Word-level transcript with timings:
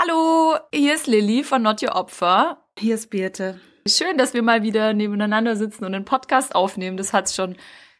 Hallo, 0.00 0.56
hier 0.72 0.94
ist 0.94 1.08
Lilly 1.08 1.42
von 1.42 1.62
Not 1.62 1.82
Your 1.82 1.96
Opfer. 1.96 2.62
Hier 2.78 2.94
ist 2.94 3.10
Birte. 3.10 3.58
Schön, 3.84 4.16
dass 4.16 4.32
wir 4.32 4.42
mal 4.42 4.62
wieder 4.62 4.92
nebeneinander 4.94 5.56
sitzen 5.56 5.84
und 5.84 5.92
einen 5.92 6.04
Podcast 6.04 6.54
aufnehmen. 6.54 6.96
Das 6.96 7.12
hat 7.12 7.26
es 7.26 7.34
schon 7.34 7.56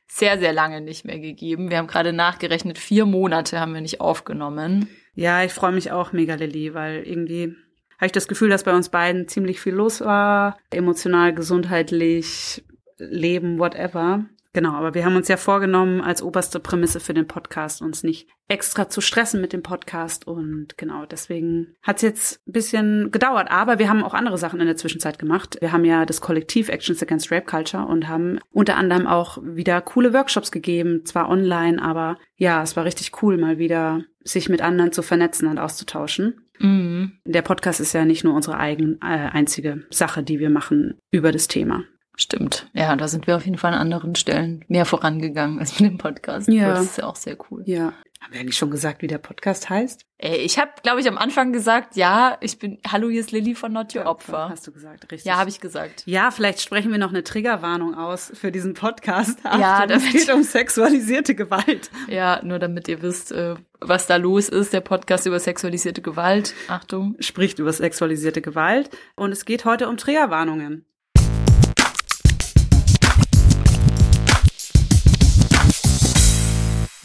sehr, 0.06 0.38
sehr 0.38 0.52
lange 0.52 0.80
nicht 0.80 1.04
mehr 1.04 1.18
gegeben. 1.18 1.70
Wir 1.70 1.78
haben 1.78 1.88
gerade 1.88 2.12
nachgerechnet, 2.12 2.78
vier 2.78 3.04
Monate 3.04 3.58
haben 3.58 3.74
wir 3.74 3.80
nicht 3.80 4.00
aufgenommen. 4.00 4.88
Ja, 5.16 5.42
ich 5.42 5.52
freue 5.52 5.72
mich 5.72 5.90
auch 5.90 6.12
mega, 6.12 6.36
Lilly, 6.36 6.72
weil 6.72 7.02
irgendwie 7.02 7.56
habe 7.96 8.06
ich 8.06 8.12
das 8.12 8.28
Gefühl, 8.28 8.50
dass 8.50 8.62
bei 8.62 8.76
uns 8.76 8.90
beiden 8.90 9.26
ziemlich 9.26 9.60
viel 9.60 9.74
los 9.74 10.00
war. 10.00 10.56
Emotional, 10.70 11.34
gesundheitlich, 11.34 12.62
Leben, 12.98 13.58
whatever. 13.58 14.24
Genau, 14.54 14.72
aber 14.72 14.94
wir 14.94 15.04
haben 15.04 15.16
uns 15.16 15.28
ja 15.28 15.36
vorgenommen, 15.36 16.00
als 16.00 16.22
oberste 16.22 16.58
Prämisse 16.58 17.00
für 17.00 17.12
den 17.12 17.26
Podcast 17.26 17.82
uns 17.82 18.02
nicht 18.02 18.28
extra 18.48 18.88
zu 18.88 19.02
stressen 19.02 19.40
mit 19.40 19.52
dem 19.52 19.62
Podcast. 19.62 20.26
Und 20.26 20.78
genau, 20.78 21.04
deswegen 21.04 21.74
hat 21.82 21.96
es 21.96 22.02
jetzt 22.02 22.40
ein 22.48 22.52
bisschen 22.52 23.10
gedauert. 23.10 23.50
Aber 23.50 23.78
wir 23.78 23.90
haben 23.90 24.02
auch 24.02 24.14
andere 24.14 24.38
Sachen 24.38 24.60
in 24.60 24.66
der 24.66 24.76
Zwischenzeit 24.76 25.18
gemacht. 25.18 25.58
Wir 25.60 25.72
haben 25.72 25.84
ja 25.84 26.06
das 26.06 26.22
Kollektiv 26.22 26.70
Actions 26.70 27.02
Against 27.02 27.30
Rape 27.30 27.44
Culture 27.44 27.84
und 27.84 28.08
haben 28.08 28.40
unter 28.50 28.76
anderem 28.76 29.06
auch 29.06 29.38
wieder 29.42 29.80
coole 29.82 30.14
Workshops 30.14 30.50
gegeben, 30.50 31.04
zwar 31.04 31.28
online, 31.28 31.80
aber 31.82 32.18
ja, 32.36 32.62
es 32.62 32.74
war 32.74 32.84
richtig 32.84 33.22
cool, 33.22 33.36
mal 33.36 33.58
wieder 33.58 34.04
sich 34.24 34.48
mit 34.48 34.62
anderen 34.62 34.92
zu 34.92 35.02
vernetzen 35.02 35.46
und 35.46 35.58
auszutauschen. 35.58 36.48
Mhm. 36.58 37.12
Der 37.24 37.42
Podcast 37.42 37.80
ist 37.80 37.92
ja 37.92 38.04
nicht 38.04 38.24
nur 38.24 38.34
unsere 38.34 38.58
eigen, 38.58 38.98
äh, 39.02 39.28
einzige 39.30 39.84
Sache, 39.90 40.22
die 40.22 40.38
wir 40.38 40.50
machen 40.50 40.98
über 41.10 41.32
das 41.32 41.48
Thema. 41.48 41.84
Stimmt. 42.20 42.68
Ja, 42.72 42.96
da 42.96 43.06
sind 43.06 43.28
wir 43.28 43.36
auf 43.36 43.44
jeden 43.44 43.58
Fall 43.58 43.72
an 43.72 43.80
anderen 43.80 44.16
Stellen 44.16 44.64
mehr 44.66 44.84
vorangegangen 44.84 45.60
als 45.60 45.78
mit 45.78 45.88
dem 45.88 45.98
Podcast. 45.98 46.48
Ja. 46.48 46.70
Das 46.70 46.82
ist 46.82 46.98
ja 46.98 47.06
auch 47.06 47.14
sehr 47.14 47.36
cool. 47.48 47.62
Ja. 47.64 47.92
Haben 48.20 48.32
wir 48.32 48.40
eigentlich 48.40 48.56
schon 48.56 48.72
gesagt, 48.72 49.02
wie 49.02 49.06
der 49.06 49.18
Podcast 49.18 49.70
heißt? 49.70 50.04
Ey, 50.18 50.38
ich 50.38 50.58
habe, 50.58 50.72
glaube 50.82 51.00
ich, 51.00 51.06
am 51.06 51.16
Anfang 51.16 51.52
gesagt, 51.52 51.94
ja, 51.94 52.36
ich 52.40 52.58
bin, 52.58 52.78
hallo, 52.90 53.08
hier 53.08 53.20
ist 53.20 53.30
Lilly 53.30 53.54
von 53.54 53.72
Not 53.72 53.94
Your 53.94 54.06
Opfer. 54.06 54.48
Hast 54.48 54.66
du 54.66 54.72
gesagt, 54.72 55.04
richtig. 55.12 55.24
Ja, 55.24 55.36
habe 55.36 55.48
ich 55.48 55.60
gesagt. 55.60 56.02
Ja, 56.06 56.32
vielleicht 56.32 56.60
sprechen 56.60 56.90
wir 56.90 56.98
noch 56.98 57.10
eine 57.10 57.22
Triggerwarnung 57.22 57.94
aus 57.94 58.32
für 58.34 58.50
diesen 58.50 58.74
Podcast. 58.74 59.38
Achtung, 59.44 59.60
ja, 59.60 59.86
das 59.86 60.02
geht 60.10 60.28
um 60.34 60.42
sexualisierte 60.42 61.36
Gewalt. 61.36 61.92
Ja, 62.08 62.40
nur 62.42 62.58
damit 62.58 62.88
ihr 62.88 63.00
wisst, 63.00 63.30
äh, 63.30 63.54
was 63.78 64.08
da 64.08 64.16
los 64.16 64.48
ist. 64.48 64.72
Der 64.72 64.80
Podcast 64.80 65.26
über 65.26 65.38
sexualisierte 65.38 66.02
Gewalt. 66.02 66.52
Achtung. 66.66 67.14
Spricht 67.20 67.60
über 67.60 67.72
sexualisierte 67.72 68.42
Gewalt. 68.42 68.90
Und 69.14 69.30
es 69.30 69.44
geht 69.44 69.64
heute 69.64 69.88
um 69.88 69.96
Triggerwarnungen. 69.96 70.84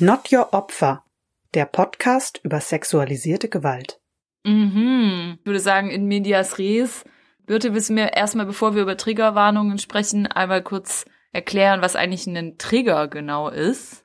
Not 0.04 0.34
Your 0.34 0.54
Opfer, 0.54 1.06
der 1.54 1.64
Podcast 1.64 2.42
über 2.44 2.59
sexualisierte 2.59 3.48
Gewalt. 3.48 4.02
Mhm. 4.44 5.38
Ich 5.40 5.45
würde 5.45 5.62
sagen, 5.62 5.92
in 5.92 6.08
medias 6.08 6.60
res. 6.60 7.06
Birte, 7.45 7.73
willst 7.73 7.88
du 7.88 7.94
mir 7.94 8.12
erstmal, 8.12 8.45
bevor 8.45 8.76
wir 8.76 8.82
über 8.82 8.98
Triggerwarnungen 8.98 9.78
sprechen, 9.78 10.28
einmal 10.28 10.62
kurz 10.62 11.06
erklären, 11.32 11.82
was 11.82 11.95
eigentlich 11.95 12.28
ein 12.28 12.58
Trigger 12.58 13.08
genau 13.08 13.48
ist? 13.48 14.04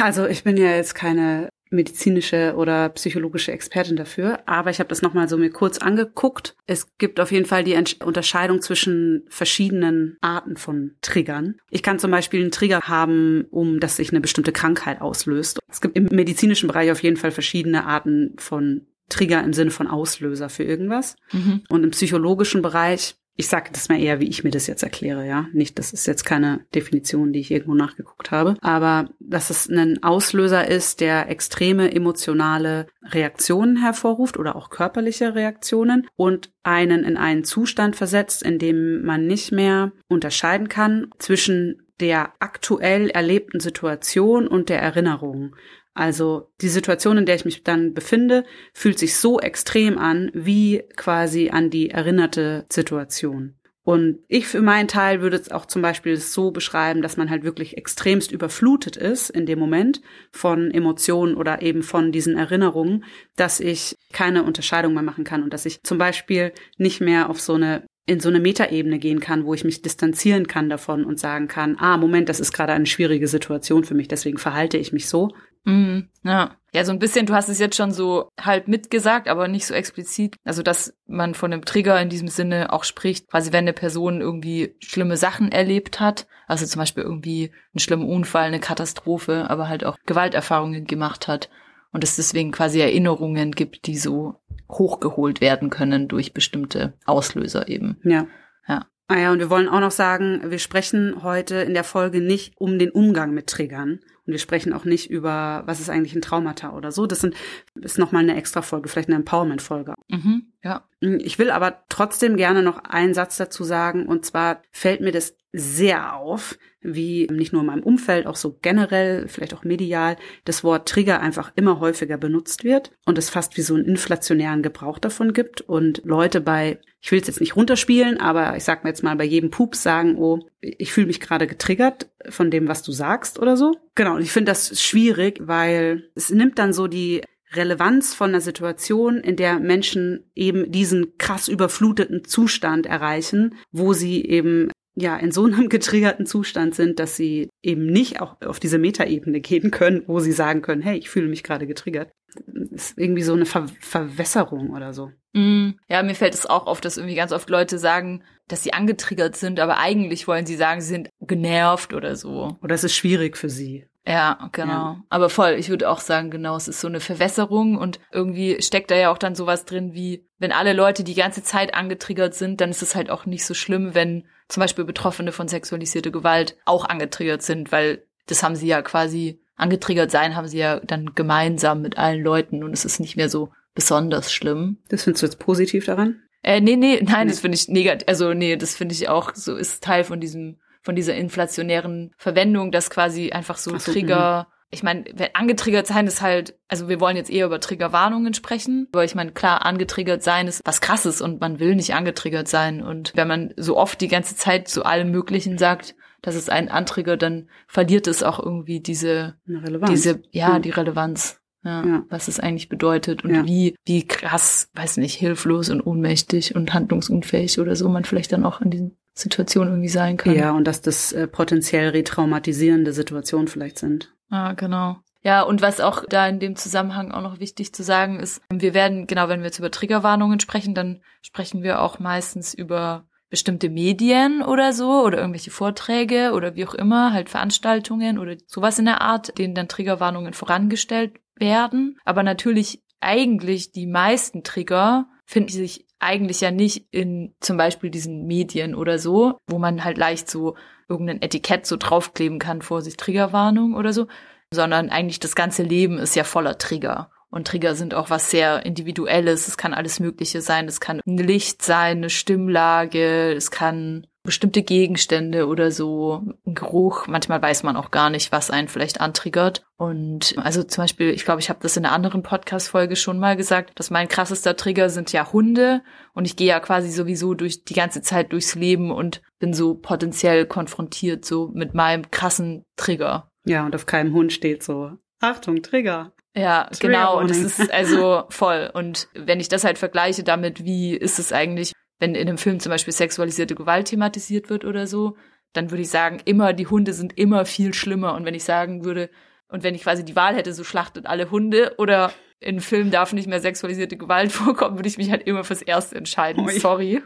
Also 0.00 0.26
ich 0.26 0.42
bin 0.42 0.56
ja 0.56 0.70
jetzt 0.70 0.94
keine 0.94 1.50
medizinische 1.70 2.54
oder 2.56 2.88
psychologische 2.90 3.52
Expertin 3.52 3.96
dafür, 3.96 4.40
aber 4.46 4.70
ich 4.70 4.78
habe 4.78 4.88
das 4.88 5.02
nochmal 5.02 5.28
so 5.28 5.36
mir 5.36 5.50
kurz 5.50 5.78
angeguckt. 5.78 6.56
Es 6.66 6.96
gibt 6.98 7.20
auf 7.20 7.32
jeden 7.32 7.46
Fall 7.46 7.64
die 7.64 7.76
Unterscheidung 8.04 8.62
zwischen 8.62 9.24
verschiedenen 9.28 10.16
Arten 10.20 10.56
von 10.56 10.92
Triggern. 11.02 11.56
Ich 11.70 11.82
kann 11.82 11.98
zum 11.98 12.10
Beispiel 12.10 12.40
einen 12.40 12.50
Trigger 12.50 12.82
haben, 12.82 13.46
um 13.50 13.80
dass 13.80 13.96
sich 13.96 14.10
eine 14.10 14.20
bestimmte 14.20 14.52
Krankheit 14.52 15.00
auslöst. 15.00 15.58
Es 15.68 15.80
gibt 15.80 15.96
im 15.96 16.04
medizinischen 16.04 16.68
Bereich 16.68 16.90
auf 16.90 17.02
jeden 17.02 17.16
Fall 17.16 17.30
verschiedene 17.30 17.84
Arten 17.84 18.34
von 18.38 18.86
Trigger 19.08 19.42
im 19.44 19.52
Sinne 19.52 19.70
von 19.70 19.86
Auslöser 19.86 20.48
für 20.48 20.64
irgendwas. 20.64 21.16
Mhm. 21.32 21.62
Und 21.68 21.84
im 21.84 21.90
psychologischen 21.90 22.62
Bereich 22.62 23.16
ich 23.36 23.48
sage 23.48 23.70
das 23.72 23.88
mal 23.88 24.00
eher, 24.00 24.18
wie 24.18 24.28
ich 24.28 24.44
mir 24.44 24.50
das 24.50 24.66
jetzt 24.66 24.82
erkläre, 24.82 25.26
ja. 25.26 25.46
Nicht, 25.52 25.78
das 25.78 25.92
ist 25.92 26.06
jetzt 26.06 26.24
keine 26.24 26.60
Definition, 26.74 27.32
die 27.32 27.40
ich 27.40 27.50
irgendwo 27.50 27.74
nachgeguckt 27.74 28.30
habe, 28.30 28.56
aber 28.62 29.10
dass 29.20 29.50
es 29.50 29.68
ein 29.68 30.02
Auslöser 30.02 30.66
ist, 30.66 31.00
der 31.00 31.28
extreme 31.28 31.94
emotionale 31.94 32.86
Reaktionen 33.02 33.76
hervorruft 33.76 34.38
oder 34.38 34.56
auch 34.56 34.70
körperliche 34.70 35.34
Reaktionen 35.34 36.06
und 36.16 36.50
einen 36.62 37.04
in 37.04 37.18
einen 37.18 37.44
Zustand 37.44 37.94
versetzt, 37.94 38.42
in 38.42 38.58
dem 38.58 39.02
man 39.02 39.26
nicht 39.26 39.52
mehr 39.52 39.92
unterscheiden 40.08 40.68
kann 40.68 41.10
zwischen 41.18 41.82
der 42.00 42.32
aktuell 42.40 43.10
erlebten 43.10 43.60
Situation 43.60 44.48
und 44.48 44.68
der 44.68 44.80
Erinnerung. 44.80 45.54
Also 45.96 46.50
die 46.60 46.68
Situation, 46.68 47.16
in 47.16 47.24
der 47.24 47.36
ich 47.36 47.46
mich 47.46 47.64
dann 47.64 47.94
befinde, 47.94 48.44
fühlt 48.74 48.98
sich 48.98 49.16
so 49.16 49.40
extrem 49.40 49.96
an, 49.96 50.30
wie 50.34 50.84
quasi 50.94 51.48
an 51.48 51.70
die 51.70 51.88
erinnerte 51.88 52.66
Situation. 52.70 53.54
Und 53.82 54.18
ich 54.28 54.46
für 54.46 54.60
meinen 54.60 54.88
Teil 54.88 55.22
würde 55.22 55.36
es 55.36 55.50
auch 55.50 55.64
zum 55.64 55.80
Beispiel 55.80 56.18
so 56.18 56.50
beschreiben, 56.50 57.00
dass 57.00 57.16
man 57.16 57.30
halt 57.30 57.44
wirklich 57.44 57.78
extremst 57.78 58.30
überflutet 58.30 58.96
ist 58.96 59.30
in 59.30 59.46
dem 59.46 59.58
Moment 59.58 60.02
von 60.32 60.70
Emotionen 60.70 61.34
oder 61.34 61.62
eben 61.62 61.82
von 61.82 62.12
diesen 62.12 62.36
Erinnerungen, 62.36 63.04
dass 63.36 63.58
ich 63.58 63.96
keine 64.12 64.42
Unterscheidung 64.42 64.92
mehr 64.92 65.04
machen 65.04 65.24
kann 65.24 65.42
und 65.44 65.54
dass 65.54 65.64
ich 65.64 65.82
zum 65.82 65.96
Beispiel 65.96 66.52
nicht 66.76 67.00
mehr 67.00 67.30
auf 67.30 67.40
so 67.40 67.54
eine 67.54 67.86
in 68.08 68.20
so 68.20 68.28
eine 68.28 68.38
Metaebene 68.38 68.98
gehen 68.98 69.18
kann, 69.18 69.44
wo 69.44 69.52
ich 69.52 69.64
mich 69.64 69.82
distanzieren 69.82 70.46
kann 70.46 70.68
davon 70.68 71.04
und 71.04 71.18
sagen 71.18 71.48
kann, 71.48 71.76
ah, 71.78 71.96
Moment, 71.96 72.28
das 72.28 72.38
ist 72.38 72.52
gerade 72.52 72.72
eine 72.72 72.86
schwierige 72.86 73.26
Situation 73.26 73.82
für 73.82 73.94
mich, 73.94 74.06
deswegen 74.06 74.38
verhalte 74.38 74.78
ich 74.78 74.92
mich 74.92 75.08
so. 75.08 75.32
Mm, 75.66 76.08
ja. 76.22 76.56
Ja, 76.72 76.84
so 76.84 76.92
ein 76.92 76.98
bisschen, 76.98 77.24
du 77.26 77.34
hast 77.34 77.48
es 77.48 77.58
jetzt 77.58 77.76
schon 77.76 77.90
so 77.90 78.28
halb 78.38 78.68
mitgesagt, 78.68 79.28
aber 79.28 79.48
nicht 79.48 79.66
so 79.66 79.72
explizit. 79.72 80.36
Also, 80.44 80.62
dass 80.62 80.94
man 81.06 81.34
von 81.34 81.52
einem 81.52 81.64
Trigger 81.64 82.00
in 82.00 82.08
diesem 82.08 82.28
Sinne 82.28 82.72
auch 82.72 82.84
spricht, 82.84 83.28
quasi 83.30 83.52
wenn 83.52 83.64
eine 83.64 83.72
Person 83.72 84.20
irgendwie 84.20 84.74
schlimme 84.80 85.16
Sachen 85.16 85.50
erlebt 85.50 86.00
hat, 86.00 86.26
also 86.46 86.66
zum 86.66 86.80
Beispiel 86.80 87.02
irgendwie 87.02 87.50
einen 87.72 87.80
schlimmen 87.80 88.08
Unfall, 88.08 88.44
eine 88.44 88.60
Katastrophe, 88.60 89.48
aber 89.48 89.68
halt 89.68 89.84
auch 89.84 89.96
Gewalterfahrungen 90.06 90.86
gemacht 90.86 91.28
hat 91.28 91.48
und 91.92 92.04
es 92.04 92.16
deswegen 92.16 92.52
quasi 92.52 92.78
Erinnerungen 92.80 93.52
gibt, 93.52 93.86
die 93.86 93.96
so 93.96 94.34
hochgeholt 94.68 95.40
werden 95.40 95.70
können 95.70 96.08
durch 96.08 96.34
bestimmte 96.34 96.92
Auslöser 97.06 97.68
eben. 97.68 97.98
Ja. 98.04 98.26
Ja. 98.68 98.86
Ah 99.08 99.18
ja, 99.18 99.32
und 99.32 99.38
wir 99.38 99.50
wollen 99.50 99.68
auch 99.68 99.80
noch 99.80 99.92
sagen, 99.92 100.42
wir 100.50 100.58
sprechen 100.58 101.22
heute 101.22 101.56
in 101.56 101.72
der 101.72 101.84
Folge 101.84 102.20
nicht 102.20 102.52
um 102.58 102.78
den 102.78 102.90
Umgang 102.90 103.32
mit 103.32 103.46
Triggern. 103.46 104.00
Und 104.26 104.32
wir 104.32 104.38
sprechen 104.38 104.72
auch 104.72 104.84
nicht 104.84 105.10
über, 105.10 105.62
was 105.66 105.80
ist 105.80 105.88
eigentlich 105.88 106.14
ein 106.14 106.22
Traumata 106.22 106.72
oder 106.72 106.90
so. 106.90 107.06
Das 107.06 107.20
sind, 107.20 107.34
ist 107.74 107.98
nochmal 107.98 108.22
eine 108.22 108.36
extra 108.36 108.62
Folge, 108.62 108.88
vielleicht 108.88 109.08
eine 109.08 109.16
Empowerment-Folge. 109.16 109.94
Mhm, 110.08 110.52
ja. 110.64 110.84
Ich 111.00 111.38
will 111.38 111.50
aber 111.50 111.84
trotzdem 111.88 112.36
gerne 112.36 112.62
noch 112.62 112.78
einen 112.78 113.14
Satz 113.14 113.36
dazu 113.36 113.62
sagen. 113.62 114.06
Und 114.06 114.24
zwar 114.24 114.62
fällt 114.72 115.00
mir 115.00 115.12
das 115.12 115.36
sehr 115.58 116.14
auf, 116.14 116.58
wie 116.82 117.26
nicht 117.32 117.52
nur 117.52 117.62
in 117.62 117.66
meinem 117.66 117.82
Umfeld, 117.82 118.26
auch 118.26 118.36
so 118.36 118.58
generell, 118.60 119.26
vielleicht 119.26 119.54
auch 119.54 119.64
medial, 119.64 120.16
das 120.44 120.62
Wort 120.62 120.86
Trigger 120.86 121.20
einfach 121.20 121.50
immer 121.56 121.80
häufiger 121.80 122.18
benutzt 122.18 122.62
wird 122.62 122.92
und 123.06 123.16
es 123.16 123.30
fast 123.30 123.56
wie 123.56 123.62
so 123.62 123.74
einen 123.74 123.86
inflationären 123.86 124.62
Gebrauch 124.62 124.98
davon 124.98 125.32
gibt 125.32 125.62
und 125.62 126.02
Leute 126.04 126.42
bei, 126.42 126.78
ich 127.00 127.10
will 127.10 127.20
es 127.20 127.26
jetzt 127.26 127.40
nicht 127.40 127.56
runterspielen, 127.56 128.20
aber 128.20 128.56
ich 128.56 128.64
sag 128.64 128.84
mir 128.84 128.90
jetzt 128.90 129.02
mal 129.02 129.16
bei 129.16 129.24
jedem 129.24 129.50
Pups 129.50 129.82
sagen, 129.82 130.16
oh, 130.18 130.46
ich 130.60 130.92
fühle 130.92 131.06
mich 131.06 131.20
gerade 131.20 131.46
getriggert 131.46 132.10
von 132.28 132.50
dem, 132.50 132.68
was 132.68 132.82
du 132.82 132.92
sagst 132.92 133.38
oder 133.38 133.56
so. 133.56 133.72
Genau, 133.94 134.16
und 134.16 134.22
ich 134.22 134.32
finde 134.32 134.50
das 134.50 134.80
schwierig, 134.80 135.40
weil 135.42 136.10
es 136.14 136.30
nimmt 136.30 136.58
dann 136.58 136.74
so 136.74 136.86
die 136.86 137.22
Relevanz 137.54 138.12
von 138.12 138.30
einer 138.30 138.42
Situation, 138.42 139.18
in 139.18 139.36
der 139.36 139.58
Menschen 139.58 140.30
eben 140.34 140.70
diesen 140.70 141.16
krass 141.16 141.48
überfluteten 141.48 142.24
Zustand 142.24 142.84
erreichen, 142.84 143.54
wo 143.72 143.94
sie 143.94 144.22
eben 144.24 144.70
ja 144.96 145.16
in 145.16 145.30
so 145.30 145.44
einem 145.44 145.68
getriggerten 145.68 146.26
Zustand 146.26 146.74
sind, 146.74 146.98
dass 146.98 147.16
sie 147.16 147.50
eben 147.62 147.86
nicht 147.86 148.20
auch 148.20 148.40
auf 148.40 148.58
diese 148.58 148.78
Metaebene 148.78 149.40
gehen 149.40 149.70
können, 149.70 150.02
wo 150.06 150.18
sie 150.20 150.32
sagen 150.32 150.62
können, 150.62 150.82
hey, 150.82 150.96
ich 150.98 151.10
fühle 151.10 151.28
mich 151.28 151.42
gerade 151.42 151.66
getriggert. 151.66 152.10
Das 152.46 152.90
ist 152.90 152.98
irgendwie 152.98 153.22
so 153.22 153.32
eine 153.32 153.46
Ver 153.46 153.68
Verwässerung 153.80 154.70
oder 154.70 154.92
so. 154.92 155.10
Mm, 155.32 155.72
ja, 155.88 156.02
mir 156.02 156.14
fällt 156.14 156.34
es 156.34 156.46
auch 156.46 156.66
auf, 156.66 156.80
dass 156.80 156.96
irgendwie 156.96 157.14
ganz 157.14 157.32
oft 157.32 157.48
Leute 157.48 157.78
sagen, 157.78 158.24
dass 158.48 158.62
sie 158.62 158.72
angetriggert 158.72 159.36
sind, 159.36 159.60
aber 159.60 159.78
eigentlich 159.78 160.26
wollen 160.26 160.46
sie 160.46 160.56
sagen, 160.56 160.80
sie 160.80 160.88
sind 160.88 161.08
genervt 161.20 161.94
oder 161.94 162.16
so. 162.16 162.56
Oder 162.62 162.74
es 162.74 162.84
ist 162.84 162.94
schwierig 162.94 163.36
für 163.36 163.48
sie. 163.48 163.86
Ja, 164.06 164.48
genau. 164.52 164.72
Ja. 164.72 165.02
Aber 165.08 165.28
voll, 165.28 165.56
ich 165.58 165.68
würde 165.68 165.90
auch 165.90 165.98
sagen, 165.98 166.30
genau, 166.30 166.56
es 166.56 166.68
ist 166.68 166.80
so 166.80 166.86
eine 166.86 167.00
Verwässerung 167.00 167.76
und 167.76 167.98
irgendwie 168.12 168.62
steckt 168.62 168.90
da 168.90 168.94
ja 168.96 169.10
auch 169.10 169.18
dann 169.18 169.34
sowas 169.34 169.64
drin 169.64 169.94
wie, 169.94 170.24
wenn 170.38 170.52
alle 170.52 170.74
Leute 170.74 171.02
die 171.02 171.14
ganze 171.14 171.42
Zeit 171.42 171.74
angetriggert 171.74 172.34
sind, 172.34 172.60
dann 172.60 172.70
ist 172.70 172.82
es 172.82 172.94
halt 172.94 173.10
auch 173.10 173.26
nicht 173.26 173.44
so 173.44 173.52
schlimm, 173.52 173.94
wenn 173.94 174.24
zum 174.48 174.60
Beispiel 174.60 174.84
Betroffene 174.84 175.32
von 175.32 175.48
sexualisierter 175.48 176.12
Gewalt 176.12 176.56
auch 176.64 176.84
angetriggert 176.84 177.42
sind, 177.42 177.72
weil 177.72 178.04
das 178.26 178.44
haben 178.44 178.54
sie 178.54 178.68
ja 178.68 178.80
quasi, 178.82 179.40
angetriggert 179.56 180.12
sein 180.12 180.36
haben 180.36 180.46
sie 180.46 180.58
ja 180.58 180.78
dann 180.80 181.14
gemeinsam 181.16 181.82
mit 181.82 181.98
allen 181.98 182.22
Leuten 182.22 182.62
und 182.62 182.72
es 182.72 182.84
ist 182.84 183.00
nicht 183.00 183.16
mehr 183.16 183.28
so 183.28 183.50
besonders 183.74 184.32
schlimm. 184.32 184.78
Das 184.88 185.02
findest 185.02 185.22
du 185.22 185.26
jetzt 185.26 185.38
positiv 185.40 185.84
daran? 185.84 186.22
Äh, 186.42 186.60
nee, 186.60 186.76
nee, 186.76 187.00
nein, 187.02 187.26
nee. 187.26 187.32
das 187.32 187.40
finde 187.40 187.56
ich 187.56 187.66
negativ. 187.66 188.06
Also 188.06 188.34
nee, 188.34 188.56
das 188.56 188.76
finde 188.76 188.94
ich 188.94 189.08
auch 189.08 189.34
so, 189.34 189.56
ist 189.56 189.82
Teil 189.82 190.04
von 190.04 190.20
diesem 190.20 190.58
von 190.86 190.94
dieser 190.96 191.14
inflationären 191.16 192.12
Verwendung, 192.16 192.70
dass 192.70 192.90
quasi 192.90 193.32
einfach 193.32 193.58
so, 193.58 193.76
so 193.76 193.92
Trigger 193.92 194.46
ich 194.70 194.82
meine, 194.82 195.04
angetriggert 195.34 195.86
sein 195.86 196.06
ist 196.08 196.20
halt, 196.22 196.58
also 196.66 196.88
wir 196.88 196.98
wollen 197.00 197.16
jetzt 197.16 197.30
eher 197.30 197.46
über 197.46 197.60
Triggerwarnungen 197.60 198.34
sprechen, 198.34 198.88
aber 198.92 199.04
ich 199.04 199.14
meine, 199.14 199.30
klar, 199.32 199.64
angetriggert 199.64 200.24
sein 200.24 200.48
ist 200.48 200.60
was 200.64 200.80
krasses 200.80 201.20
und 201.20 201.40
man 201.40 201.60
will 201.60 201.76
nicht 201.76 201.94
angetriggert 201.94 202.48
sein. 202.48 202.82
Und 202.82 203.12
wenn 203.14 203.28
man 203.28 203.54
so 203.56 203.76
oft 203.76 204.00
die 204.00 204.08
ganze 204.08 204.36
Zeit 204.36 204.66
zu 204.66 204.84
allem 204.84 205.12
Möglichen 205.12 205.56
sagt, 205.56 205.94
dass 206.20 206.34
es 206.34 206.48
einen 206.48 206.68
antriggert, 206.68 207.22
dann 207.22 207.48
verliert 207.68 208.08
es 208.08 208.24
auch 208.24 208.40
irgendwie 208.40 208.80
diese, 208.80 209.36
Relevanz. 209.48 209.90
diese, 209.90 210.20
ja, 210.32 210.54
Ja. 210.54 210.58
die 210.58 210.70
Relevanz. 210.70 211.40
Ja, 211.64 211.84
Ja. 211.86 212.02
was 212.10 212.26
es 212.28 212.40
eigentlich 212.40 212.68
bedeutet 212.68 213.24
und 213.24 213.34
Ja. 213.34 213.44
wie, 213.46 213.76
wie 213.86 214.06
krass, 214.06 214.68
weiß 214.74 214.96
nicht, 214.96 215.14
hilflos 215.14 215.70
und 215.70 215.80
ohnmächtig 215.80 216.54
und 216.56 216.74
handlungsunfähig 216.74 217.60
oder 217.60 217.76
so 217.76 217.88
man 217.88 218.04
vielleicht 218.04 218.32
dann 218.32 218.44
auch 218.44 218.60
in 218.60 218.70
diesen 218.70 218.96
Situationen 219.16 219.72
irgendwie 219.72 219.88
sein 219.88 220.18
kann. 220.18 220.34
Ja, 220.34 220.52
und 220.52 220.66
dass 220.66 220.82
das 220.82 221.12
äh, 221.12 221.26
potenziell 221.26 221.88
retraumatisierende 221.88 222.92
Situationen 222.92 223.48
vielleicht 223.48 223.78
sind. 223.78 224.12
Ah, 224.30 224.52
genau. 224.52 224.98
Ja, 225.22 225.42
und 225.42 225.62
was 225.62 225.80
auch 225.80 226.04
da 226.08 226.28
in 226.28 226.38
dem 226.38 226.54
Zusammenhang 226.54 227.10
auch 227.10 227.22
noch 227.22 227.40
wichtig 227.40 227.74
zu 227.74 227.82
sagen 227.82 228.20
ist, 228.20 228.42
wir 228.52 228.74
werden, 228.74 229.06
genau, 229.06 229.28
wenn 229.28 229.40
wir 229.40 229.46
jetzt 229.46 229.58
über 229.58 229.70
Triggerwarnungen 229.70 230.38
sprechen, 230.38 230.74
dann 230.74 231.00
sprechen 231.22 231.62
wir 231.62 231.80
auch 231.80 231.98
meistens 231.98 232.54
über 232.54 233.06
bestimmte 233.28 233.70
Medien 233.70 234.42
oder 234.42 234.72
so 234.72 235.02
oder 235.02 235.18
irgendwelche 235.18 235.50
Vorträge 235.50 236.32
oder 236.32 236.54
wie 236.54 236.66
auch 236.66 236.74
immer, 236.74 237.12
halt 237.12 237.28
Veranstaltungen 237.28 238.18
oder 238.18 238.36
sowas 238.46 238.78
in 238.78 238.84
der 238.84 239.00
Art, 239.00 239.36
denen 239.38 239.54
dann 239.54 239.66
Triggerwarnungen 239.66 240.32
vorangestellt 240.32 241.18
werden. 241.34 241.98
Aber 242.04 242.22
natürlich 242.22 242.84
eigentlich 243.00 243.72
die 243.72 243.86
meisten 243.86 244.44
Trigger 244.44 245.08
finden 245.24 245.50
sich 245.50 245.85
eigentlich 245.98 246.40
ja 246.40 246.50
nicht 246.50 246.86
in 246.90 247.34
zum 247.40 247.56
Beispiel 247.56 247.90
diesen 247.90 248.26
Medien 248.26 248.74
oder 248.74 248.98
so, 248.98 249.38
wo 249.46 249.58
man 249.58 249.84
halt 249.84 249.98
leicht 249.98 250.30
so 250.30 250.56
irgendein 250.88 251.22
Etikett 251.22 251.66
so 251.66 251.76
draufkleben 251.76 252.38
kann, 252.38 252.62
Vorsicht, 252.62 253.00
Triggerwarnung 253.00 253.74
oder 253.74 253.92
so, 253.92 254.06
sondern 254.52 254.90
eigentlich 254.90 255.20
das 255.20 255.34
ganze 255.34 255.62
Leben 255.62 255.98
ist 255.98 256.14
ja 256.14 256.24
voller 256.24 256.58
Trigger. 256.58 257.10
Und 257.28 257.48
Trigger 257.48 257.74
sind 257.74 257.92
auch 257.92 258.08
was 258.08 258.30
sehr 258.30 258.64
Individuelles. 258.64 259.48
Es 259.48 259.56
kann 259.56 259.74
alles 259.74 260.00
Mögliche 260.00 260.40
sein. 260.40 260.68
Es 260.68 260.80
kann 260.80 261.00
ein 261.06 261.18
Licht 261.18 261.62
sein, 261.62 261.98
eine 261.98 262.10
Stimmlage, 262.10 263.32
es 263.32 263.50
kann 263.50 264.06
bestimmte 264.26 264.62
Gegenstände 264.62 265.46
oder 265.46 265.70
so, 265.70 266.22
Geruch. 266.44 267.06
Manchmal 267.06 267.40
weiß 267.40 267.62
man 267.62 267.76
auch 267.76 267.90
gar 267.90 268.10
nicht, 268.10 268.32
was 268.32 268.50
einen 268.50 268.68
vielleicht 268.68 269.00
antriggert. 269.00 269.64
Und 269.76 270.34
also 270.36 270.62
zum 270.62 270.84
Beispiel, 270.84 271.10
ich 271.10 271.24
glaube, 271.24 271.40
ich 271.40 271.48
habe 271.48 271.60
das 271.62 271.76
in 271.76 271.86
einer 271.86 271.94
anderen 271.94 272.22
Podcast-Folge 272.22 272.96
schon 272.96 273.18
mal 273.18 273.36
gesagt, 273.36 273.78
dass 273.78 273.90
mein 273.90 274.08
krassester 274.08 274.56
Trigger 274.56 274.90
sind 274.90 275.12
ja 275.12 275.32
Hunde. 275.32 275.82
Und 276.12 276.26
ich 276.26 276.36
gehe 276.36 276.48
ja 276.48 276.60
quasi 276.60 276.90
sowieso 276.90 277.34
durch 277.34 277.64
die 277.64 277.74
ganze 277.74 278.02
Zeit 278.02 278.32
durchs 278.32 278.54
Leben 278.54 278.90
und 278.90 279.22
bin 279.38 279.54
so 279.54 279.74
potenziell 279.74 280.44
konfrontiert 280.44 281.24
so 281.24 281.50
mit 281.54 281.72
meinem 281.72 282.10
krassen 282.10 282.64
Trigger. 282.76 283.30
Ja, 283.46 283.64
und 283.64 283.74
auf 283.74 283.86
keinem 283.86 284.12
Hund 284.12 284.32
steht 284.32 284.62
so, 284.62 284.92
Achtung, 285.20 285.62
Trigger. 285.62 286.12
Ja, 286.34 286.64
Trigger 286.64 286.88
genau. 286.88 287.18
Und 287.18 287.30
es 287.30 287.38
ist 287.38 287.72
also 287.72 288.24
voll. 288.28 288.70
Und 288.74 289.08
wenn 289.14 289.40
ich 289.40 289.48
das 289.48 289.64
halt 289.64 289.78
vergleiche 289.78 290.22
damit, 290.22 290.64
wie 290.64 290.94
ist 290.94 291.18
es 291.18 291.32
eigentlich, 291.32 291.72
wenn 291.98 292.14
in 292.14 292.28
einem 292.28 292.38
Film 292.38 292.60
zum 292.60 292.70
Beispiel 292.70 292.92
sexualisierte 292.92 293.54
Gewalt 293.54 293.88
thematisiert 293.88 294.50
wird 294.50 294.64
oder 294.64 294.86
so, 294.86 295.16
dann 295.52 295.70
würde 295.70 295.82
ich 295.82 295.90
sagen, 295.90 296.20
immer, 296.24 296.52
die 296.52 296.66
Hunde 296.66 296.92
sind 296.92 297.18
immer 297.18 297.46
viel 297.46 297.72
schlimmer. 297.74 298.14
Und 298.14 298.24
wenn 298.24 298.34
ich 298.34 298.44
sagen 298.44 298.84
würde, 298.84 299.10
und 299.48 299.62
wenn 299.62 299.74
ich 299.74 299.82
quasi 299.82 300.04
die 300.04 300.16
Wahl 300.16 300.34
hätte, 300.34 300.52
so 300.52 300.64
schlachtet 300.64 301.06
alle 301.06 301.30
Hunde 301.30 301.74
oder 301.78 302.12
in 302.40 302.60
Film 302.60 302.90
darf 302.90 303.12
nicht 303.12 303.28
mehr 303.28 303.40
sexualisierte 303.40 303.96
Gewalt 303.96 304.32
vorkommen, 304.32 304.76
würde 304.76 304.88
ich 304.88 304.98
mich 304.98 305.10
halt 305.10 305.26
immer 305.26 305.44
fürs 305.44 305.62
Erste 305.62 305.96
entscheiden. 305.96 306.44
Ui. 306.44 306.58
Sorry. 306.58 307.02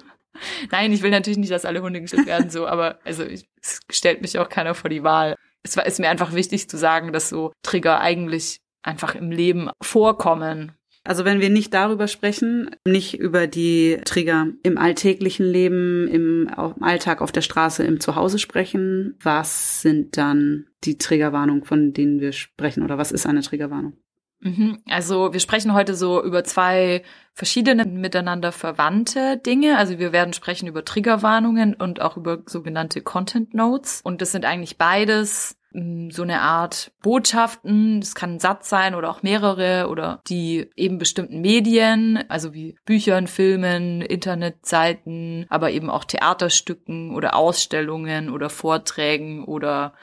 Nein, 0.71 0.93
ich 0.93 1.03
will 1.03 1.11
natürlich 1.11 1.39
nicht, 1.39 1.53
dass 1.53 1.65
alle 1.65 1.83
Hunde 1.83 2.01
geschickt 2.01 2.27
werden, 2.27 2.51
so, 2.51 2.67
aber 2.67 3.01
also 3.05 3.25
ich, 3.25 3.49
es 3.61 3.81
stellt 3.91 4.23
mich 4.23 4.39
auch 4.39 4.49
keiner 4.49 4.75
vor 4.75 4.89
die 4.89 5.03
Wahl. 5.03 5.37
Es 5.63 5.77
war, 5.77 5.85
ist 5.87 5.99
mir 5.99 6.09
einfach 6.09 6.33
wichtig 6.33 6.71
zu 6.71 6.77
sagen, 6.77 7.13
dass 7.13 7.29
so 7.29 7.53
Trigger 7.63 8.01
eigentlich 8.01 8.61
einfach 8.83 9.15
im 9.15 9.31
Leben 9.31 9.71
vorkommen. 9.83 10.73
Also 11.02 11.25
wenn 11.25 11.41
wir 11.41 11.49
nicht 11.49 11.73
darüber 11.73 12.08
sprechen, 12.08 12.76
nicht 12.87 13.19
über 13.19 13.47
die 13.47 13.99
Trigger 14.05 14.49
im 14.62 14.76
alltäglichen 14.76 15.47
Leben, 15.47 16.06
im, 16.08 16.50
Alltag 16.81 17.23
auf 17.23 17.32
der 17.32 17.41
Straße, 17.41 17.82
im 17.85 18.00
Zuhause 18.00 18.38
sprechen, 18.38 19.17
was 19.23 19.81
sind 19.81 20.19
dann 20.19 20.67
die 20.85 20.99
Triggerwarnungen, 20.99 21.64
von 21.64 21.93
denen 21.93 22.20
wir 22.20 22.32
sprechen? 22.32 22.82
Oder 22.82 22.99
was 22.99 23.12
ist 23.12 23.26
eine 23.26 23.41
Triggerwarnung? 23.41 23.94
Mhm. 24.41 24.79
Also 24.87 25.32
wir 25.32 25.41
sprechen 25.41 25.75
heute 25.75 25.94
so 25.94 26.23
über 26.23 26.44
zwei 26.44 27.02
verschiedene 27.35 27.85
miteinander 27.85 28.52
verwandte 28.52 29.38
Dinge. 29.38 29.79
Also 29.79 29.99
wir 29.99 30.12
werden 30.12 30.32
sprechen 30.32 30.67
über 30.67 30.85
Triggerwarnungen 30.85 31.75
und 31.75 32.00
auch 32.00 32.17
über 32.17 32.43
sogenannte 32.47 33.02
Content 33.02 33.55
Notes. 33.55 34.00
Und 34.02 34.20
das 34.20 34.32
sind 34.32 34.44
eigentlich 34.44 34.79
beides 34.79 35.56
so 35.73 36.23
eine 36.23 36.41
Art 36.41 36.93
Botschaften. 37.01 38.01
Das 38.01 38.15
kann 38.15 38.35
ein 38.35 38.41
Satz 38.41 38.69
sein 38.69 38.95
oder 38.95 39.09
auch 39.09 39.23
mehrere 39.23 39.89
oder 39.89 40.21
die 40.29 40.69
eben 40.77 40.99
bestimmten 40.99 41.41
Medien, 41.41 42.25
also 42.29 42.53
wie 42.53 42.77
Büchern, 42.85 43.29
Filmen, 43.29 44.03
Internetseiten, 44.03 45.47
aber 45.49 45.71
eben 45.71 45.89
auch 45.89 46.05
Theaterstücken 46.05 47.15
oder 47.15 47.37
Ausstellungen 47.37 48.31
oder 48.31 48.51
Vorträgen 48.51 49.45
oder 49.45 49.95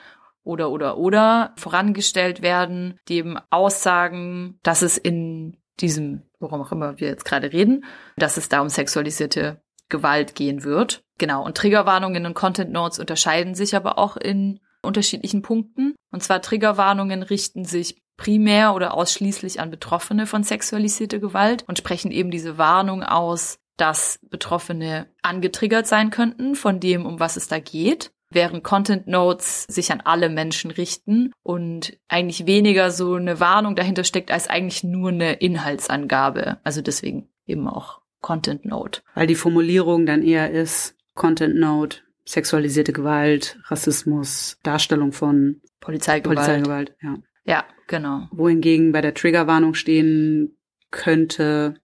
oder 0.43 0.71
oder 0.71 0.97
oder 0.97 1.53
vorangestellt 1.57 2.41
werden, 2.41 2.99
die 3.09 3.15
eben 3.17 3.37
aussagen, 3.49 4.59
dass 4.63 4.81
es 4.81 4.97
in 4.97 5.57
diesem, 5.81 6.23
worum 6.39 6.61
auch 6.61 6.71
immer 6.71 6.99
wir 6.99 7.09
jetzt 7.09 7.25
gerade 7.25 7.51
reden, 7.51 7.83
dass 8.15 8.37
es 8.37 8.47
da 8.47 8.61
um 8.61 8.69
sexualisierte 8.69 9.61
Gewalt 9.89 10.35
gehen 10.35 10.63
wird. 10.63 11.03
Genau. 11.17 11.43
Und 11.43 11.57
Triggerwarnungen 11.57 12.25
und 12.25 12.33
Content 12.33 12.71
Notes 12.71 12.99
unterscheiden 12.99 13.55
sich 13.55 13.75
aber 13.75 13.97
auch 13.97 14.15
in 14.15 14.59
unterschiedlichen 14.87 15.41
Punkten. 15.41 15.95
Und 16.11 16.23
zwar 16.23 16.41
Triggerwarnungen 16.41 17.21
richten 17.21 17.65
sich 17.65 18.01
primär 18.17 18.73
oder 18.73 18.95
ausschließlich 18.95 19.59
an 19.59 19.69
Betroffene 19.69 20.25
von 20.25 20.43
sexualisierter 20.43 21.19
Gewalt 21.19 21.63
und 21.67 21.77
sprechen 21.77 22.11
eben 22.11 22.31
diese 22.31 22.57
Warnung 22.57 23.03
aus, 23.03 23.59
dass 23.77 24.19
Betroffene 24.29 25.07
angetriggert 25.21 25.85
sein 25.85 26.09
könnten 26.09 26.55
von 26.55 26.79
dem, 26.79 27.05
um 27.05 27.19
was 27.19 27.37
es 27.37 27.47
da 27.47 27.59
geht 27.59 28.11
während 28.29 28.63
Content 28.63 29.07
Notes 29.07 29.65
sich 29.69 29.91
an 29.91 30.01
alle 30.01 30.29
Menschen 30.29 30.71
richten 30.71 31.31
und 31.43 31.97
eigentlich 32.07 32.45
weniger 32.45 32.91
so 32.91 33.13
eine 33.13 33.39
Warnung 33.39 33.75
dahinter 33.75 34.03
steckt, 34.03 34.31
als 34.31 34.49
eigentlich 34.49 34.83
nur 34.83 35.09
eine 35.09 35.33
Inhaltsangabe. 35.33 36.57
Also 36.63 36.81
deswegen 36.81 37.29
eben 37.45 37.67
auch 37.67 38.01
Content 38.21 38.65
Note. 38.65 39.01
Weil 39.13 39.27
die 39.27 39.35
Formulierung 39.35 40.05
dann 40.05 40.23
eher 40.23 40.51
ist 40.51 40.95
Content 41.13 41.55
Note, 41.55 41.99
sexualisierte 42.27 42.93
Gewalt, 42.93 43.57
Rassismus, 43.65 44.59
Darstellung 44.63 45.11
von 45.11 45.61
Polizeigewalt. 45.79 46.37
Polizeigewalt, 46.37 46.95
ja. 47.01 47.17
Ja, 47.45 47.65
genau. 47.87 48.27
Wohingegen 48.31 48.91
bei 48.91 49.01
der 49.01 49.13
Triggerwarnung 49.13 49.73
stehen 49.73 50.57
könnte, 50.91 51.75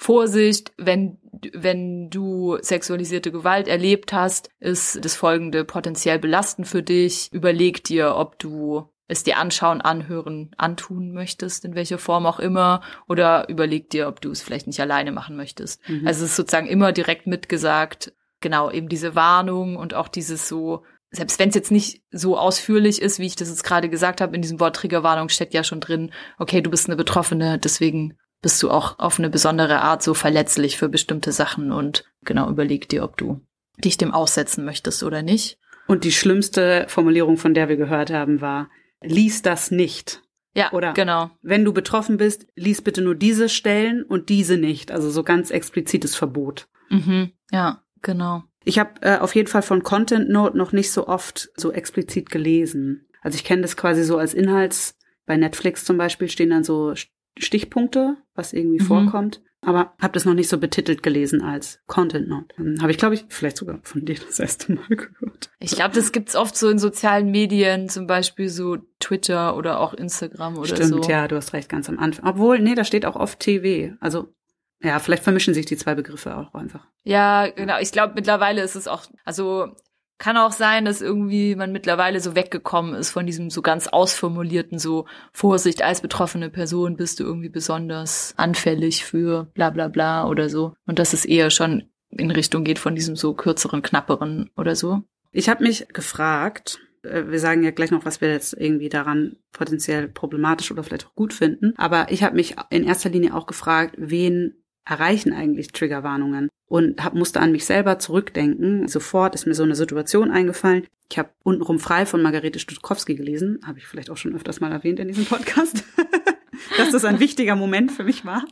Vorsicht, 0.00 0.72
wenn, 0.76 1.18
wenn 1.52 2.08
du 2.08 2.56
sexualisierte 2.60 3.32
Gewalt 3.32 3.66
erlebt 3.66 4.12
hast, 4.12 4.48
ist 4.60 5.04
das 5.04 5.16
folgende 5.16 5.64
potenziell 5.64 6.20
belastend 6.20 6.68
für 6.68 6.84
dich. 6.84 7.32
Überleg 7.32 7.82
dir, 7.82 8.14
ob 8.14 8.38
du 8.38 8.88
es 9.08 9.24
dir 9.24 9.38
anschauen, 9.38 9.80
anhören, 9.80 10.52
antun 10.56 11.12
möchtest, 11.12 11.64
in 11.64 11.74
welcher 11.74 11.98
Form 11.98 12.26
auch 12.26 12.38
immer, 12.38 12.80
oder 13.08 13.48
überleg 13.48 13.90
dir, 13.90 14.06
ob 14.06 14.20
du 14.20 14.30
es 14.30 14.40
vielleicht 14.40 14.68
nicht 14.68 14.80
alleine 14.80 15.10
machen 15.10 15.34
möchtest. 15.34 15.80
Mhm. 15.88 16.06
Also 16.06 16.24
es 16.24 16.30
ist 16.30 16.36
sozusagen 16.36 16.68
immer 16.68 16.92
direkt 16.92 17.26
mitgesagt, 17.26 18.12
genau, 18.40 18.70
eben 18.70 18.88
diese 18.88 19.14
Warnung 19.14 19.76
und 19.76 19.94
auch 19.94 20.08
dieses 20.08 20.48
so, 20.48 20.84
selbst 21.10 21.38
wenn 21.38 21.48
es 21.48 21.54
jetzt 21.54 21.70
nicht 21.70 22.02
so 22.10 22.38
ausführlich 22.38 23.00
ist, 23.00 23.18
wie 23.18 23.26
ich 23.26 23.36
das 23.36 23.48
jetzt 23.48 23.64
gerade 23.64 23.88
gesagt 23.88 24.20
habe, 24.20 24.34
in 24.36 24.42
diesem 24.42 24.60
Wort 24.60 24.76
Triggerwarnung 24.76 25.28
steckt 25.28 25.54
ja 25.54 25.64
schon 25.64 25.80
drin, 25.80 26.12
okay, 26.38 26.60
du 26.60 26.70
bist 26.70 26.88
eine 26.88 26.96
Betroffene, 26.96 27.58
deswegen 27.58 28.18
bist 28.40 28.62
du 28.62 28.70
auch 28.70 28.98
auf 28.98 29.18
eine 29.18 29.30
besondere 29.30 29.80
Art 29.80 30.02
so 30.02 30.14
verletzlich 30.14 30.76
für 30.76 30.88
bestimmte 30.88 31.32
Sachen 31.32 31.72
und 31.72 32.04
genau 32.22 32.48
überleg 32.48 32.88
dir, 32.88 33.02
ob 33.04 33.16
du 33.16 33.40
dich 33.82 33.96
dem 33.96 34.12
aussetzen 34.12 34.64
möchtest 34.64 35.02
oder 35.02 35.22
nicht. 35.22 35.58
Und 35.86 36.04
die 36.04 36.12
schlimmste 36.12 36.84
Formulierung, 36.88 37.36
von 37.36 37.54
der 37.54 37.68
wir 37.68 37.76
gehört 37.76 38.10
haben, 38.10 38.40
war, 38.40 38.68
lies 39.00 39.42
das 39.42 39.70
nicht. 39.70 40.22
Ja, 40.54 40.72
Oder- 40.72 40.92
genau. 40.92 41.30
Wenn 41.40 41.64
du 41.64 41.72
betroffen 41.72 42.16
bist, 42.16 42.46
lies 42.54 42.82
bitte 42.82 43.00
nur 43.00 43.14
diese 43.14 43.48
Stellen 43.48 44.02
und 44.02 44.28
diese 44.28 44.56
nicht. 44.56 44.90
Also 44.90 45.10
so 45.10 45.22
ganz 45.22 45.50
explizites 45.50 46.14
Verbot. 46.14 46.68
Mhm. 46.90 47.32
Ja, 47.50 47.82
genau. 48.02 48.42
Ich 48.64 48.78
habe 48.78 48.90
äh, 49.02 49.18
auf 49.18 49.34
jeden 49.34 49.48
Fall 49.48 49.62
von 49.62 49.82
Content 49.82 50.28
Note 50.28 50.56
noch 50.56 50.72
nicht 50.72 50.90
so 50.92 51.06
oft 51.08 51.48
so 51.56 51.72
explizit 51.72 52.30
gelesen. 52.30 53.06
Also 53.22 53.36
ich 53.36 53.44
kenne 53.44 53.62
das 53.62 53.76
quasi 53.76 54.02
so 54.04 54.18
als 54.18 54.34
Inhalts. 54.34 54.96
Bei 55.26 55.36
Netflix 55.36 55.84
zum 55.84 55.96
Beispiel 55.98 56.28
stehen 56.28 56.50
dann 56.50 56.64
so 56.64 56.94
Stichpunkte, 57.38 58.16
was 58.34 58.52
irgendwie 58.52 58.80
Mhm. 58.82 58.86
vorkommt. 58.86 59.42
Aber 59.60 59.94
habe 60.00 60.12
das 60.12 60.24
noch 60.24 60.34
nicht 60.34 60.48
so 60.48 60.58
betitelt 60.58 61.02
gelesen 61.02 61.42
als 61.42 61.80
Content 61.88 62.28
Note. 62.28 62.54
Habe 62.80 62.92
ich, 62.92 62.96
glaube 62.98 63.16
ich, 63.16 63.24
vielleicht 63.28 63.56
sogar 63.56 63.80
von 63.82 64.04
dir 64.04 64.14
das 64.14 64.38
erste 64.38 64.72
Mal 64.72 64.86
gehört. 64.88 65.50
Ich 65.58 65.72
glaube, 65.72 65.94
das 65.96 66.12
gibt's 66.12 66.36
oft 66.36 66.56
so 66.56 66.68
in 66.68 66.78
sozialen 66.78 67.32
Medien, 67.32 67.88
zum 67.88 68.06
Beispiel 68.06 68.48
so 68.50 68.76
Twitter 69.00 69.56
oder 69.56 69.80
auch 69.80 69.94
Instagram 69.94 70.56
oder 70.58 70.76
Stimmt, 70.76 71.04
so. 71.04 71.10
ja, 71.10 71.26
du 71.26 71.34
hast 71.34 71.54
recht, 71.54 71.68
ganz 71.68 71.88
am 71.88 71.98
Anfang. 71.98 72.24
Obwohl, 72.28 72.60
nee, 72.60 72.76
da 72.76 72.84
steht 72.84 73.04
auch 73.04 73.16
oft 73.16 73.40
TV. 73.40 73.96
Also, 73.98 74.32
ja, 74.80 74.98
vielleicht 74.98 75.24
vermischen 75.24 75.54
sich 75.54 75.66
die 75.66 75.76
zwei 75.76 75.94
Begriffe 75.94 76.36
auch 76.36 76.54
einfach. 76.54 76.86
Ja, 77.02 77.48
genau. 77.48 77.78
Ich 77.80 77.92
glaube, 77.92 78.14
mittlerweile 78.14 78.62
ist 78.62 78.76
es 78.76 78.86
auch, 78.86 79.04
also 79.24 79.74
kann 80.18 80.36
auch 80.36 80.52
sein, 80.52 80.84
dass 80.84 81.00
irgendwie 81.00 81.54
man 81.54 81.72
mittlerweile 81.72 82.20
so 82.20 82.34
weggekommen 82.34 82.94
ist 82.94 83.10
von 83.10 83.24
diesem 83.24 83.50
so 83.50 83.62
ganz 83.62 83.86
ausformulierten 83.86 84.78
so 84.78 85.06
Vorsicht 85.32 85.82
als 85.82 86.00
betroffene 86.00 86.50
Person 86.50 86.96
bist 86.96 87.20
du 87.20 87.24
irgendwie 87.24 87.48
besonders 87.48 88.34
anfällig 88.36 89.04
für 89.04 89.44
bla 89.54 89.70
bla 89.70 89.88
bla 89.88 90.26
oder 90.26 90.48
so. 90.48 90.74
Und 90.86 90.98
dass 90.98 91.12
es 91.12 91.24
eher 91.24 91.50
schon 91.50 91.84
in 92.10 92.30
Richtung 92.30 92.64
geht 92.64 92.78
von 92.78 92.94
diesem 92.94 93.16
so 93.16 93.34
kürzeren, 93.34 93.82
knapperen 93.82 94.50
oder 94.56 94.74
so. 94.74 95.02
Ich 95.30 95.48
habe 95.48 95.62
mich 95.62 95.86
gefragt, 95.88 96.80
äh, 97.02 97.24
wir 97.26 97.38
sagen 97.38 97.62
ja 97.62 97.70
gleich 97.70 97.90
noch, 97.90 98.04
was 98.04 98.20
wir 98.20 98.30
jetzt 98.30 98.54
irgendwie 98.54 98.88
daran 98.88 99.36
potenziell 99.52 100.08
problematisch 100.08 100.70
oder 100.72 100.82
vielleicht 100.82 101.06
auch 101.06 101.14
gut 101.14 101.32
finden, 101.32 101.74
aber 101.76 102.10
ich 102.10 102.22
habe 102.22 102.34
mich 102.34 102.56
in 102.70 102.84
erster 102.84 103.10
Linie 103.10 103.34
auch 103.34 103.46
gefragt, 103.46 103.94
wen 103.98 104.54
erreichen 104.88 105.32
eigentlich 105.32 105.72
Triggerwarnungen? 105.72 106.48
Und 106.66 107.02
hab, 107.02 107.14
musste 107.14 107.40
an 107.40 107.52
mich 107.52 107.64
selber 107.64 107.98
zurückdenken. 107.98 108.88
Sofort 108.88 109.34
ist 109.34 109.46
mir 109.46 109.54
so 109.54 109.62
eine 109.62 109.74
Situation 109.74 110.30
eingefallen. 110.30 110.86
Ich 111.10 111.18
habe 111.18 111.30
untenrum 111.42 111.78
frei 111.78 112.04
von 112.04 112.20
Margarete 112.20 112.58
Stutkowski 112.58 113.14
gelesen, 113.14 113.60
habe 113.66 113.78
ich 113.78 113.86
vielleicht 113.86 114.10
auch 114.10 114.18
schon 114.18 114.34
öfters 114.34 114.60
mal 114.60 114.70
erwähnt 114.70 115.00
in 115.00 115.08
diesem 115.08 115.24
Podcast, 115.24 115.84
dass 116.76 116.90
das 116.90 117.06
ein 117.06 117.20
wichtiger 117.20 117.56
Moment 117.56 117.90
für 117.90 118.04
mich 118.04 118.26
war. 118.26 118.44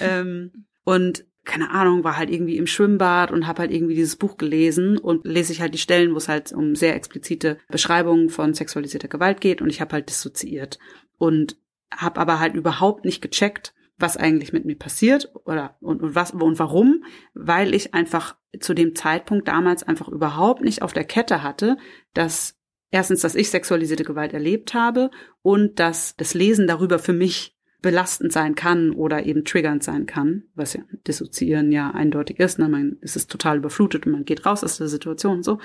Ähm, 0.00 0.64
und 0.84 1.26
keine 1.44 1.70
Ahnung, 1.70 2.04
war 2.04 2.16
halt 2.16 2.30
irgendwie 2.30 2.56
im 2.56 2.66
Schwimmbad 2.66 3.30
und 3.30 3.46
habe 3.46 3.60
halt 3.60 3.70
irgendwie 3.70 3.94
dieses 3.94 4.16
Buch 4.16 4.36
gelesen 4.36 4.98
und 4.98 5.24
lese 5.26 5.52
ich 5.52 5.60
halt 5.60 5.74
die 5.74 5.78
Stellen, 5.78 6.12
wo 6.12 6.18
es 6.18 6.28
halt 6.28 6.52
um 6.52 6.74
sehr 6.74 6.94
explizite 6.94 7.58
Beschreibungen 7.68 8.28
von 8.28 8.54
sexualisierter 8.54 9.08
Gewalt 9.08 9.40
geht 9.40 9.60
und 9.60 9.70
ich 9.70 9.80
habe 9.80 9.92
halt 9.94 10.08
dissoziiert 10.08 10.78
und 11.18 11.56
habe 11.92 12.20
aber 12.20 12.38
halt 12.38 12.54
überhaupt 12.54 13.04
nicht 13.04 13.20
gecheckt, 13.20 13.74
was 14.00 14.16
eigentlich 14.16 14.52
mit 14.52 14.64
mir 14.64 14.76
passiert 14.76 15.30
oder 15.44 15.76
und, 15.80 16.02
und 16.02 16.14
was 16.14 16.32
und 16.32 16.58
warum, 16.58 17.04
weil 17.34 17.74
ich 17.74 17.94
einfach 17.94 18.36
zu 18.58 18.74
dem 18.74 18.94
Zeitpunkt 18.96 19.48
damals 19.48 19.82
einfach 19.82 20.08
überhaupt 20.08 20.62
nicht 20.62 20.82
auf 20.82 20.92
der 20.92 21.04
Kette 21.04 21.42
hatte, 21.42 21.76
dass 22.14 22.58
erstens, 22.90 23.20
dass 23.20 23.34
ich 23.34 23.50
sexualisierte 23.50 24.04
Gewalt 24.04 24.32
erlebt 24.32 24.74
habe 24.74 25.10
und 25.42 25.78
dass 25.78 26.16
das 26.16 26.34
Lesen 26.34 26.66
darüber 26.66 26.98
für 26.98 27.12
mich 27.12 27.56
belastend 27.82 28.32
sein 28.32 28.54
kann 28.54 28.90
oder 28.90 29.24
eben 29.24 29.44
triggernd 29.44 29.82
sein 29.82 30.06
kann, 30.06 30.44
was 30.54 30.74
ja 30.74 30.82
dissoziieren 31.06 31.72
ja 31.72 31.90
eindeutig 31.90 32.38
ist. 32.38 32.58
Ne? 32.58 32.68
Man 32.68 32.98
ist 33.00 33.16
es 33.16 33.26
total 33.26 33.58
überflutet 33.58 34.06
und 34.06 34.12
man 34.12 34.24
geht 34.24 34.44
raus 34.44 34.62
aus 34.64 34.78
der 34.78 34.88
Situation 34.88 35.38
und 35.38 35.44
so. 35.44 35.58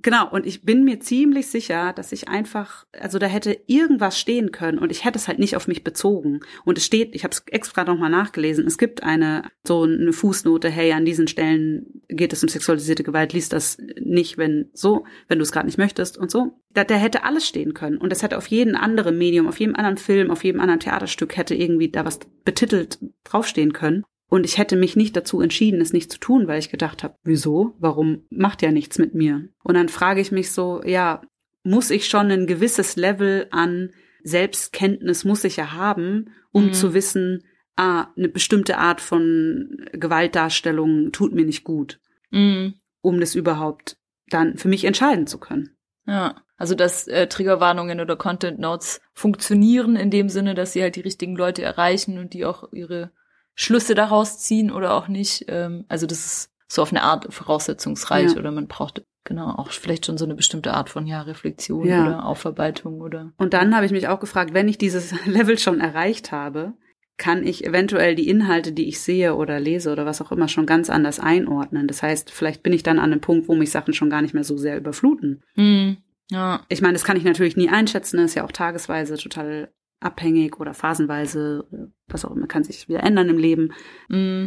Genau, 0.00 0.30
und 0.30 0.46
ich 0.46 0.62
bin 0.62 0.84
mir 0.84 1.00
ziemlich 1.00 1.48
sicher, 1.48 1.92
dass 1.92 2.12
ich 2.12 2.28
einfach, 2.28 2.86
also 2.92 3.18
da 3.18 3.26
hätte 3.26 3.58
irgendwas 3.66 4.16
stehen 4.16 4.52
können 4.52 4.78
und 4.78 4.92
ich 4.92 5.04
hätte 5.04 5.18
es 5.18 5.26
halt 5.26 5.40
nicht 5.40 5.56
auf 5.56 5.66
mich 5.66 5.82
bezogen. 5.82 6.38
Und 6.64 6.78
es 6.78 6.84
steht, 6.84 7.16
ich 7.16 7.24
habe 7.24 7.32
es 7.32 7.42
extra 7.46 7.82
nochmal 7.82 8.10
nachgelesen, 8.10 8.64
es 8.64 8.78
gibt 8.78 9.02
eine 9.02 9.50
so 9.66 9.82
eine 9.82 10.12
Fußnote, 10.12 10.68
hey, 10.70 10.92
an 10.92 11.04
diesen 11.04 11.26
Stellen 11.26 12.02
geht 12.06 12.32
es 12.32 12.44
um 12.44 12.48
sexualisierte 12.48 13.02
Gewalt, 13.02 13.32
liest 13.32 13.52
das 13.52 13.78
nicht, 14.00 14.38
wenn 14.38 14.70
so, 14.72 15.04
wenn 15.26 15.40
du 15.40 15.42
es 15.42 15.50
gerade 15.50 15.66
nicht 15.66 15.78
möchtest 15.78 16.16
und 16.16 16.30
so. 16.30 16.60
Da, 16.70 16.84
da 16.84 16.94
hätte 16.94 17.24
alles 17.24 17.48
stehen 17.48 17.74
können. 17.74 17.98
Und 17.98 18.12
es 18.12 18.22
hätte 18.22 18.38
auf 18.38 18.46
jedem 18.46 18.76
anderen 18.76 19.18
Medium, 19.18 19.48
auf 19.48 19.58
jedem 19.58 19.74
anderen 19.74 19.96
Film, 19.96 20.30
auf 20.30 20.44
jedem 20.44 20.60
anderen 20.60 20.78
Theaterstück 20.78 21.36
hätte 21.36 21.56
irgendwie 21.56 21.90
da 21.90 22.04
was 22.04 22.20
betitelt 22.44 23.00
draufstehen 23.24 23.72
können. 23.72 24.04
Und 24.28 24.44
ich 24.44 24.58
hätte 24.58 24.76
mich 24.76 24.94
nicht 24.94 25.16
dazu 25.16 25.40
entschieden, 25.40 25.80
es 25.80 25.92
nicht 25.92 26.12
zu 26.12 26.18
tun, 26.18 26.46
weil 26.48 26.58
ich 26.58 26.70
gedacht 26.70 27.02
habe, 27.02 27.16
wieso? 27.24 27.74
Warum 27.78 28.26
macht 28.30 28.60
ja 28.62 28.70
nichts 28.70 28.98
mit 28.98 29.14
mir? 29.14 29.48
Und 29.64 29.74
dann 29.74 29.88
frage 29.88 30.20
ich 30.20 30.30
mich 30.30 30.52
so, 30.52 30.82
ja, 30.84 31.22
muss 31.64 31.90
ich 31.90 32.08
schon 32.08 32.30
ein 32.30 32.46
gewisses 32.46 32.96
Level 32.96 33.46
an 33.50 33.90
Selbstkenntnis 34.22 35.24
muss 35.24 35.44
ich 35.44 35.56
ja 35.56 35.72
haben, 35.72 36.30
um 36.52 36.66
mhm. 36.66 36.72
zu 36.72 36.94
wissen, 36.94 37.44
ah, 37.76 38.08
eine 38.16 38.28
bestimmte 38.28 38.78
Art 38.78 39.00
von 39.00 39.86
Gewaltdarstellung 39.92 41.12
tut 41.12 41.32
mir 41.32 41.44
nicht 41.44 41.64
gut, 41.64 42.00
mhm. 42.30 42.74
um 43.00 43.20
das 43.20 43.34
überhaupt 43.34 43.96
dann 44.28 44.56
für 44.56 44.68
mich 44.68 44.84
entscheiden 44.84 45.26
zu 45.26 45.38
können. 45.38 45.76
Ja, 46.06 46.42
also 46.56 46.74
dass 46.74 47.06
äh, 47.06 47.28
Triggerwarnungen 47.28 48.00
oder 48.00 48.16
Content 48.16 48.58
Notes 48.58 49.00
funktionieren 49.12 49.96
in 49.96 50.10
dem 50.10 50.28
Sinne, 50.28 50.54
dass 50.54 50.72
sie 50.72 50.82
halt 50.82 50.96
die 50.96 51.02
richtigen 51.02 51.36
Leute 51.36 51.62
erreichen 51.62 52.18
und 52.18 52.34
die 52.34 52.44
auch 52.44 52.72
ihre 52.72 53.12
Schlüsse 53.60 53.96
daraus 53.96 54.38
ziehen 54.38 54.70
oder 54.70 54.94
auch 54.94 55.08
nicht. 55.08 55.46
Ähm, 55.48 55.84
also 55.88 56.06
das 56.06 56.24
ist 56.24 56.50
so 56.68 56.80
auf 56.80 56.92
eine 56.92 57.02
Art 57.02 57.34
voraussetzungsreich 57.34 58.32
ja. 58.32 58.38
oder 58.38 58.52
man 58.52 58.68
braucht 58.68 59.02
genau 59.24 59.50
auch 59.50 59.72
vielleicht 59.72 60.06
schon 60.06 60.16
so 60.16 60.24
eine 60.24 60.36
bestimmte 60.36 60.74
Art 60.74 60.88
von 60.88 61.08
ja 61.08 61.22
Reflexion 61.22 61.84
ja. 61.84 62.06
oder 62.06 62.24
Aufarbeitung 62.24 63.00
oder. 63.00 63.32
Und 63.36 63.54
dann 63.54 63.74
habe 63.74 63.84
ich 63.84 63.90
mich 63.90 64.06
auch 64.06 64.20
gefragt, 64.20 64.54
wenn 64.54 64.68
ich 64.68 64.78
dieses 64.78 65.12
Level 65.26 65.58
schon 65.58 65.80
erreicht 65.80 66.30
habe, 66.30 66.74
kann 67.16 67.44
ich 67.44 67.64
eventuell 67.64 68.14
die 68.14 68.28
Inhalte, 68.28 68.70
die 68.70 68.86
ich 68.86 69.00
sehe 69.00 69.34
oder 69.34 69.58
lese 69.58 69.90
oder 69.90 70.06
was 70.06 70.22
auch 70.22 70.30
immer 70.30 70.46
schon 70.46 70.66
ganz 70.66 70.88
anders 70.88 71.18
einordnen. 71.18 71.88
Das 71.88 72.00
heißt, 72.00 72.30
vielleicht 72.30 72.62
bin 72.62 72.72
ich 72.72 72.84
dann 72.84 73.00
an 73.00 73.10
einem 73.10 73.20
Punkt, 73.20 73.48
wo 73.48 73.56
mich 73.56 73.72
Sachen 73.72 73.92
schon 73.92 74.08
gar 74.08 74.22
nicht 74.22 74.34
mehr 74.34 74.44
so 74.44 74.56
sehr 74.56 74.76
überfluten. 74.76 75.42
Mm, 75.56 75.94
ja. 76.30 76.64
Ich 76.68 76.80
meine, 76.80 76.92
das 76.92 77.02
kann 77.02 77.16
ich 77.16 77.24
natürlich 77.24 77.56
nie 77.56 77.70
einschätzen, 77.70 78.18
das 78.18 78.26
ist 78.26 78.34
ja 78.36 78.44
auch 78.44 78.52
tagesweise 78.52 79.16
total 79.16 79.72
abhängig 80.00 80.60
oder 80.60 80.74
phasenweise, 80.74 81.66
was 82.06 82.24
auch 82.24 82.30
immer, 82.30 82.46
kann 82.46 82.64
sich 82.64 82.88
wieder 82.88 83.02
ändern 83.02 83.28
im 83.28 83.38
Leben. 83.38 83.72
Mm, 84.08 84.46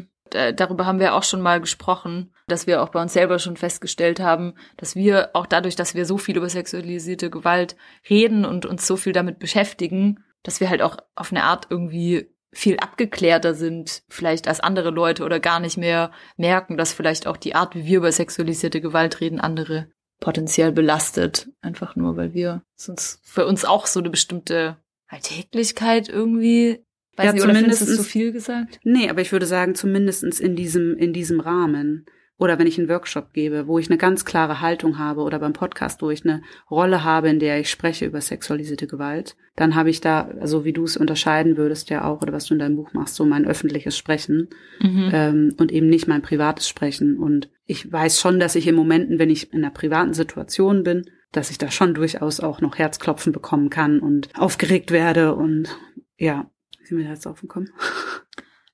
darüber 0.56 0.86
haben 0.86 1.00
wir 1.00 1.16
auch 1.16 1.24
schon 1.24 1.42
mal 1.42 1.60
gesprochen, 1.60 2.34
dass 2.48 2.68
wir 2.68 2.82
auch 2.82 2.90
bei 2.90 3.02
uns 3.02 3.14
selber 3.14 3.40
schon 3.40 3.58
festgestellt 3.58 4.20
haben, 4.20 4.54
dass 4.78 4.96
wir 4.96 5.32
auch 5.34 5.46
dadurch, 5.46 5.76
dass 5.76 5.96
wir 5.96 6.06
so 6.06 6.18
viel 6.18 6.38
über 6.38 6.50
sexualisierte 6.50 7.30
Gewalt 7.30 7.76
reden 8.10 8.46
und 8.46 8.66
uns 8.66 8.88
so 8.88 8.96
viel 8.96 9.14
damit 9.14 9.40
beschäftigen, 9.40 10.24
dass 10.44 10.60
wir 10.60 10.70
halt 10.70 10.82
auch 10.82 10.98
auf 11.16 11.32
eine 11.32 11.44
Art 11.44 11.68
irgendwie 11.70 12.32
viel 12.54 12.78
abgeklärter 12.78 13.54
sind, 13.54 14.04
vielleicht 14.10 14.48
als 14.48 14.60
andere 14.60 14.90
Leute 14.90 15.24
oder 15.24 15.40
gar 15.40 15.60
nicht 15.60 15.78
mehr 15.78 16.12
merken, 16.36 16.78
dass 16.78 16.92
vielleicht 16.92 17.26
auch 17.28 17.38
die 17.38 17.56
Art, 17.56 17.76
wie 17.76 17.86
wir 17.86 17.98
über 17.98 18.12
sexualisierte 18.12 18.82
Gewalt 18.82 19.22
reden, 19.22 19.40
andere 19.40 19.88
potenziell 20.20 20.72
belastet. 20.72 21.50
Einfach 21.62 21.96
nur, 21.96 22.18
weil 22.18 22.34
wir 22.34 22.62
sonst 22.76 23.22
für 23.24 23.46
uns 23.46 23.64
auch 23.64 23.86
so 23.86 24.00
eine 24.00 24.10
bestimmte 24.10 24.78
Alltäglichkeit 25.12 26.10
irgendwie. 26.10 26.80
Weiß 27.18 27.26
ja, 27.26 27.34
nicht, 27.34 27.42
zumindest 27.42 27.82
oder 27.84 27.92
zu 27.98 28.04
viel 28.04 28.32
gesagt? 28.32 28.80
Nee, 28.84 29.10
aber 29.10 29.22
ich 29.22 29.32
würde 29.32 29.46
sagen, 29.46 29.76
zumindestens 29.76 30.40
in 30.40 30.56
diesem, 30.56 30.96
in 30.98 31.14
diesem 31.14 31.40
Rahmen. 31.40 32.06
Oder 32.38 32.58
wenn 32.58 32.66
ich 32.66 32.80
einen 32.80 32.90
Workshop 32.90 33.34
gebe, 33.34 33.68
wo 33.68 33.78
ich 33.78 33.88
eine 33.88 34.00
ganz 34.00 34.26
klare 34.26 34.62
Haltung 34.62 34.98
habe 34.98 35.22
oder 35.22 35.38
beim 35.38 35.54
Podcast, 35.54 36.02
wo 36.02 36.10
ich 36.10 36.26
eine 36.26 36.42
Rolle 36.72 37.04
habe, 37.04 37.30
in 37.30 37.38
der 37.38 37.60
ich 37.60 37.70
spreche 37.70 38.08
über 38.08 38.20
sexualisierte 38.20 38.88
Gewalt, 38.88 39.36
dann 39.56 39.76
habe 39.76 39.92
ich 39.92 40.02
da, 40.02 40.22
also 40.40 40.66
wie 40.66 40.74
du 40.74 40.84
es 40.84 40.98
unterscheiden 40.98 41.56
würdest 41.56 41.92
ja 41.92 42.04
auch, 42.04 42.24
oder 42.24 42.34
was 42.34 42.46
du 42.46 42.56
in 42.56 42.60
deinem 42.60 42.78
Buch 42.78 42.94
machst, 42.94 43.14
so 43.14 43.26
mein 43.26 43.46
öffentliches 43.46 43.96
Sprechen 43.96 44.50
mhm. 44.80 45.12
ähm, 45.14 45.56
und 45.60 45.72
eben 45.72 45.88
nicht 45.88 46.08
mein 46.08 46.24
privates 46.24 46.68
Sprechen. 46.68 47.20
Und 47.20 47.52
ich 47.68 47.92
weiß 47.92 48.20
schon, 48.20 48.40
dass 48.40 48.56
ich 48.56 48.66
in 48.66 48.74
Momenten, 48.74 49.20
wenn 49.20 49.30
ich 49.30 49.54
in 49.54 49.64
einer 49.64 49.72
privaten 49.72 50.16
Situation 50.16 50.82
bin, 50.82 51.04
dass 51.32 51.50
ich 51.50 51.58
da 51.58 51.72
schon 51.72 51.94
durchaus 51.94 52.40
auch 52.40 52.62
noch 52.62 52.78
Herzklopfen 52.78 53.32
bekommen 53.32 53.70
kann 53.70 54.00
und 54.00 54.30
aufgeregt 54.38 54.92
werde 54.92 55.36
und 55.36 55.70
ja, 56.18 56.50
sind 56.84 56.98
wir 56.98 57.06
da 57.06 57.12
jetzt? 57.14 57.28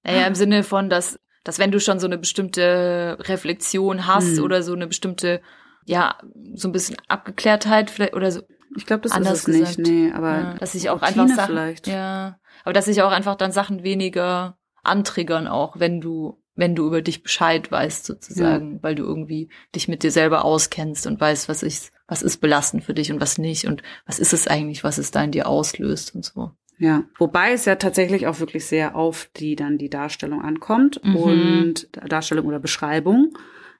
Naja, 0.03 0.25
im 0.25 0.35
Sinne 0.35 0.63
von, 0.63 0.89
dass, 0.89 1.19
dass 1.43 1.59
wenn 1.59 1.71
du 1.71 1.81
schon 1.81 1.99
so 1.99 2.07
eine 2.07 2.17
bestimmte 2.17 3.17
Reflexion 3.19 4.07
hast 4.07 4.37
hm. 4.37 4.43
oder 4.43 4.63
so 4.63 4.73
eine 4.73 4.87
bestimmte, 4.87 5.41
ja, 5.83 6.17
so 6.53 6.69
ein 6.69 6.71
bisschen 6.71 6.95
Abgeklärtheit 7.09 7.89
vielleicht 7.89 8.15
oder 8.15 8.31
so. 8.31 8.43
Ich 8.77 8.85
glaube, 8.85 9.01
das 9.01 9.11
anders 9.11 9.39
ist 9.39 9.47
es 9.49 9.59
gesagt. 9.59 9.79
nicht, 9.79 9.89
nee, 9.89 10.11
aber 10.13 10.31
ja, 10.31 10.53
dass 10.53 10.75
ich 10.75 10.89
auch 10.89 11.01
Routine 11.01 11.23
einfach 11.23 11.35
Sachen, 11.35 11.55
vielleicht. 11.55 11.87
ja, 11.87 12.39
aber 12.63 12.71
dass 12.71 12.87
ich 12.87 13.01
auch 13.01 13.11
einfach 13.11 13.35
dann 13.35 13.51
Sachen 13.51 13.83
weniger 13.83 14.57
antriggern 14.81 15.47
auch, 15.47 15.77
wenn 15.77 15.99
du 15.99 16.41
wenn 16.55 16.73
du 16.73 16.87
über 16.87 17.01
dich 17.01 17.21
Bescheid 17.21 17.71
weißt 17.71 18.05
sozusagen, 18.05 18.75
ja. 18.75 18.83
weil 18.83 18.95
du 18.95 19.03
irgendwie 19.03 19.49
dich 19.75 19.87
mit 19.87 20.03
dir 20.03 20.11
selber 20.11 20.43
auskennst 20.43 21.05
und 21.05 21.21
weißt, 21.21 21.49
was 21.49 21.63
ist, 21.63 21.91
was 22.07 22.21
ist 22.21 22.37
belastend 22.37 22.83
für 22.83 22.93
dich 22.93 23.11
und 23.11 23.21
was 23.21 23.37
nicht 23.37 23.67
und 23.67 23.83
was 24.05 24.19
ist 24.19 24.33
es 24.33 24.47
eigentlich, 24.47 24.83
was 24.83 24.97
es 24.97 25.11
da 25.11 25.23
in 25.23 25.31
dir 25.31 25.47
auslöst 25.47 26.15
und 26.15 26.25
so. 26.25 26.51
Ja, 26.79 27.03
wobei 27.17 27.53
es 27.53 27.65
ja 27.65 27.75
tatsächlich 27.75 28.27
auch 28.27 28.39
wirklich 28.39 28.65
sehr 28.65 28.95
auf 28.95 29.29
die 29.35 29.55
dann 29.55 29.77
die 29.77 29.89
Darstellung 29.89 30.41
ankommt 30.41 31.01
mhm. 31.03 31.15
und 31.15 31.89
Darstellung 32.07 32.45
oder 32.45 32.59
Beschreibung. 32.59 33.33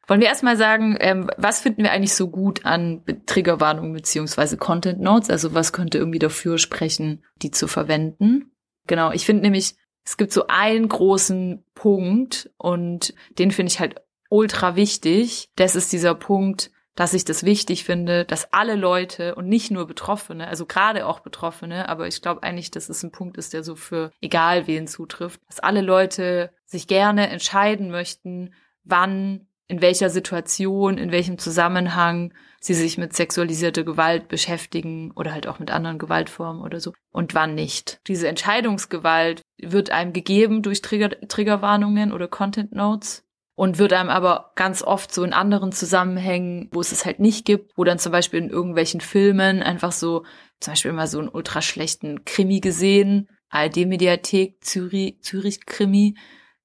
Wollen 0.08 0.22
wir 0.22 0.28
erstmal 0.28 0.58
sagen, 0.58 0.98
ähm, 1.00 1.30
was 1.38 1.62
finden 1.62 1.84
wir 1.84 1.92
eigentlich 1.92 2.16
so 2.16 2.30
gut 2.30 2.66
an 2.66 3.04
Triggerwarnungen 3.26 3.94
beziehungsweise 3.94 4.58
Content 4.58 5.00
Notes? 5.00 5.30
Also 5.30 5.54
was 5.54 5.74
könnte 5.74 5.98
irgendwie 5.98 6.20
dafür 6.20 6.58
sprechen, 6.58 7.24
die 7.42 7.52
zu 7.52 7.68
verwenden? 7.68 8.52
Genau, 8.88 9.12
ich 9.12 9.26
finde 9.26 9.44
nämlich, 9.44 9.76
es 10.06 10.16
gibt 10.16 10.32
so 10.32 10.48
einen 10.48 10.88
großen 10.88 11.66
Punkt 11.76 12.50
und 12.58 13.14
den 13.38 13.52
finde 13.52 13.72
ich 13.72 13.82
halt 13.82 13.96
ultra 14.30 14.78
wichtig. 14.78 15.50
Das 15.58 15.76
ist 15.76 15.92
dieser 15.92 16.16
Punkt, 16.16 16.72
dass 16.98 17.14
ich 17.14 17.24
das 17.24 17.44
wichtig 17.44 17.84
finde, 17.84 18.26
dass 18.26 18.52
alle 18.52 18.76
Leute 18.76 19.36
und 19.36 19.48
nicht 19.48 19.70
nur 19.70 19.86
Betroffene, 19.86 20.48
also 20.48 20.66
gerade 20.66 21.06
auch 21.06 21.20
Betroffene, 21.20 21.88
aber 21.88 22.08
ich 22.08 22.24
glaube 22.24 22.42
eigentlich, 22.42 22.72
dass 22.72 22.90
es 22.90 23.04
ein 23.04 23.12
Punkt 23.12 23.38
ist, 23.38 23.54
der 23.54 23.64
so 23.64 23.76
für 23.76 24.12
egal 24.20 24.66
wen 24.66 24.88
zutrifft, 24.88 25.40
dass 25.46 25.60
alle 25.60 25.82
Leute 25.82 26.50
sich 26.66 26.88
gerne 26.88 27.30
entscheiden 27.30 27.92
möchten, 27.92 28.56
wann, 28.84 29.46
in 29.68 29.80
welcher 29.80 30.10
Situation, 30.10 30.98
in 30.98 31.12
welchem 31.12 31.38
Zusammenhang 31.38 32.34
sie 32.60 32.74
sich 32.74 32.98
mit 32.98 33.14
sexualisierter 33.14 33.84
Gewalt 33.84 34.28
beschäftigen 34.28 35.12
oder 35.12 35.34
halt 35.34 35.46
auch 35.46 35.60
mit 35.60 35.70
anderen 35.70 36.00
Gewaltformen 36.00 36.64
oder 36.64 36.80
so 36.80 36.94
und 37.12 37.36
wann 37.36 37.54
nicht. 37.54 38.00
Diese 38.08 38.28
Entscheidungsgewalt 38.28 39.44
wird 39.60 39.92
einem 39.92 40.14
gegeben 40.14 40.64
durch 40.64 40.82
Trigger, 40.82 41.12
Triggerwarnungen 41.28 42.12
oder 42.12 42.28
Content 42.28 42.72
Notes 42.72 43.27
und 43.58 43.80
wird 43.80 43.92
einem 43.92 44.10
aber 44.12 44.52
ganz 44.54 44.84
oft 44.84 45.12
so 45.12 45.24
in 45.24 45.34
anderen 45.34 45.72
Zusammenhängen, 45.72 46.70
wo 46.72 46.80
es 46.80 46.92
es 46.92 47.06
halt 47.06 47.20
nicht 47.20 47.44
gibt, 47.44 47.76
wo 47.76 47.84
dann 47.84 47.98
zum 47.98 48.12
Beispiel 48.12 48.40
in 48.40 48.52
irgendwelchen 48.52 49.02
Filmen 49.02 49.64
einfach 49.64 49.92
so, 49.92 50.26
zum 50.60 50.74
Beispiel 50.74 50.92
immer 50.92 51.08
so 51.08 51.18
einen 51.18 51.28
ultra 51.28 51.64
schlechten 51.64 52.24
Krimi 52.24 52.60
gesehen, 52.60 53.28
ARD-Mediathek, 53.50 54.64
Zürich, 54.64 55.24
Zürich-Krimi. 55.24 56.16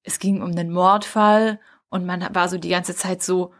Es 0.02 0.18
ging 0.18 0.42
um 0.42 0.50
einen 0.50 0.70
Mordfall 0.70 1.60
und 1.88 2.04
man 2.04 2.28
war 2.34 2.50
so 2.50 2.58
die 2.58 2.68
ganze 2.68 2.94
Zeit 2.94 3.22
so, 3.22 3.54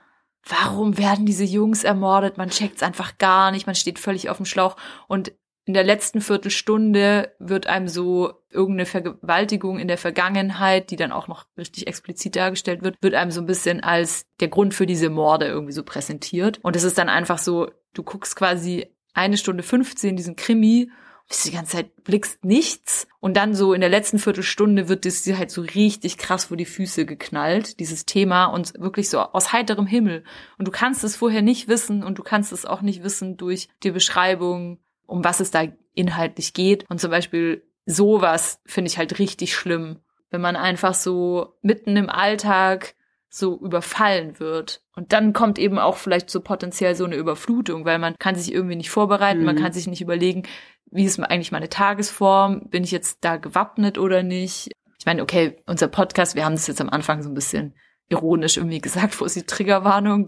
warum 0.46 0.98
werden 0.98 1.24
diese 1.24 1.44
Jungs 1.44 1.84
ermordet? 1.84 2.36
Man 2.36 2.50
checkt's 2.50 2.82
einfach 2.82 3.16
gar 3.16 3.50
nicht, 3.50 3.64
man 3.64 3.74
steht 3.74 3.98
völlig 3.98 4.28
auf 4.28 4.36
dem 4.36 4.44
Schlauch 4.44 4.76
und 5.08 5.32
in 5.64 5.74
der 5.74 5.84
letzten 5.84 6.20
Viertelstunde 6.20 7.32
wird 7.38 7.66
einem 7.66 7.88
so 7.88 8.32
irgendeine 8.50 8.86
Vergewaltigung 8.86 9.78
in 9.78 9.88
der 9.88 9.98
Vergangenheit, 9.98 10.90
die 10.90 10.96
dann 10.96 11.12
auch 11.12 11.28
noch 11.28 11.46
richtig 11.56 11.86
explizit 11.86 12.34
dargestellt 12.34 12.82
wird, 12.82 12.96
wird 13.00 13.14
einem 13.14 13.30
so 13.30 13.40
ein 13.40 13.46
bisschen 13.46 13.80
als 13.80 14.26
der 14.40 14.48
Grund 14.48 14.74
für 14.74 14.86
diese 14.86 15.08
Morde 15.08 15.46
irgendwie 15.46 15.72
so 15.72 15.84
präsentiert. 15.84 16.58
Und 16.62 16.74
es 16.74 16.82
ist 16.82 16.98
dann 16.98 17.08
einfach 17.08 17.38
so, 17.38 17.70
du 17.94 18.02
guckst 18.02 18.34
quasi 18.34 18.88
eine 19.14 19.36
Stunde 19.36 19.62
15 19.62 20.16
diesen 20.16 20.36
Krimi 20.36 20.90
bist 21.28 21.46
die 21.46 21.52
ganze 21.52 21.76
Zeit 21.76 22.04
blickst 22.04 22.44
nichts 22.44 23.06
und 23.20 23.36
dann 23.36 23.54
so 23.54 23.72
in 23.72 23.80
der 23.80 23.88
letzten 23.88 24.18
Viertelstunde 24.18 24.88
wird 24.88 25.06
es 25.06 25.22
dir 25.22 25.38
halt 25.38 25.50
so 25.50 25.62
richtig 25.62 26.18
krass 26.18 26.46
vor 26.46 26.56
die 26.56 26.66
Füße 26.66 27.06
geknallt, 27.06 27.80
dieses 27.80 28.04
Thema 28.04 28.46
und 28.46 28.74
wirklich 28.78 29.08
so 29.08 29.20
aus 29.20 29.52
heiterem 29.52 29.86
Himmel. 29.86 30.24
Und 30.58 30.68
du 30.68 30.72
kannst 30.72 31.04
es 31.04 31.16
vorher 31.16 31.42
nicht 31.42 31.68
wissen 31.68 32.04
und 32.04 32.18
du 32.18 32.22
kannst 32.22 32.52
es 32.52 32.66
auch 32.66 32.82
nicht 32.82 33.02
wissen 33.02 33.36
durch 33.36 33.68
die 33.82 33.92
Beschreibung 33.92 34.78
um 35.06 35.24
was 35.24 35.40
es 35.40 35.50
da 35.50 35.64
inhaltlich 35.94 36.54
geht. 36.54 36.88
Und 36.90 37.00
zum 37.00 37.10
Beispiel 37.10 37.62
sowas 37.86 38.60
finde 38.64 38.90
ich 38.90 38.98
halt 38.98 39.18
richtig 39.18 39.54
schlimm, 39.54 39.98
wenn 40.30 40.40
man 40.40 40.56
einfach 40.56 40.94
so 40.94 41.54
mitten 41.62 41.96
im 41.96 42.08
Alltag 42.08 42.94
so 43.28 43.58
überfallen 43.58 44.38
wird. 44.38 44.82
Und 44.94 45.12
dann 45.12 45.32
kommt 45.32 45.58
eben 45.58 45.78
auch 45.78 45.96
vielleicht 45.96 46.30
so 46.30 46.40
potenziell 46.40 46.94
so 46.94 47.04
eine 47.04 47.16
Überflutung, 47.16 47.84
weil 47.84 47.98
man 47.98 48.14
kann 48.18 48.34
sich 48.34 48.52
irgendwie 48.52 48.76
nicht 48.76 48.90
vorbereiten, 48.90 49.40
mhm. 49.40 49.46
man 49.46 49.56
kann 49.56 49.72
sich 49.72 49.86
nicht 49.86 50.02
überlegen, 50.02 50.42
wie 50.90 51.04
ist 51.04 51.18
eigentlich 51.18 51.52
meine 51.52 51.70
Tagesform, 51.70 52.68
bin 52.68 52.84
ich 52.84 52.90
jetzt 52.90 53.24
da 53.24 53.38
gewappnet 53.38 53.96
oder 53.96 54.22
nicht. 54.22 54.70
Ich 54.98 55.06
meine, 55.06 55.22
okay, 55.22 55.56
unser 55.66 55.88
Podcast, 55.88 56.34
wir 56.34 56.44
haben 56.44 56.54
das 56.54 56.66
jetzt 56.66 56.82
am 56.82 56.90
Anfang 56.90 57.22
so 57.22 57.30
ein 57.30 57.34
bisschen 57.34 57.74
ironisch 58.10 58.58
irgendwie 58.58 58.80
gesagt, 58.80 59.18
wo 59.18 59.24
ist 59.24 59.36
die 59.36 59.46
Triggerwarnung? 59.46 60.26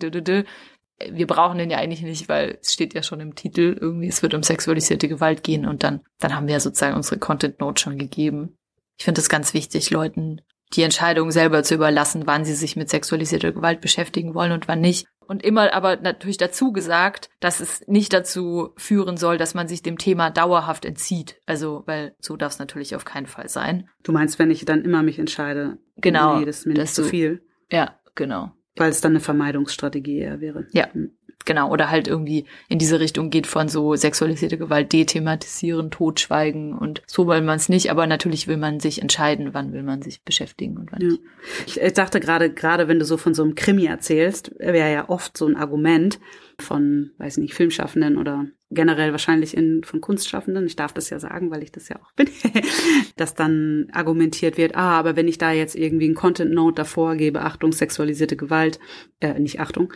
Wir 0.98 1.26
brauchen 1.26 1.58
den 1.58 1.70
ja 1.70 1.78
eigentlich 1.78 2.02
nicht, 2.02 2.28
weil 2.28 2.58
es 2.60 2.72
steht 2.72 2.94
ja 2.94 3.02
schon 3.02 3.20
im 3.20 3.34
Titel 3.34 3.76
irgendwie, 3.80 4.08
es 4.08 4.22
wird 4.22 4.34
um 4.34 4.42
sexualisierte 4.42 5.08
Gewalt 5.08 5.42
gehen 5.42 5.66
und 5.66 5.82
dann, 5.82 6.00
dann 6.20 6.34
haben 6.34 6.46
wir 6.46 6.54
ja 6.54 6.60
sozusagen 6.60 6.96
unsere 6.96 7.18
Content 7.18 7.60
Note 7.60 7.82
schon 7.82 7.98
gegeben. 7.98 8.56
Ich 8.96 9.04
finde 9.04 9.20
es 9.20 9.28
ganz 9.28 9.54
wichtig, 9.54 9.90
Leuten 9.90 10.40
die 10.72 10.82
Entscheidung 10.82 11.30
selber 11.30 11.62
zu 11.62 11.74
überlassen, 11.74 12.26
wann 12.26 12.44
sie 12.44 12.54
sich 12.54 12.76
mit 12.76 12.90
sexualisierter 12.90 13.52
Gewalt 13.52 13.80
beschäftigen 13.80 14.34
wollen 14.34 14.52
und 14.52 14.66
wann 14.66 14.80
nicht. 14.80 15.06
Und 15.26 15.42
immer 15.42 15.72
aber 15.72 15.96
natürlich 15.96 16.36
dazu 16.36 16.72
gesagt, 16.72 17.30
dass 17.40 17.60
es 17.60 17.86
nicht 17.86 18.12
dazu 18.12 18.72
führen 18.76 19.16
soll, 19.16 19.38
dass 19.38 19.54
man 19.54 19.68
sich 19.68 19.82
dem 19.82 19.98
Thema 19.98 20.30
dauerhaft 20.30 20.84
entzieht. 20.84 21.40
Also, 21.46 21.82
weil 21.86 22.14
so 22.18 22.36
darf 22.36 22.52
es 22.52 22.58
natürlich 22.58 22.94
auf 22.94 23.04
keinen 23.04 23.26
Fall 23.26 23.48
sein. 23.48 23.88
Du 24.02 24.12
meinst, 24.12 24.38
wenn 24.38 24.50
ich 24.50 24.64
dann 24.64 24.84
immer 24.84 25.02
mich 25.02 25.18
entscheide, 25.18 25.78
genau, 25.96 26.38
nee, 26.38 26.44
das 26.44 26.60
ist 26.60 26.66
mir 26.66 26.74
nicht 26.74 26.94
zu 26.94 27.04
viel. 27.04 27.42
Ja, 27.70 27.98
genau. 28.14 28.52
Weil 28.76 28.90
es 28.90 29.00
dann 29.00 29.12
eine 29.12 29.20
Vermeidungsstrategie 29.20 30.18
eher 30.18 30.40
wäre. 30.40 30.66
Ja. 30.72 30.92
Hm. 30.92 31.12
Genau, 31.44 31.70
oder 31.70 31.90
halt 31.90 32.08
irgendwie 32.08 32.46
in 32.68 32.78
diese 32.78 33.00
Richtung 33.00 33.28
geht 33.28 33.46
von 33.46 33.68
so 33.68 33.96
sexualisierte 33.96 34.56
Gewalt 34.56 34.92
dethematisieren, 34.92 35.90
totschweigen 35.90 36.72
und 36.72 37.02
so 37.06 37.26
will 37.26 37.42
man 37.42 37.56
es 37.56 37.68
nicht, 37.68 37.90
aber 37.90 38.06
natürlich 38.06 38.48
will 38.48 38.56
man 38.56 38.80
sich 38.80 39.02
entscheiden, 39.02 39.52
wann 39.52 39.72
will 39.74 39.82
man 39.82 40.00
sich 40.00 40.22
beschäftigen 40.22 40.78
und 40.78 40.90
wann 40.90 41.02
ja. 41.02 41.08
nicht. 41.08 41.76
Ich 41.76 41.92
dachte 41.92 42.20
gerade, 42.20 42.50
gerade 42.50 42.88
wenn 42.88 42.98
du 42.98 43.04
so 43.04 43.18
von 43.18 43.34
so 43.34 43.42
einem 43.42 43.54
Krimi 43.54 43.84
erzählst, 43.84 44.52
wäre 44.58 44.90
ja 44.90 45.08
oft 45.10 45.36
so 45.36 45.46
ein 45.46 45.56
Argument 45.56 46.18
von, 46.58 47.10
weiß 47.18 47.36
nicht, 47.38 47.52
Filmschaffenden 47.52 48.16
oder 48.16 48.46
generell 48.74 49.12
wahrscheinlich 49.12 49.56
in, 49.56 49.82
von 49.84 50.00
Kunstschaffenden, 50.00 50.66
ich 50.66 50.76
darf 50.76 50.92
das 50.92 51.10
ja 51.10 51.18
sagen, 51.18 51.50
weil 51.50 51.62
ich 51.62 51.72
das 51.72 51.88
ja 51.88 51.96
auch 51.96 52.12
bin, 52.12 52.28
dass 53.16 53.34
dann 53.34 53.88
argumentiert 53.92 54.58
wird, 54.58 54.76
ah, 54.76 54.98
aber 54.98 55.16
wenn 55.16 55.28
ich 55.28 55.38
da 55.38 55.52
jetzt 55.52 55.76
irgendwie 55.76 56.08
ein 56.08 56.14
Content 56.14 56.52
Note 56.52 56.74
davor 56.74 57.16
gebe, 57.16 57.42
Achtung, 57.42 57.72
sexualisierte 57.72 58.36
Gewalt, 58.36 58.78
äh, 59.20 59.38
nicht 59.38 59.60
Achtung, 59.60 59.92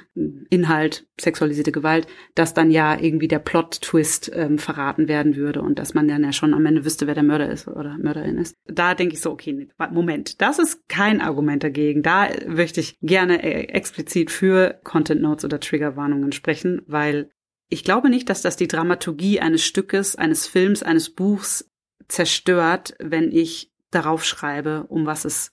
Inhalt, 0.50 1.06
sexualisierte 1.20 1.72
Gewalt, 1.72 2.06
dass 2.34 2.54
dann 2.54 2.70
ja 2.70 2.98
irgendwie 2.98 3.28
der 3.28 3.38
Plot-Twist 3.38 4.30
ähm, 4.34 4.58
verraten 4.58 5.08
werden 5.08 5.36
würde 5.36 5.62
und 5.62 5.78
dass 5.78 5.94
man 5.94 6.08
dann 6.08 6.24
ja 6.24 6.32
schon 6.32 6.54
am 6.54 6.66
Ende 6.66 6.84
wüsste, 6.84 7.06
wer 7.06 7.14
der 7.14 7.24
Mörder 7.24 7.50
ist 7.50 7.68
oder 7.68 7.98
Mörderin 7.98 8.38
ist. 8.38 8.56
Da 8.66 8.94
denke 8.94 9.14
ich 9.14 9.20
so, 9.20 9.30
okay, 9.30 9.68
Moment, 9.90 10.40
das 10.40 10.58
ist 10.58 10.88
kein 10.88 11.20
Argument 11.20 11.62
dagegen. 11.62 12.02
Da 12.02 12.28
möchte 12.46 12.80
ich 12.80 12.98
gerne 13.02 13.42
äh, 13.42 13.68
explizit 13.68 14.30
für 14.30 14.80
Content 14.84 15.20
Notes 15.20 15.44
oder 15.44 15.60
Triggerwarnungen 15.60 16.32
sprechen, 16.32 16.82
weil 16.86 17.30
ich 17.68 17.84
glaube 17.84 18.08
nicht, 18.08 18.28
dass 18.28 18.42
das 18.42 18.56
die 18.56 18.68
Dramaturgie 18.68 19.40
eines 19.40 19.64
Stückes, 19.64 20.16
eines 20.16 20.46
Films, 20.46 20.82
eines 20.82 21.10
Buchs 21.10 21.70
zerstört, 22.08 22.94
wenn 22.98 23.30
ich 23.30 23.72
darauf 23.90 24.24
schreibe, 24.24 24.84
um 24.88 25.06
was 25.06 25.24
es 25.24 25.52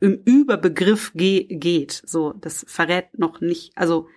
im 0.00 0.20
Überbegriff 0.24 1.12
ge 1.14 1.44
geht. 1.44 2.02
So, 2.04 2.32
das 2.32 2.64
verrät 2.68 3.18
noch 3.18 3.40
nicht. 3.40 3.72
Also 3.76 4.08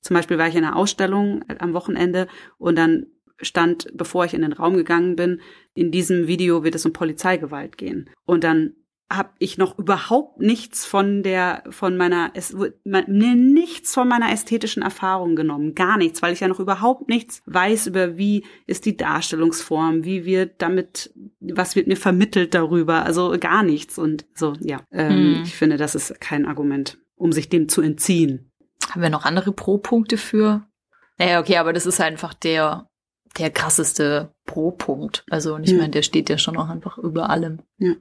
zum 0.00 0.14
Beispiel 0.14 0.38
war 0.38 0.48
ich 0.48 0.54
in 0.54 0.64
einer 0.64 0.76
Ausstellung 0.76 1.44
am 1.58 1.74
Wochenende 1.74 2.26
und 2.58 2.76
dann 2.76 3.06
stand, 3.40 3.88
bevor 3.94 4.24
ich 4.24 4.34
in 4.34 4.42
den 4.42 4.52
Raum 4.52 4.76
gegangen 4.76 5.16
bin, 5.16 5.40
in 5.74 5.90
diesem 5.90 6.26
Video 6.26 6.64
wird 6.64 6.74
es 6.74 6.86
um 6.86 6.92
Polizeigewalt 6.92 7.76
gehen. 7.76 8.08
Und 8.24 8.44
dann 8.44 8.74
habe 9.08 9.30
ich 9.38 9.56
noch 9.56 9.78
überhaupt 9.78 10.40
nichts 10.40 10.84
von 10.84 11.22
der 11.22 11.62
von 11.70 11.96
meiner 11.96 12.30
es 12.34 12.54
mir 12.84 13.04
nichts 13.06 13.94
von 13.94 14.08
meiner 14.08 14.32
ästhetischen 14.32 14.82
Erfahrung 14.82 15.36
genommen, 15.36 15.76
gar 15.76 15.96
nichts, 15.96 16.22
weil 16.22 16.32
ich 16.32 16.40
ja 16.40 16.48
noch 16.48 16.58
überhaupt 16.58 17.08
nichts 17.08 17.42
weiß 17.46 17.86
über 17.86 18.16
wie 18.16 18.44
ist 18.66 18.84
die 18.84 18.96
Darstellungsform, 18.96 20.04
wie 20.04 20.24
wird 20.24 20.60
damit 20.60 21.12
was 21.40 21.76
wird 21.76 21.86
mir 21.86 21.96
vermittelt 21.96 22.54
darüber, 22.54 23.04
also 23.04 23.36
gar 23.38 23.62
nichts 23.62 23.96
und 23.96 24.26
so 24.34 24.54
ja, 24.60 24.80
ähm, 24.90 25.36
hm. 25.36 25.42
ich 25.44 25.54
finde, 25.54 25.76
das 25.76 25.94
ist 25.94 26.20
kein 26.20 26.44
Argument, 26.44 26.98
um 27.14 27.30
sich 27.30 27.48
dem 27.48 27.68
zu 27.68 27.82
entziehen. 27.82 28.50
Haben 28.90 29.02
wir 29.02 29.10
noch 29.10 29.24
andere 29.24 29.52
Pro-Punkte 29.52 30.16
für? 30.16 30.66
Naja, 31.18 31.40
okay, 31.40 31.58
aber 31.58 31.72
das 31.72 31.86
ist 31.86 32.00
einfach 32.00 32.34
der 32.34 32.88
der 33.38 33.50
krasseste 33.50 34.34
Pro-Punkt. 34.46 35.24
Also 35.30 35.54
und 35.54 35.64
ich 35.64 35.72
ja. 35.72 35.78
meine, 35.78 35.90
der 35.90 36.02
steht 36.02 36.28
ja 36.28 36.38
schon 36.38 36.56
auch 36.56 36.68
einfach 36.68 36.98
über 36.98 37.30
allem. 37.30 37.60
Ja. 37.78 37.92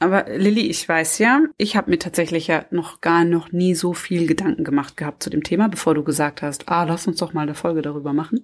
Aber 0.00 0.26
Lilly, 0.28 0.66
ich 0.68 0.88
weiß 0.88 1.18
ja, 1.18 1.42
ich 1.56 1.76
habe 1.76 1.90
mir 1.90 1.98
tatsächlich 1.98 2.48
ja 2.48 2.66
noch 2.70 3.00
gar 3.00 3.24
noch 3.24 3.52
nie 3.52 3.74
so 3.74 3.92
viel 3.94 4.26
Gedanken 4.26 4.64
gemacht 4.64 4.96
gehabt 4.96 5.22
zu 5.22 5.30
dem 5.30 5.42
Thema, 5.42 5.68
bevor 5.68 5.94
du 5.94 6.02
gesagt 6.02 6.42
hast, 6.42 6.68
ah, 6.68 6.84
lass 6.84 7.06
uns 7.06 7.18
doch 7.18 7.32
mal 7.32 7.42
eine 7.42 7.54
Folge 7.54 7.80
darüber 7.80 8.12
machen. 8.12 8.40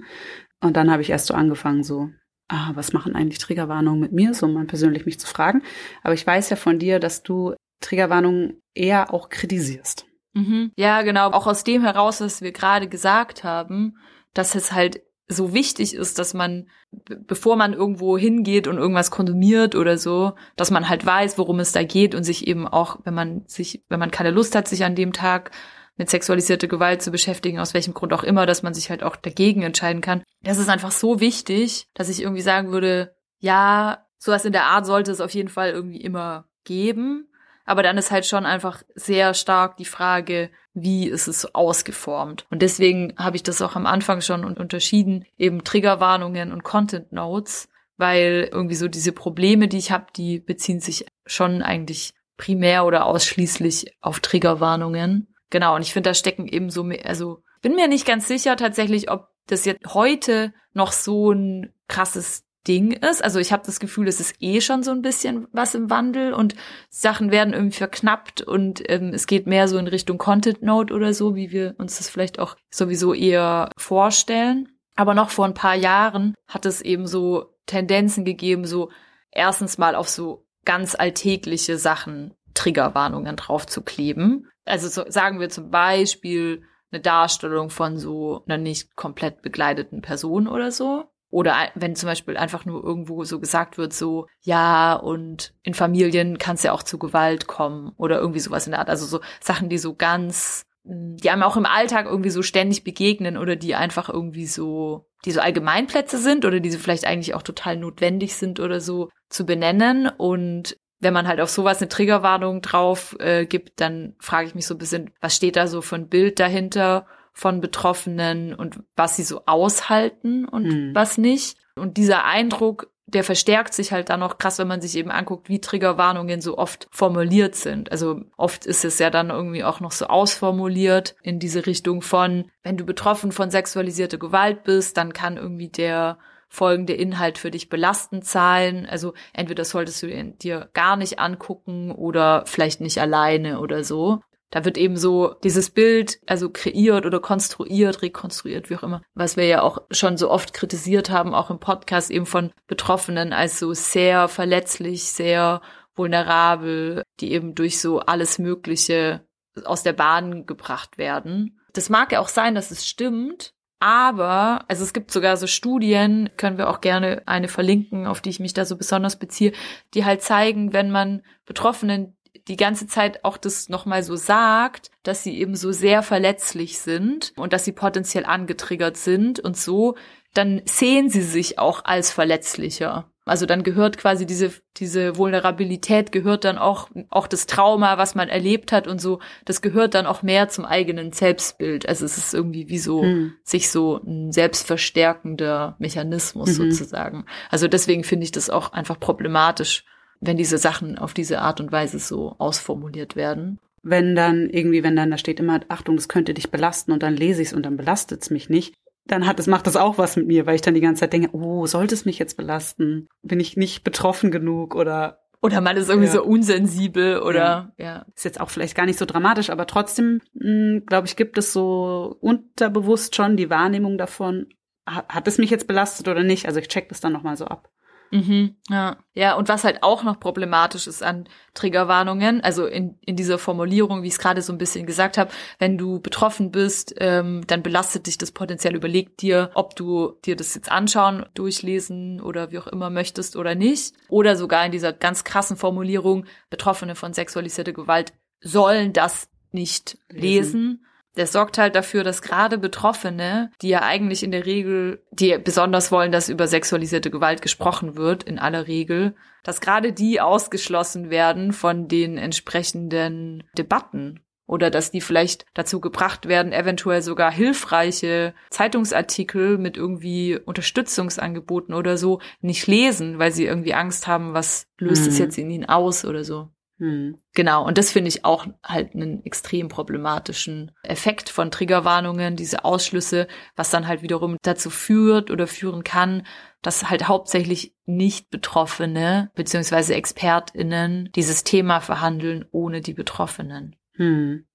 Und 0.60 0.76
dann 0.76 0.90
habe 0.90 1.02
ich 1.02 1.10
erst 1.10 1.26
so 1.26 1.34
angefangen, 1.34 1.82
so, 1.82 2.10
ah, 2.48 2.70
was 2.74 2.92
machen 2.92 3.14
eigentlich 3.14 3.38
Triggerwarnungen 3.38 4.00
mit 4.00 4.12
mir, 4.12 4.32
so 4.32 4.46
mal 4.48 4.64
persönlich 4.64 5.06
mich 5.06 5.18
zu 5.18 5.26
fragen. 5.26 5.62
Aber 6.02 6.14
ich 6.14 6.26
weiß 6.26 6.50
ja 6.50 6.56
von 6.56 6.78
dir, 6.78 7.00
dass 7.00 7.22
du 7.22 7.54
Triggerwarnungen 7.80 8.62
eher 8.74 9.12
auch 9.12 9.28
kritisierst. 9.28 10.06
Mhm. 10.34 10.72
Ja, 10.76 11.02
genau. 11.02 11.30
Auch 11.30 11.46
aus 11.46 11.64
dem 11.64 11.82
heraus, 11.82 12.20
was 12.20 12.42
wir 12.42 12.52
gerade 12.52 12.88
gesagt 12.88 13.42
haben, 13.42 13.96
dass 14.34 14.54
es 14.54 14.72
halt 14.72 15.02
so 15.28 15.54
wichtig 15.54 15.94
ist, 15.94 16.18
dass 16.18 16.34
man, 16.34 16.68
bevor 16.90 17.56
man 17.56 17.72
irgendwo 17.72 18.18
hingeht 18.18 18.66
und 18.66 18.78
irgendwas 18.78 19.10
konsumiert 19.10 19.74
oder 19.74 19.96
so, 19.96 20.32
dass 20.56 20.70
man 20.70 20.88
halt 20.88 21.06
weiß, 21.06 21.38
worum 21.38 21.60
es 21.60 21.72
da 21.72 21.82
geht 21.84 22.14
und 22.14 22.24
sich 22.24 22.46
eben 22.46 22.66
auch, 22.66 22.98
wenn 23.04 23.14
man 23.14 23.42
sich, 23.46 23.84
wenn 23.88 24.00
man 24.00 24.10
keine 24.10 24.30
Lust 24.30 24.54
hat, 24.54 24.68
sich 24.68 24.84
an 24.84 24.94
dem 24.94 25.12
Tag 25.12 25.50
mit 25.96 26.10
sexualisierter 26.10 26.66
Gewalt 26.66 27.02
zu 27.02 27.10
beschäftigen, 27.10 27.58
aus 27.58 27.74
welchem 27.74 27.94
Grund 27.94 28.12
auch 28.12 28.24
immer, 28.24 28.46
dass 28.46 28.62
man 28.62 28.74
sich 28.74 28.90
halt 28.90 29.02
auch 29.02 29.16
dagegen 29.16 29.62
entscheiden 29.62 30.00
kann. 30.00 30.22
Das 30.42 30.58
ist 30.58 30.68
einfach 30.68 30.92
so 30.92 31.20
wichtig, 31.20 31.88
dass 31.94 32.08
ich 32.08 32.22
irgendwie 32.22 32.42
sagen 32.42 32.72
würde, 32.72 33.14
ja, 33.38 34.06
sowas 34.18 34.44
in 34.44 34.52
der 34.52 34.64
Art 34.64 34.86
sollte 34.86 35.12
es 35.12 35.20
auf 35.20 35.32
jeden 35.34 35.48
Fall 35.48 35.70
irgendwie 35.70 36.00
immer 36.00 36.46
geben. 36.64 37.28
Aber 37.70 37.84
dann 37.84 37.98
ist 37.98 38.10
halt 38.10 38.26
schon 38.26 38.46
einfach 38.46 38.82
sehr 38.96 39.32
stark 39.32 39.76
die 39.76 39.84
Frage, 39.84 40.50
wie 40.74 41.06
ist 41.06 41.28
es 41.28 41.54
ausgeformt. 41.54 42.44
Und 42.50 42.62
deswegen 42.62 43.14
habe 43.16 43.36
ich 43.36 43.44
das 43.44 43.62
auch 43.62 43.76
am 43.76 43.86
Anfang 43.86 44.22
schon 44.22 44.42
unterschieden, 44.42 45.24
eben 45.38 45.62
Triggerwarnungen 45.62 46.50
und 46.50 46.64
Content 46.64 47.12
Notes, 47.12 47.68
weil 47.96 48.48
irgendwie 48.50 48.74
so 48.74 48.88
diese 48.88 49.12
Probleme, 49.12 49.68
die 49.68 49.78
ich 49.78 49.92
habe, 49.92 50.06
die 50.16 50.40
beziehen 50.40 50.80
sich 50.80 51.06
schon 51.26 51.62
eigentlich 51.62 52.12
primär 52.36 52.84
oder 52.84 53.06
ausschließlich 53.06 53.94
auf 54.00 54.18
Triggerwarnungen. 54.18 55.32
Genau, 55.50 55.76
und 55.76 55.82
ich 55.82 55.92
finde, 55.92 56.10
da 56.10 56.14
stecken 56.14 56.48
eben 56.48 56.70
so, 56.70 56.90
also 57.04 57.44
bin 57.62 57.76
mir 57.76 57.86
nicht 57.86 58.04
ganz 58.04 58.26
sicher 58.26 58.56
tatsächlich, 58.56 59.12
ob 59.12 59.28
das 59.46 59.64
jetzt 59.64 59.94
heute 59.94 60.52
noch 60.72 60.90
so 60.90 61.30
ein 61.30 61.72
krasses 61.86 62.42
Ding 62.68 62.92
ist. 62.92 63.24
Also 63.24 63.38
ich 63.38 63.52
habe 63.52 63.62
das 63.64 63.80
Gefühl, 63.80 64.06
es 64.06 64.20
ist 64.20 64.34
eh 64.40 64.60
schon 64.60 64.82
so 64.82 64.90
ein 64.90 65.02
bisschen 65.02 65.46
was 65.52 65.74
im 65.74 65.88
Wandel 65.88 66.34
und 66.34 66.54
Sachen 66.90 67.30
werden 67.30 67.54
irgendwie 67.54 67.78
verknappt 67.78 68.42
und 68.42 68.82
ähm, 68.90 69.12
es 69.14 69.26
geht 69.26 69.46
mehr 69.46 69.66
so 69.66 69.78
in 69.78 69.86
Richtung 69.86 70.18
Content 70.18 70.62
Note 70.62 70.92
oder 70.92 71.14
so, 71.14 71.34
wie 71.34 71.50
wir 71.50 71.74
uns 71.78 71.96
das 71.98 72.10
vielleicht 72.10 72.38
auch 72.38 72.56
sowieso 72.70 73.14
eher 73.14 73.70
vorstellen. 73.78 74.68
Aber 74.94 75.14
noch 75.14 75.30
vor 75.30 75.46
ein 75.46 75.54
paar 75.54 75.76
Jahren 75.76 76.34
hat 76.46 76.66
es 76.66 76.82
eben 76.82 77.06
so 77.06 77.54
Tendenzen 77.66 78.24
gegeben, 78.24 78.66
so 78.66 78.90
erstens 79.30 79.78
mal 79.78 79.94
auf 79.94 80.08
so 80.08 80.46
ganz 80.64 80.94
alltägliche 80.94 81.78
Sachen 81.78 82.34
Triggerwarnungen 82.52 83.36
drauf 83.36 83.66
zu 83.66 83.82
kleben. 83.82 84.48
Also 84.66 84.88
so, 84.88 85.10
sagen 85.10 85.40
wir 85.40 85.48
zum 85.48 85.70
Beispiel 85.70 86.62
eine 86.92 87.00
Darstellung 87.00 87.70
von 87.70 87.96
so 87.96 88.44
einer 88.46 88.58
nicht 88.58 88.96
komplett 88.96 89.42
begleiteten 89.42 90.02
Person 90.02 90.48
oder 90.48 90.72
so. 90.72 91.04
Oder 91.30 91.54
wenn 91.76 91.94
zum 91.94 92.08
Beispiel 92.08 92.36
einfach 92.36 92.64
nur 92.64 92.82
irgendwo 92.82 93.22
so 93.24 93.38
gesagt 93.38 93.78
wird, 93.78 93.92
so, 93.92 94.26
ja, 94.40 94.94
und 94.94 95.54
in 95.62 95.74
Familien 95.74 96.38
kann 96.38 96.56
es 96.56 96.64
ja 96.64 96.72
auch 96.72 96.82
zu 96.82 96.98
Gewalt 96.98 97.46
kommen 97.46 97.92
oder 97.96 98.18
irgendwie 98.18 98.40
sowas 98.40 98.66
in 98.66 98.72
der 98.72 98.80
Art. 98.80 98.90
Also 98.90 99.06
so 99.06 99.20
Sachen, 99.40 99.68
die 99.68 99.78
so 99.78 99.94
ganz, 99.94 100.64
die 100.82 101.30
einem 101.30 101.44
auch 101.44 101.56
im 101.56 101.66
Alltag 101.66 102.06
irgendwie 102.06 102.30
so 102.30 102.42
ständig 102.42 102.82
begegnen 102.82 103.36
oder 103.38 103.54
die 103.54 103.76
einfach 103.76 104.08
irgendwie 104.08 104.46
so, 104.46 105.06
die 105.24 105.30
so 105.30 105.40
Allgemeinplätze 105.40 106.18
sind 106.18 106.44
oder 106.44 106.58
die 106.58 106.70
so 106.70 106.80
vielleicht 106.80 107.06
eigentlich 107.06 107.34
auch 107.34 107.42
total 107.42 107.76
notwendig 107.76 108.34
sind 108.34 108.58
oder 108.58 108.80
so 108.80 109.08
zu 109.28 109.46
benennen. 109.46 110.08
Und 110.08 110.78
wenn 110.98 111.14
man 111.14 111.28
halt 111.28 111.40
auf 111.40 111.50
sowas 111.50 111.78
eine 111.78 111.88
Triggerwarnung 111.88 112.60
drauf 112.60 113.16
äh, 113.20 113.46
gibt, 113.46 113.80
dann 113.80 114.16
frage 114.18 114.48
ich 114.48 114.56
mich 114.56 114.66
so 114.66 114.74
ein 114.74 114.78
bisschen, 114.78 115.12
was 115.20 115.36
steht 115.36 115.54
da 115.54 115.68
so 115.68 115.80
für 115.80 115.94
ein 115.94 116.08
Bild 116.08 116.40
dahinter? 116.40 117.06
Von 117.32 117.60
Betroffenen 117.60 118.54
und 118.54 118.80
was 118.96 119.16
sie 119.16 119.22
so 119.22 119.42
aushalten 119.46 120.46
und 120.46 120.64
mhm. 120.64 120.94
was 120.94 121.18
nicht. 121.18 121.56
Und 121.76 121.96
dieser 121.96 122.24
Eindruck, 122.24 122.90
der 123.06 123.24
verstärkt 123.24 123.74
sich 123.74 123.92
halt 123.92 124.08
dann 124.08 124.20
noch 124.20 124.38
krass, 124.38 124.58
wenn 124.58 124.68
man 124.68 124.80
sich 124.80 124.96
eben 124.96 125.10
anguckt, 125.10 125.48
wie 125.48 125.60
Triggerwarnungen 125.60 126.40
so 126.40 126.58
oft 126.58 126.88
formuliert 126.90 127.54
sind. 127.54 127.90
Also 127.90 128.22
oft 128.36 128.66
ist 128.66 128.84
es 128.84 128.98
ja 128.98 129.10
dann 129.10 129.30
irgendwie 129.30 129.64
auch 129.64 129.80
noch 129.80 129.92
so 129.92 130.06
ausformuliert 130.06 131.16
in 131.22 131.38
diese 131.38 131.66
Richtung 131.66 132.02
von, 132.02 132.50
wenn 132.62 132.76
du 132.76 132.84
betroffen 132.84 133.32
von 133.32 133.50
sexualisierter 133.50 134.18
Gewalt 134.18 134.62
bist, 134.64 134.96
dann 134.96 135.12
kann 135.12 135.36
irgendwie 135.36 135.68
der 135.68 136.18
folgende 136.48 136.94
Inhalt 136.94 137.38
für 137.38 137.50
dich 137.50 137.68
belastend 137.68 138.24
sein. 138.24 138.86
Also 138.90 139.14
entweder 139.32 139.64
solltest 139.64 140.02
du 140.02 140.34
dir 140.42 140.68
gar 140.72 140.96
nicht 140.96 141.20
angucken 141.20 141.92
oder 141.92 142.44
vielleicht 142.46 142.80
nicht 142.80 143.00
alleine 143.00 143.60
oder 143.60 143.84
so. 143.84 144.20
Da 144.50 144.64
wird 144.64 144.76
eben 144.76 144.96
so 144.96 145.34
dieses 145.44 145.70
Bild, 145.70 146.18
also 146.26 146.50
kreiert 146.50 147.06
oder 147.06 147.20
konstruiert, 147.20 148.02
rekonstruiert, 148.02 148.68
wie 148.68 148.76
auch 148.76 148.82
immer, 148.82 149.02
was 149.14 149.36
wir 149.36 149.46
ja 149.46 149.62
auch 149.62 149.82
schon 149.90 150.16
so 150.16 150.30
oft 150.30 150.52
kritisiert 150.52 151.08
haben, 151.08 151.34
auch 151.34 151.50
im 151.50 151.60
Podcast 151.60 152.10
eben 152.10 152.26
von 152.26 152.52
Betroffenen 152.66 153.32
als 153.32 153.58
so 153.58 153.72
sehr 153.72 154.28
verletzlich, 154.28 155.04
sehr 155.04 155.62
vulnerabel, 155.94 157.04
die 157.20 157.32
eben 157.32 157.54
durch 157.54 157.80
so 157.80 158.00
alles 158.00 158.38
Mögliche 158.38 159.24
aus 159.64 159.82
der 159.82 159.92
Bahn 159.92 160.46
gebracht 160.46 160.98
werden. 160.98 161.60
Das 161.72 161.88
mag 161.88 162.12
ja 162.12 162.20
auch 162.20 162.28
sein, 162.28 162.54
dass 162.54 162.70
es 162.70 162.88
stimmt, 162.88 163.54
aber, 163.78 164.64
also 164.68 164.84
es 164.84 164.92
gibt 164.92 165.10
sogar 165.10 165.36
so 165.38 165.46
Studien, 165.46 166.28
können 166.36 166.58
wir 166.58 166.68
auch 166.68 166.80
gerne 166.82 167.22
eine 167.26 167.48
verlinken, 167.48 168.06
auf 168.06 168.20
die 168.20 168.28
ich 168.28 168.40
mich 168.40 168.52
da 168.52 168.66
so 168.66 168.76
besonders 168.76 169.18
beziehe, 169.18 169.52
die 169.94 170.04
halt 170.04 170.22
zeigen, 170.22 170.72
wenn 170.72 170.90
man 170.90 171.22
Betroffenen 171.46 172.16
die 172.48 172.56
ganze 172.56 172.86
Zeit 172.86 173.24
auch 173.24 173.36
das 173.36 173.68
nochmal 173.68 174.02
so 174.02 174.16
sagt, 174.16 174.90
dass 175.02 175.22
sie 175.22 175.38
eben 175.38 175.56
so 175.56 175.72
sehr 175.72 176.02
verletzlich 176.02 176.78
sind 176.78 177.32
und 177.36 177.52
dass 177.52 177.64
sie 177.64 177.72
potenziell 177.72 178.24
angetriggert 178.24 178.96
sind 178.96 179.40
und 179.40 179.56
so, 179.56 179.96
dann 180.34 180.62
sehen 180.64 181.08
sie 181.08 181.22
sich 181.22 181.58
auch 181.58 181.84
als 181.84 182.12
verletzlicher. 182.12 183.10
Also 183.26 183.46
dann 183.46 183.62
gehört 183.62 183.96
quasi 183.96 184.26
diese, 184.26 184.50
diese 184.78 185.16
Vulnerabilität 185.16 186.10
gehört 186.10 186.44
dann 186.44 186.58
auch, 186.58 186.88
auch 187.10 187.28
das 187.28 187.46
Trauma, 187.46 187.96
was 187.96 188.14
man 188.14 188.28
erlebt 188.28 188.72
hat 188.72 188.88
und 188.88 189.00
so, 189.00 189.20
das 189.44 189.62
gehört 189.62 189.94
dann 189.94 190.06
auch 190.06 190.22
mehr 190.22 190.48
zum 190.48 190.64
eigenen 190.64 191.12
Selbstbild. 191.12 191.88
Also 191.88 192.06
es 192.06 192.18
ist 192.18 192.34
irgendwie 192.34 192.68
wie 192.68 192.78
so, 192.78 193.02
mhm. 193.02 193.34
sich 193.44 193.70
so 193.70 194.00
ein 194.04 194.32
selbstverstärkender 194.32 195.76
Mechanismus 195.78 196.58
mhm. 196.58 196.72
sozusagen. 196.72 197.26
Also 197.50 197.68
deswegen 197.68 198.02
finde 198.02 198.24
ich 198.24 198.32
das 198.32 198.50
auch 198.50 198.72
einfach 198.72 198.98
problematisch, 198.98 199.84
wenn 200.20 200.36
diese 200.36 200.58
Sachen 200.58 200.98
auf 200.98 201.14
diese 201.14 201.40
Art 201.40 201.60
und 201.60 201.72
Weise 201.72 201.98
so 201.98 202.34
ausformuliert 202.38 203.16
werden. 203.16 203.58
Wenn 203.82 204.14
dann 204.14 204.50
irgendwie, 204.50 204.82
wenn 204.82 204.96
dann 204.96 205.10
da 205.10 205.18
steht 205.18 205.40
immer, 205.40 205.60
Achtung, 205.68 205.96
das 205.96 206.08
könnte 206.08 206.34
dich 206.34 206.50
belasten 206.50 206.92
und 206.92 207.02
dann 207.02 207.16
lese 207.16 207.40
ich 207.40 207.48
es 207.48 207.54
und 207.54 207.64
dann 207.64 207.78
belastet 207.78 208.22
es 208.22 208.30
mich 208.30 208.50
nicht, 208.50 208.74
dann 209.06 209.26
hat 209.26 209.40
es, 209.40 209.46
macht 209.46 209.66
das 209.66 209.76
auch 209.76 209.96
was 209.96 210.16
mit 210.16 210.26
mir, 210.26 210.46
weil 210.46 210.54
ich 210.54 210.60
dann 210.60 210.74
die 210.74 210.82
ganze 210.82 211.00
Zeit 211.00 211.14
denke, 211.14 211.34
oh, 211.34 211.66
sollte 211.66 211.94
es 211.94 212.04
mich 212.04 212.18
jetzt 212.18 212.36
belasten? 212.36 213.08
Bin 213.22 213.40
ich 213.40 213.56
nicht 213.56 213.82
betroffen 213.82 214.30
genug 214.30 214.74
oder 214.74 215.20
oder 215.42 215.62
man 215.62 215.78
ist 215.78 215.88
irgendwie 215.88 216.08
ja. 216.08 216.12
so 216.12 216.22
unsensibel 216.22 217.20
oder 217.20 217.72
ja. 217.78 217.84
ja. 217.84 218.06
Ist 218.14 218.26
jetzt 218.26 218.40
auch 218.42 218.50
vielleicht 218.50 218.76
gar 218.76 218.84
nicht 218.84 218.98
so 218.98 219.06
dramatisch, 219.06 219.48
aber 219.48 219.66
trotzdem, 219.66 220.20
hm, 220.38 220.84
glaube 220.84 221.06
ich, 221.06 221.16
gibt 221.16 221.38
es 221.38 221.54
so 221.54 222.18
unterbewusst 222.20 223.16
schon 223.16 223.38
die 223.38 223.48
Wahrnehmung 223.48 223.96
davon, 223.96 224.48
hat 224.86 225.26
es 225.28 225.38
mich 225.38 225.48
jetzt 225.48 225.66
belastet 225.66 226.08
oder 226.08 226.22
nicht? 226.22 226.46
Also 226.46 226.60
ich 226.60 226.68
check 226.68 226.90
das 226.90 227.00
dann 227.00 227.12
nochmal 227.12 227.38
so 227.38 227.46
ab. 227.46 227.70
Mhm, 228.10 228.56
ja. 228.68 228.96
ja, 229.14 229.34
und 229.34 229.48
was 229.48 229.62
halt 229.62 229.82
auch 229.82 230.02
noch 230.02 230.18
problematisch 230.18 230.86
ist 230.88 231.02
an 231.02 231.28
Triggerwarnungen, 231.54 232.40
also 232.40 232.66
in, 232.66 232.98
in 233.06 233.14
dieser 233.14 233.38
Formulierung, 233.38 234.02
wie 234.02 234.08
ich 234.08 234.14
es 234.14 234.18
gerade 234.18 234.42
so 234.42 234.52
ein 234.52 234.58
bisschen 234.58 234.84
gesagt 234.84 235.16
habe, 235.16 235.30
wenn 235.58 235.78
du 235.78 236.00
betroffen 236.00 236.50
bist, 236.50 236.94
ähm, 236.98 237.46
dann 237.46 237.62
belastet 237.62 238.06
dich 238.06 238.18
das 238.18 238.32
potenziell, 238.32 238.74
überleg 238.74 239.16
dir, 239.16 239.50
ob 239.54 239.76
du 239.76 240.18
dir 240.24 240.34
das 240.34 240.54
jetzt 240.54 240.70
anschauen, 240.70 241.24
durchlesen 241.34 242.20
oder 242.20 242.50
wie 242.50 242.58
auch 242.58 242.66
immer 242.66 242.90
möchtest 242.90 243.36
oder 243.36 243.54
nicht. 243.54 243.94
Oder 244.08 244.34
sogar 244.36 244.66
in 244.66 244.72
dieser 244.72 244.92
ganz 244.92 245.22
krassen 245.22 245.56
Formulierung, 245.56 246.26
Betroffene 246.50 246.96
von 246.96 247.14
sexualisierter 247.14 247.72
Gewalt 247.72 248.12
sollen 248.40 248.92
das 248.92 249.28
nicht 249.52 249.98
lesen. 250.08 250.20
lesen 250.20 250.86
das 251.14 251.32
sorgt 251.32 251.58
halt 251.58 251.74
dafür, 251.74 252.04
dass 252.04 252.22
gerade 252.22 252.58
Betroffene, 252.58 253.50
die 253.62 253.68
ja 253.68 253.82
eigentlich 253.82 254.22
in 254.22 254.30
der 254.30 254.46
Regel, 254.46 255.04
die 255.10 255.36
besonders 255.38 255.90
wollen, 255.90 256.12
dass 256.12 256.28
über 256.28 256.46
sexualisierte 256.46 257.10
Gewalt 257.10 257.42
gesprochen 257.42 257.96
wird, 257.96 258.22
in 258.22 258.38
aller 258.38 258.66
Regel, 258.66 259.14
dass 259.42 259.60
gerade 259.60 259.92
die 259.92 260.20
ausgeschlossen 260.20 261.10
werden 261.10 261.52
von 261.52 261.88
den 261.88 262.18
entsprechenden 262.18 263.44
Debatten 263.56 264.20
oder 264.50 264.68
dass 264.68 264.90
die 264.90 265.00
vielleicht 265.00 265.46
dazu 265.54 265.80
gebracht 265.80 266.26
werden, 266.26 266.52
eventuell 266.52 267.02
sogar 267.02 267.30
hilfreiche 267.30 268.34
Zeitungsartikel 268.50 269.58
mit 269.58 269.76
irgendwie 269.76 270.40
Unterstützungsangeboten 270.44 271.72
oder 271.72 271.96
so 271.96 272.20
nicht 272.40 272.66
lesen, 272.66 273.20
weil 273.20 273.30
sie 273.30 273.46
irgendwie 273.46 273.74
Angst 273.74 274.08
haben, 274.08 274.34
was 274.34 274.66
löst 274.76 275.06
es 275.06 275.14
mhm. 275.14 275.24
jetzt 275.24 275.38
in 275.38 275.50
ihnen 275.50 275.68
aus 275.68 276.04
oder 276.04 276.24
so. 276.24 276.48
Hm. 276.80 277.18
Genau, 277.34 277.66
und 277.66 277.76
das 277.76 277.92
finde 277.92 278.08
ich 278.08 278.24
auch 278.24 278.46
halt 278.64 278.94
einen 278.94 279.22
extrem 279.26 279.68
problematischen 279.68 280.72
Effekt 280.82 281.28
von 281.28 281.50
Triggerwarnungen, 281.50 282.36
diese 282.36 282.64
Ausschlüsse, 282.64 283.28
was 283.54 283.68
dann 283.68 283.86
halt 283.86 284.00
wiederum 284.00 284.38
dazu 284.40 284.70
führt 284.70 285.30
oder 285.30 285.46
führen 285.46 285.84
kann, 285.84 286.26
dass 286.62 286.88
halt 286.88 287.06
hauptsächlich 287.06 287.76
nicht 287.84 288.30
Betroffene 288.30 289.30
beziehungsweise 289.34 289.94
ExpertInnen 289.94 291.10
dieses 291.14 291.44
Thema 291.44 291.80
verhandeln 291.80 292.46
ohne 292.50 292.80
die 292.80 292.94
Betroffenen. 292.94 293.76
Hm. 293.96 294.46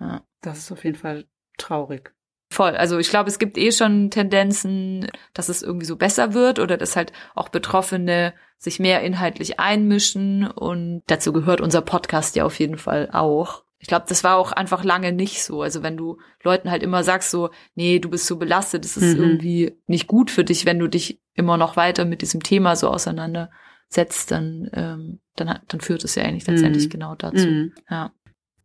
Ja. 0.00 0.24
Das 0.40 0.58
ist 0.58 0.72
auf 0.72 0.82
jeden 0.82 0.96
Fall 0.96 1.26
traurig. 1.58 2.12
Voll. 2.58 2.74
Also 2.74 2.98
ich 2.98 3.08
glaube, 3.08 3.30
es 3.30 3.38
gibt 3.38 3.56
eh 3.56 3.70
schon 3.70 4.10
Tendenzen, 4.10 5.06
dass 5.32 5.48
es 5.48 5.62
irgendwie 5.62 5.86
so 5.86 5.94
besser 5.94 6.34
wird 6.34 6.58
oder 6.58 6.76
dass 6.76 6.96
halt 6.96 7.12
auch 7.36 7.50
Betroffene 7.50 8.34
sich 8.56 8.80
mehr 8.80 9.00
inhaltlich 9.02 9.60
einmischen 9.60 10.44
und 10.44 11.04
dazu 11.06 11.32
gehört 11.32 11.60
unser 11.60 11.82
Podcast 11.82 12.34
ja 12.34 12.44
auf 12.44 12.58
jeden 12.58 12.76
Fall 12.76 13.10
auch. 13.12 13.62
Ich 13.78 13.86
glaube, 13.86 14.06
das 14.08 14.24
war 14.24 14.38
auch 14.38 14.50
einfach 14.50 14.82
lange 14.82 15.12
nicht 15.12 15.44
so. 15.44 15.62
Also 15.62 15.84
wenn 15.84 15.96
du 15.96 16.18
Leuten 16.42 16.68
halt 16.68 16.82
immer 16.82 17.04
sagst 17.04 17.30
so, 17.30 17.50
nee, 17.76 18.00
du 18.00 18.10
bist 18.10 18.26
so 18.26 18.38
belastet, 18.38 18.84
es 18.84 18.96
ist 18.96 19.16
mhm. 19.16 19.22
irgendwie 19.22 19.76
nicht 19.86 20.08
gut 20.08 20.32
für 20.32 20.42
dich, 20.42 20.66
wenn 20.66 20.80
du 20.80 20.88
dich 20.88 21.20
immer 21.34 21.58
noch 21.58 21.76
weiter 21.76 22.06
mit 22.06 22.22
diesem 22.22 22.42
Thema 22.42 22.74
so 22.74 22.88
auseinandersetzt, 22.88 24.32
dann, 24.32 24.68
ähm, 24.72 25.20
dann, 25.36 25.60
dann 25.68 25.80
führt 25.80 26.02
es 26.02 26.16
ja 26.16 26.24
eigentlich 26.24 26.48
letztendlich 26.48 26.86
mhm. 26.86 26.90
genau 26.90 27.14
dazu. 27.14 27.46
Mhm. 27.46 27.72
Ja. 27.88 28.12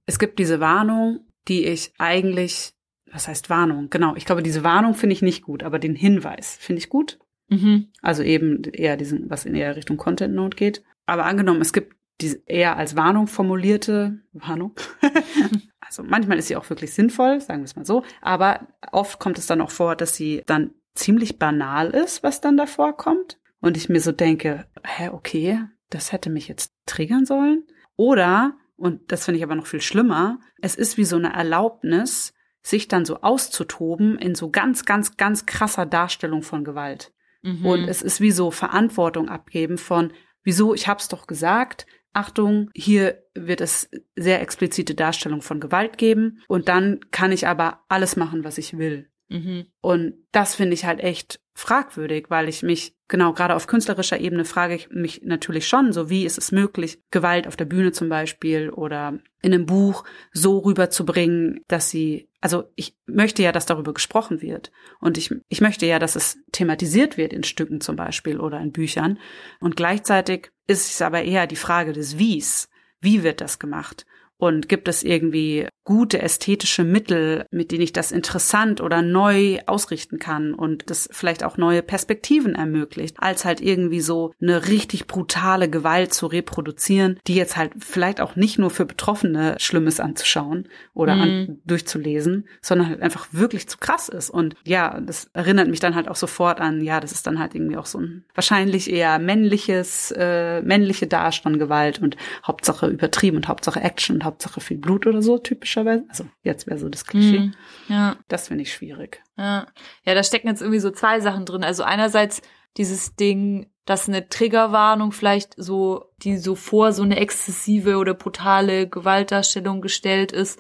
Es 0.08 0.18
gibt 0.18 0.40
diese 0.40 0.60
Warnung, 0.60 1.28
die 1.48 1.68
ich 1.68 1.94
eigentlich 2.00 2.74
was 3.14 3.28
heißt 3.28 3.50
Warnung? 3.50 3.90
Genau, 3.90 4.16
ich 4.16 4.26
glaube, 4.26 4.44
diese 4.44 4.64
Warnung 4.64 4.96
finde 4.96 5.14
ich 5.14 5.22
nicht 5.22 5.44
gut, 5.44 5.64
aber 5.64 5.80
den 5.80 5.96
Hinweis 5.96 6.58
finde 6.60 6.80
ich 6.80 6.90
gut. 6.90 7.20
Mhm. 7.50 7.90
Also 8.02 8.24
eben 8.24 8.64
eher 8.64 8.98
diesen, 8.98 9.30
was 9.30 9.46
in 9.46 9.56
eher 9.56 9.76
Richtung 9.76 9.98
Content 9.98 10.34
Note 10.34 10.58
geht. 10.58 10.84
Aber 11.06 11.26
angenommen, 11.26 11.62
es 11.62 11.74
gibt 11.74 11.96
diese 12.22 12.42
eher 12.46 12.78
als 12.78 12.96
Warnung 12.96 13.28
formulierte 13.28 14.20
Warnung. 14.32 14.74
also 15.80 16.04
manchmal 16.04 16.40
ist 16.40 16.48
sie 16.48 16.56
auch 16.56 16.70
wirklich 16.70 16.94
sinnvoll, 16.94 17.42
sagen 17.42 17.62
wir 17.62 17.66
es 17.66 17.76
mal 17.76 17.86
so. 17.86 18.04
Aber 18.22 18.68
oft 18.92 19.20
kommt 19.20 19.38
es 19.38 19.48
dann 19.48 19.62
auch 19.62 19.72
vor, 19.72 19.96
dass 19.96 20.16
sie 20.16 20.44
dann 20.46 20.72
ziemlich 20.96 21.40
banal 21.40 21.90
ist, 21.90 22.24
was 22.24 22.42
dann 22.42 22.58
davor 22.58 22.98
kommt. 22.98 23.40
Und 23.60 23.78
ich 23.78 23.90
mir 23.90 24.02
so 24.02 24.12
denke, 24.12 24.66
hä, 24.84 25.10
okay, 25.10 25.60
das 25.90 26.12
hätte 26.12 26.30
mich 26.30 26.48
jetzt 26.48 26.74
triggern 26.86 27.26
sollen. 27.26 27.64
Oder, 27.96 28.58
und 28.76 29.12
das 29.12 29.26
finde 29.26 29.38
ich 29.38 29.44
aber 29.44 29.56
noch 29.56 29.68
viel 29.68 29.82
schlimmer, 29.82 30.40
es 30.62 30.76
ist 30.76 30.98
wie 30.98 31.06
so 31.06 31.16
eine 31.16 31.34
Erlaubnis, 31.34 32.34
sich 32.64 32.88
dann 32.88 33.06
so 33.06 33.22
auszutoben 33.22 34.18
in 34.18 34.36
so 34.36 34.50
ganz, 34.50 34.86
ganz, 34.86 35.18
ganz 35.18 35.46
krasser 35.46 35.86
Darstellung 35.86 36.42
von 36.42 36.64
Gewalt. 36.64 37.14
Mhm. 37.42 37.66
Und 37.66 37.88
es 37.88 38.02
ist 38.02 38.22
wie 38.22 38.32
so 38.32 38.52
Verantwortung 38.52 39.30
abgeben 39.30 39.78
von, 39.78 40.14
wieso, 40.44 40.74
ich 40.74 40.88
hab's 40.88 41.10
doch 41.10 41.28
gesagt, 41.28 41.86
Achtung, 42.14 42.70
hier 42.74 43.24
wird 43.34 43.60
es 43.60 43.90
sehr 44.16 44.42
explizite 44.42 44.96
Darstellung 44.96 45.42
von 45.42 45.60
Gewalt 45.60 45.98
geben 45.98 46.42
und 46.48 46.70
dann 46.70 47.00
kann 47.12 47.32
ich 47.32 47.48
aber 47.48 47.82
alles 47.90 48.16
machen, 48.16 48.44
was 48.44 48.58
ich 48.58 48.78
will. 48.78 49.10
Mhm. 49.30 49.66
Und 49.82 50.14
das 50.32 50.56
finde 50.56 50.76
ich 50.76 50.86
halt 50.86 51.00
echt 51.00 51.42
fragwürdig, 51.56 52.26
weil 52.30 52.50
ich 52.50 52.64
mich 52.64 52.96
genau 53.08 53.34
gerade 53.34 53.56
auf 53.56 53.68
künstlerischer 53.68 54.20
Ebene 54.20 54.44
frage 54.44 54.76
ich 54.76 54.90
mich 54.90 55.22
natürlich 55.24 55.68
schon, 55.68 55.94
so 55.94 56.10
wie 56.10 56.26
ist 56.26 56.38
es 56.38 56.52
möglich, 56.52 57.00
Gewalt 57.12 57.48
auf 57.48 57.56
der 57.56 57.66
Bühne 57.66 57.92
zum 57.92 58.10
Beispiel 58.10 58.70
oder 58.70 59.20
in 59.42 59.54
einem 59.54 59.66
Buch 59.66 60.04
so 60.32 60.60
rüberzubringen, 60.60 61.62
dass 61.68 61.90
sie, 61.90 62.28
also 62.42 62.64
ich 62.76 62.96
möchte 63.06 63.44
ja, 63.44 63.52
dass 63.52 63.68
darüber 63.68 63.94
gesprochen 63.94 64.42
wird 64.42 64.72
und 65.00 65.18
ich, 65.18 65.34
ich 65.48 65.62
möchte 65.62 65.86
ja, 65.86 66.00
dass 66.00 66.16
es 66.16 66.40
thematisiert 66.52 67.18
wird 67.18 67.34
in 67.34 67.44
Stücken 67.44 67.82
zum 67.82 67.96
Beispiel 67.96 68.40
oder 68.40 68.60
in 68.60 68.72
Büchern 68.72 69.20
und 69.60 69.76
gleichzeitig 69.76 70.52
ist 70.66 70.90
es 70.90 71.02
aber 71.02 71.24
eher 71.24 71.46
die 71.46 71.56
Frage 71.56 71.94
des 71.94 72.18
Wies. 72.18 72.70
Wie 73.00 73.22
wird 73.22 73.42
das 73.42 73.60
gemacht? 73.60 74.06
Und 74.38 74.68
gibt 74.68 74.88
es 74.88 75.04
irgendwie 75.04 75.68
gute 75.84 76.22
ästhetische 76.22 76.84
Mittel, 76.84 77.46
mit 77.52 77.72
denen 77.72 77.82
ich 77.82 77.94
das 77.94 78.12
interessant 78.12 78.82
oder 78.82 79.02
neu 79.02 79.60
ausrichten 79.66 80.18
kann 80.18 80.54
und 80.54 80.90
das 80.90 81.10
vielleicht 81.12 81.44
auch 81.44 81.58
neue 81.58 81.82
Perspektiven 81.82 82.56
ermöglicht, 82.56 83.18
als 83.20 83.44
halt 83.44 83.62
irgendwie 83.62 84.00
so 84.00 84.34
eine 84.42 84.68
richtig 84.68 85.08
brutale 85.08 85.70
Gewalt 85.70 86.14
zu 86.14 86.28
reproduzieren, 86.28 87.20
die 87.28 87.36
jetzt 87.36 87.58
halt 87.58 87.74
vielleicht 87.80 88.22
auch 88.22 88.36
nicht 88.36 88.58
nur 88.60 88.70
für 88.70 88.86
Betroffene 88.86 89.56
Schlimmes 89.60 90.00
anzuschauen 90.00 90.70
oder 90.94 91.16
mhm. 91.16 91.22
an, 91.22 91.62
durchzulesen, 91.66 92.48
sondern 92.62 92.90
halt 92.90 93.02
einfach 93.02 93.28
wirklich 93.32 93.68
zu 93.68 93.78
krass 93.78 94.08
ist. 94.08 94.30
Und 94.30 94.56
ja, 94.66 95.02
das 95.02 95.30
erinnert 95.34 95.68
mich 95.68 95.80
dann 95.80 95.96
halt 95.96 96.08
auch 96.08 96.16
sofort 96.16 96.62
an, 96.62 96.82
ja, 96.82 97.00
das 97.02 97.12
ist 97.12 97.28
dann 97.28 97.40
halt 97.40 97.56
irgendwie 97.56 97.78
auch 97.78 97.86
so 97.86 98.00
ein 98.00 98.24
wahrscheinlich 98.34 98.90
eher 98.90 99.20
männliches, 99.20 100.14
äh, 100.18 100.62
männliche 100.62 101.08
Darstellung 101.08 101.60
Gewalt 101.60 102.02
und 102.02 102.16
Hauptsache 102.46 102.88
übertrieben 102.88 103.38
und 103.38 103.48
Hauptsache 103.48 103.82
Action 103.82 104.23
und 104.24 104.26
Hauptsache 104.26 104.62
viel 104.62 104.78
Blut 104.78 105.06
oder 105.06 105.22
so, 105.22 105.38
typischerweise. 105.38 106.06
Also 106.10 106.26
jetzt 106.44 106.68
wäre 106.68 106.80
so 106.80 106.90
das 106.90 107.06
Klischee. 107.06 107.40
Mm, 107.40 107.54
ja. 107.90 108.16
Das 108.28 108.48
finde 108.48 108.64
ich 108.64 108.74
schwierig. 108.74 109.22
Ja. 109.38 109.68
ja, 110.06 110.14
da 110.14 110.24
stecken 110.24 110.48
jetzt 110.48 110.62
irgendwie 110.62 110.80
so 110.80 110.92
zwei 110.92 111.20
Sachen 111.20 111.46
drin. 111.46 111.64
Also 111.64 111.84
einerseits 111.84 112.42
dieses 112.78 113.16
Ding, 113.16 113.68
dass 113.86 114.08
eine 114.08 114.30
Triggerwarnung 114.30 115.12
vielleicht 115.12 115.54
so, 115.58 116.06
die 116.22 116.38
so 116.38 116.56
vor 116.56 116.94
so 116.94 117.04
eine 117.04 117.18
exzessive 117.18 117.98
oder 117.98 118.14
brutale 118.14 118.88
Gewaltdarstellung 118.88 119.82
gestellt 119.82 120.32
ist, 120.32 120.60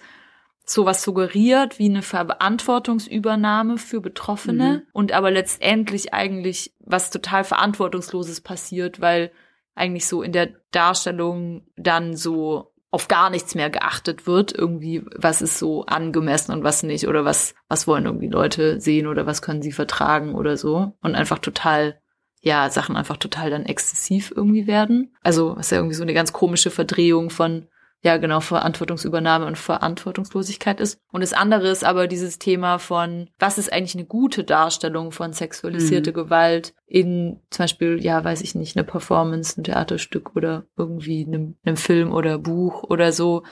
sowas 0.65 1.03
suggeriert 1.03 1.79
wie 1.79 1.89
eine 1.89 2.01
Verantwortungsübernahme 2.01 3.77
für 3.77 4.01
Betroffene 4.01 4.83
mhm. 4.83 4.89
und 4.93 5.11
aber 5.11 5.31
letztendlich 5.31 6.13
eigentlich 6.13 6.73
was 6.79 7.09
total 7.09 7.43
Verantwortungsloses 7.43 8.41
passiert, 8.41 9.01
weil 9.01 9.31
eigentlich 9.75 10.07
so 10.07 10.21
in 10.21 10.31
der 10.31 10.49
Darstellung 10.71 11.65
dann 11.75 12.15
so 12.15 12.72
auf 12.93 13.07
gar 13.07 13.31
nichts 13.31 13.55
mehr 13.55 13.71
geachtet 13.71 14.27
wird, 14.27 14.53
irgendwie, 14.53 15.03
was 15.15 15.41
ist 15.41 15.57
so 15.57 15.83
angemessen 15.87 16.51
und 16.51 16.63
was 16.63 16.83
nicht, 16.83 17.07
oder 17.07 17.25
was, 17.25 17.55
was 17.67 17.87
wollen 17.87 18.05
irgendwie 18.05 18.27
Leute 18.27 18.79
sehen 18.79 19.07
oder 19.07 19.25
was 19.25 19.41
können 19.41 19.63
sie 19.63 19.71
vertragen 19.71 20.35
oder 20.35 20.57
so. 20.57 20.93
Und 21.01 21.15
einfach 21.15 21.39
total, 21.39 21.99
ja, 22.41 22.69
Sachen 22.69 22.95
einfach 22.95 23.17
total 23.17 23.49
dann 23.49 23.65
exzessiv 23.65 24.31
irgendwie 24.35 24.67
werden. 24.67 25.15
Also, 25.23 25.57
was 25.57 25.71
ja 25.71 25.77
irgendwie 25.77 25.95
so 25.95 26.03
eine 26.03 26.13
ganz 26.13 26.33
komische 26.33 26.69
Verdrehung 26.69 27.31
von 27.31 27.67
ja 28.03 28.17
genau 28.17 28.41
Verantwortungsübernahme 28.41 29.45
und 29.45 29.57
Verantwortungslosigkeit 29.57 30.81
ist. 30.81 30.99
Und 31.11 31.21
das 31.21 31.33
andere 31.33 31.69
ist 31.69 31.85
aber 31.85 32.07
dieses 32.07 32.37
Thema 32.37 32.77
von, 32.77 33.29
was 33.39 33.57
ist 33.57 33.71
eigentlich 33.71 33.95
eine 33.95 34.05
gute 34.05 34.43
Darstellung 34.43 35.11
von 35.11 35.31
sexualisierte 35.31 36.11
mhm. 36.11 36.15
Gewalt 36.15 36.73
in 36.85 37.39
zum 37.49 37.63
Beispiel, 37.63 38.03
ja, 38.03 38.23
weiß 38.23 38.41
ich 38.41 38.55
nicht, 38.55 38.75
eine 38.75 38.83
Performance, 38.83 39.59
ein 39.59 39.63
Theaterstück 39.63 40.35
oder 40.35 40.65
irgendwie 40.77 41.25
einem, 41.25 41.55
einem 41.63 41.77
Film 41.77 42.11
oder 42.11 42.37
Buch 42.37 42.83
oder 42.83 43.13
so. 43.13 43.43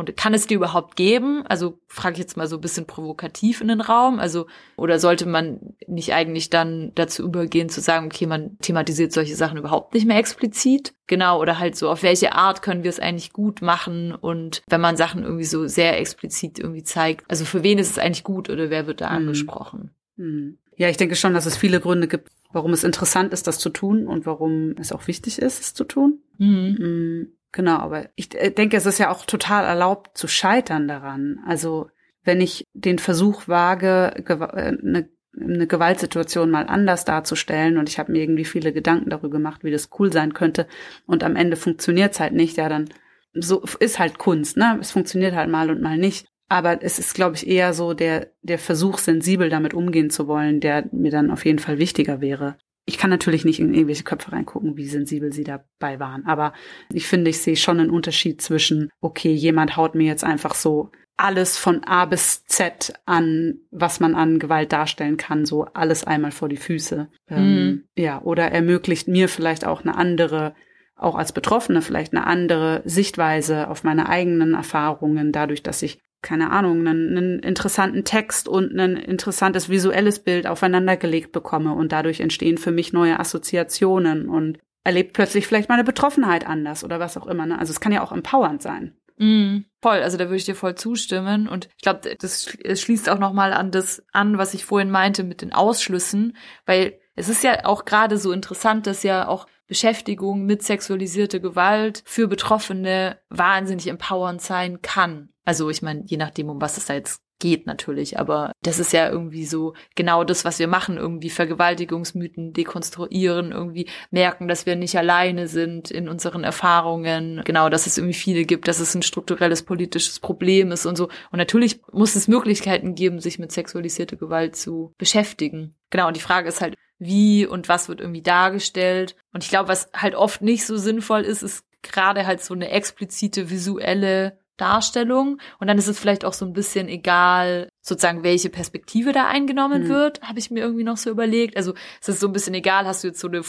Und 0.00 0.16
kann 0.16 0.32
es 0.32 0.46
die 0.46 0.54
überhaupt 0.54 0.96
geben? 0.96 1.44
Also 1.46 1.78
frage 1.86 2.14
ich 2.14 2.20
jetzt 2.20 2.38
mal 2.38 2.46
so 2.46 2.56
ein 2.56 2.62
bisschen 2.62 2.86
provokativ 2.86 3.60
in 3.60 3.68
den 3.68 3.82
Raum. 3.82 4.18
Also, 4.18 4.46
oder 4.78 4.98
sollte 4.98 5.26
man 5.26 5.74
nicht 5.86 6.14
eigentlich 6.14 6.48
dann 6.48 6.92
dazu 6.94 7.22
übergehen 7.22 7.68
zu 7.68 7.82
sagen, 7.82 8.06
okay, 8.06 8.24
man 8.24 8.56
thematisiert 8.60 9.12
solche 9.12 9.36
Sachen 9.36 9.58
überhaupt 9.58 9.92
nicht 9.92 10.06
mehr 10.06 10.16
explizit? 10.16 10.94
Genau, 11.06 11.38
oder 11.38 11.58
halt 11.58 11.76
so, 11.76 11.90
auf 11.90 12.02
welche 12.02 12.32
Art 12.32 12.62
können 12.62 12.82
wir 12.82 12.88
es 12.88 12.98
eigentlich 12.98 13.34
gut 13.34 13.60
machen? 13.60 14.14
Und 14.14 14.62
wenn 14.68 14.80
man 14.80 14.96
Sachen 14.96 15.22
irgendwie 15.22 15.44
so 15.44 15.66
sehr 15.66 16.00
explizit 16.00 16.58
irgendwie 16.58 16.82
zeigt, 16.82 17.30
also 17.30 17.44
für 17.44 17.62
wen 17.62 17.78
ist 17.78 17.90
es 17.90 17.98
eigentlich 17.98 18.24
gut 18.24 18.48
oder 18.48 18.70
wer 18.70 18.86
wird 18.86 19.02
da 19.02 19.10
hm. 19.10 19.16
angesprochen? 19.16 19.90
Hm. 20.16 20.56
Ja, 20.78 20.88
ich 20.88 20.96
denke 20.96 21.14
schon, 21.14 21.34
dass 21.34 21.44
es 21.44 21.58
viele 21.58 21.78
Gründe 21.78 22.08
gibt, 22.08 22.30
warum 22.54 22.72
es 22.72 22.84
interessant 22.84 23.34
ist, 23.34 23.46
das 23.46 23.58
zu 23.58 23.68
tun 23.68 24.06
und 24.06 24.24
warum 24.24 24.76
es 24.80 24.92
auch 24.92 25.08
wichtig 25.08 25.38
ist, 25.38 25.60
es 25.60 25.74
zu 25.74 25.84
tun. 25.84 26.20
Mhm. 26.38 27.32
Genau, 27.52 27.78
aber 27.78 28.08
ich 28.14 28.34
äh, 28.34 28.50
denke, 28.50 28.76
es 28.76 28.86
ist 28.86 28.98
ja 28.98 29.10
auch 29.10 29.24
total 29.24 29.64
erlaubt 29.64 30.16
zu 30.16 30.28
scheitern 30.28 30.86
daran. 30.86 31.40
Also 31.46 31.88
wenn 32.22 32.40
ich 32.40 32.66
den 32.74 32.98
Versuch 32.98 33.48
wage, 33.48 34.12
eine, 34.14 34.98
äh, 34.98 35.04
eine 35.40 35.66
Gewaltsituation 35.66 36.50
mal 36.50 36.66
anders 36.66 37.04
darzustellen 37.04 37.78
und 37.78 37.88
ich 37.88 37.98
habe 37.98 38.12
mir 38.12 38.22
irgendwie 38.22 38.44
viele 38.44 38.72
Gedanken 38.72 39.10
darüber 39.10 39.30
gemacht, 39.30 39.64
wie 39.64 39.70
das 39.70 39.90
cool 39.98 40.12
sein 40.12 40.34
könnte 40.34 40.66
und 41.06 41.24
am 41.24 41.36
Ende 41.36 41.56
funktioniert 41.56 42.12
es 42.12 42.20
halt 42.20 42.34
nicht, 42.34 42.56
ja, 42.56 42.68
dann 42.68 42.88
so 43.32 43.62
ist 43.78 43.98
halt 43.98 44.18
Kunst, 44.18 44.56
ne? 44.56 44.78
Es 44.80 44.90
funktioniert 44.90 45.34
halt 45.34 45.48
mal 45.48 45.70
und 45.70 45.80
mal 45.80 45.96
nicht. 45.98 46.26
Aber 46.48 46.82
es 46.82 46.98
ist, 46.98 47.14
glaube 47.14 47.36
ich, 47.36 47.46
eher 47.46 47.72
so 47.74 47.94
der, 47.94 48.32
der 48.42 48.58
Versuch, 48.58 48.98
sensibel 48.98 49.50
damit 49.50 49.72
umgehen 49.72 50.10
zu 50.10 50.26
wollen, 50.26 50.58
der 50.58 50.88
mir 50.90 51.12
dann 51.12 51.30
auf 51.30 51.44
jeden 51.44 51.60
Fall 51.60 51.78
wichtiger 51.78 52.20
wäre 52.20 52.56
ich 52.86 52.98
kann 52.98 53.10
natürlich 53.10 53.44
nicht 53.44 53.60
in 53.60 53.72
irgendwelche 53.72 54.04
Köpfe 54.04 54.32
reingucken, 54.32 54.76
wie 54.76 54.86
sensibel 54.86 55.32
sie 55.32 55.44
dabei 55.44 56.00
waren. 56.00 56.26
Aber 56.26 56.52
ich 56.92 57.06
finde, 57.06 57.30
ich 57.30 57.40
sehe 57.40 57.56
schon 57.56 57.78
einen 57.78 57.90
Unterschied 57.90 58.42
zwischen, 58.42 58.90
okay, 59.00 59.32
jemand 59.32 59.76
haut 59.76 59.94
mir 59.94 60.06
jetzt 60.06 60.24
einfach 60.24 60.54
so 60.54 60.90
alles 61.16 61.58
von 61.58 61.84
A 61.84 62.06
bis 62.06 62.46
Z 62.46 62.94
an, 63.04 63.58
was 63.70 64.00
man 64.00 64.14
an 64.14 64.38
Gewalt 64.38 64.72
darstellen 64.72 65.18
kann, 65.18 65.44
so 65.44 65.66
alles 65.66 66.04
einmal 66.04 66.30
vor 66.30 66.48
die 66.48 66.56
Füße. 66.56 67.08
Mhm. 67.28 67.36
Ähm, 67.36 67.84
ja, 67.94 68.22
oder 68.22 68.50
ermöglicht 68.50 69.06
mir 69.06 69.28
vielleicht 69.28 69.66
auch 69.66 69.82
eine 69.82 69.96
andere, 69.96 70.54
auch 70.96 71.16
als 71.16 71.32
Betroffene 71.32 71.82
vielleicht 71.82 72.14
eine 72.14 72.26
andere 72.26 72.82
Sichtweise 72.86 73.68
auf 73.68 73.84
meine 73.84 74.08
eigenen 74.08 74.54
Erfahrungen, 74.54 75.30
dadurch, 75.30 75.62
dass 75.62 75.82
ich 75.82 76.00
keine 76.22 76.50
Ahnung, 76.50 76.86
einen, 76.86 77.16
einen 77.16 77.38
interessanten 77.40 78.04
Text 78.04 78.48
und 78.48 78.78
ein 78.78 78.96
interessantes 78.96 79.68
visuelles 79.68 80.18
Bild 80.20 80.46
aufeinandergelegt 80.46 81.32
bekomme 81.32 81.74
und 81.74 81.92
dadurch 81.92 82.20
entstehen 82.20 82.58
für 82.58 82.72
mich 82.72 82.92
neue 82.92 83.18
Assoziationen 83.18 84.28
und 84.28 84.58
erlebt 84.84 85.12
plötzlich 85.12 85.46
vielleicht 85.46 85.68
meine 85.68 85.84
Betroffenheit 85.84 86.46
anders 86.46 86.84
oder 86.84 87.00
was 87.00 87.16
auch 87.16 87.26
immer. 87.26 87.46
Ne? 87.46 87.58
Also 87.58 87.70
es 87.70 87.80
kann 87.80 87.92
ja 87.92 88.02
auch 88.02 88.12
empowernd 88.12 88.62
sein. 88.62 88.94
Mm, 89.18 89.64
voll, 89.82 89.98
also 89.98 90.16
da 90.16 90.24
würde 90.24 90.36
ich 90.36 90.46
dir 90.46 90.54
voll 90.54 90.76
zustimmen 90.76 91.46
und 91.46 91.68
ich 91.76 91.82
glaube, 91.82 92.16
das 92.18 92.56
schließt 92.74 93.10
auch 93.10 93.18
noch 93.18 93.34
mal 93.34 93.52
an 93.52 93.70
das 93.70 94.02
an, 94.12 94.38
was 94.38 94.54
ich 94.54 94.64
vorhin 94.64 94.90
meinte 94.90 95.24
mit 95.24 95.42
den 95.42 95.52
Ausschlüssen, 95.52 96.36
weil 96.64 96.98
es 97.16 97.28
ist 97.28 97.44
ja 97.44 97.66
auch 97.66 97.84
gerade 97.84 98.16
so 98.16 98.32
interessant, 98.32 98.86
dass 98.86 99.02
ja 99.02 99.28
auch 99.28 99.46
Beschäftigung 99.66 100.46
mit 100.46 100.62
sexualisierter 100.62 101.38
Gewalt 101.38 102.02
für 102.06 102.28
Betroffene 102.28 103.18
wahnsinnig 103.28 103.88
empowernd 103.88 104.40
sein 104.40 104.80
kann. 104.80 105.28
Also 105.50 105.68
ich 105.68 105.82
meine, 105.82 106.04
je 106.06 106.16
nachdem, 106.16 106.48
um 106.48 106.60
was 106.60 106.76
es 106.76 106.84
da 106.84 106.94
jetzt 106.94 107.22
geht 107.40 107.66
natürlich, 107.66 108.20
aber 108.20 108.52
das 108.62 108.78
ist 108.78 108.92
ja 108.92 109.10
irgendwie 109.10 109.44
so 109.44 109.74
genau 109.96 110.22
das, 110.22 110.44
was 110.44 110.60
wir 110.60 110.68
machen, 110.68 110.96
irgendwie 110.96 111.28
Vergewaltigungsmythen 111.28 112.52
dekonstruieren, 112.52 113.50
irgendwie 113.50 113.88
merken, 114.12 114.46
dass 114.46 114.64
wir 114.64 114.76
nicht 114.76 114.96
alleine 114.96 115.48
sind 115.48 115.90
in 115.90 116.08
unseren 116.08 116.44
Erfahrungen, 116.44 117.42
genau, 117.44 117.68
dass 117.68 117.88
es 117.88 117.98
irgendwie 117.98 118.14
viele 118.14 118.44
gibt, 118.44 118.68
dass 118.68 118.78
es 118.78 118.94
ein 118.94 119.02
strukturelles 119.02 119.64
politisches 119.64 120.20
Problem 120.20 120.70
ist 120.70 120.86
und 120.86 120.94
so. 120.94 121.08
Und 121.32 121.38
natürlich 121.38 121.80
muss 121.90 122.14
es 122.14 122.28
Möglichkeiten 122.28 122.94
geben, 122.94 123.18
sich 123.18 123.40
mit 123.40 123.50
sexualisierter 123.50 124.14
Gewalt 124.14 124.54
zu 124.54 124.94
beschäftigen. 124.98 125.74
Genau, 125.90 126.06
und 126.06 126.16
die 126.16 126.20
Frage 126.22 126.46
ist 126.46 126.60
halt, 126.60 126.76
wie 127.00 127.44
und 127.44 127.68
was 127.68 127.88
wird 127.88 128.00
irgendwie 128.00 128.22
dargestellt. 128.22 129.16
Und 129.32 129.42
ich 129.42 129.50
glaube, 129.50 129.68
was 129.68 129.90
halt 129.92 130.14
oft 130.14 130.42
nicht 130.42 130.64
so 130.64 130.76
sinnvoll 130.76 131.22
ist, 131.22 131.42
ist 131.42 131.64
gerade 131.82 132.24
halt 132.24 132.40
so 132.40 132.54
eine 132.54 132.70
explizite 132.70 133.50
visuelle 133.50 134.38
Darstellung. 134.60 135.38
Und 135.58 135.66
dann 135.66 135.78
ist 135.78 135.88
es 135.88 135.98
vielleicht 135.98 136.24
auch 136.24 136.32
so 136.32 136.44
ein 136.44 136.52
bisschen 136.52 136.88
egal, 136.88 137.68
sozusagen, 137.80 138.22
welche 138.22 138.50
Perspektive 138.50 139.12
da 139.12 139.26
eingenommen 139.26 139.84
mhm. 139.84 139.88
wird, 139.88 140.22
habe 140.22 140.38
ich 140.38 140.50
mir 140.50 140.60
irgendwie 140.60 140.84
noch 140.84 140.96
so 140.96 141.10
überlegt. 141.10 141.56
Also 141.56 141.74
es 142.00 142.08
ist 142.08 142.20
so 142.20 142.28
ein 142.28 142.32
bisschen 142.32 142.54
egal, 142.54 142.86
hast 142.86 143.04
du 143.04 143.08
jetzt 143.08 143.20
so 143.20 143.28
eine 143.28 143.42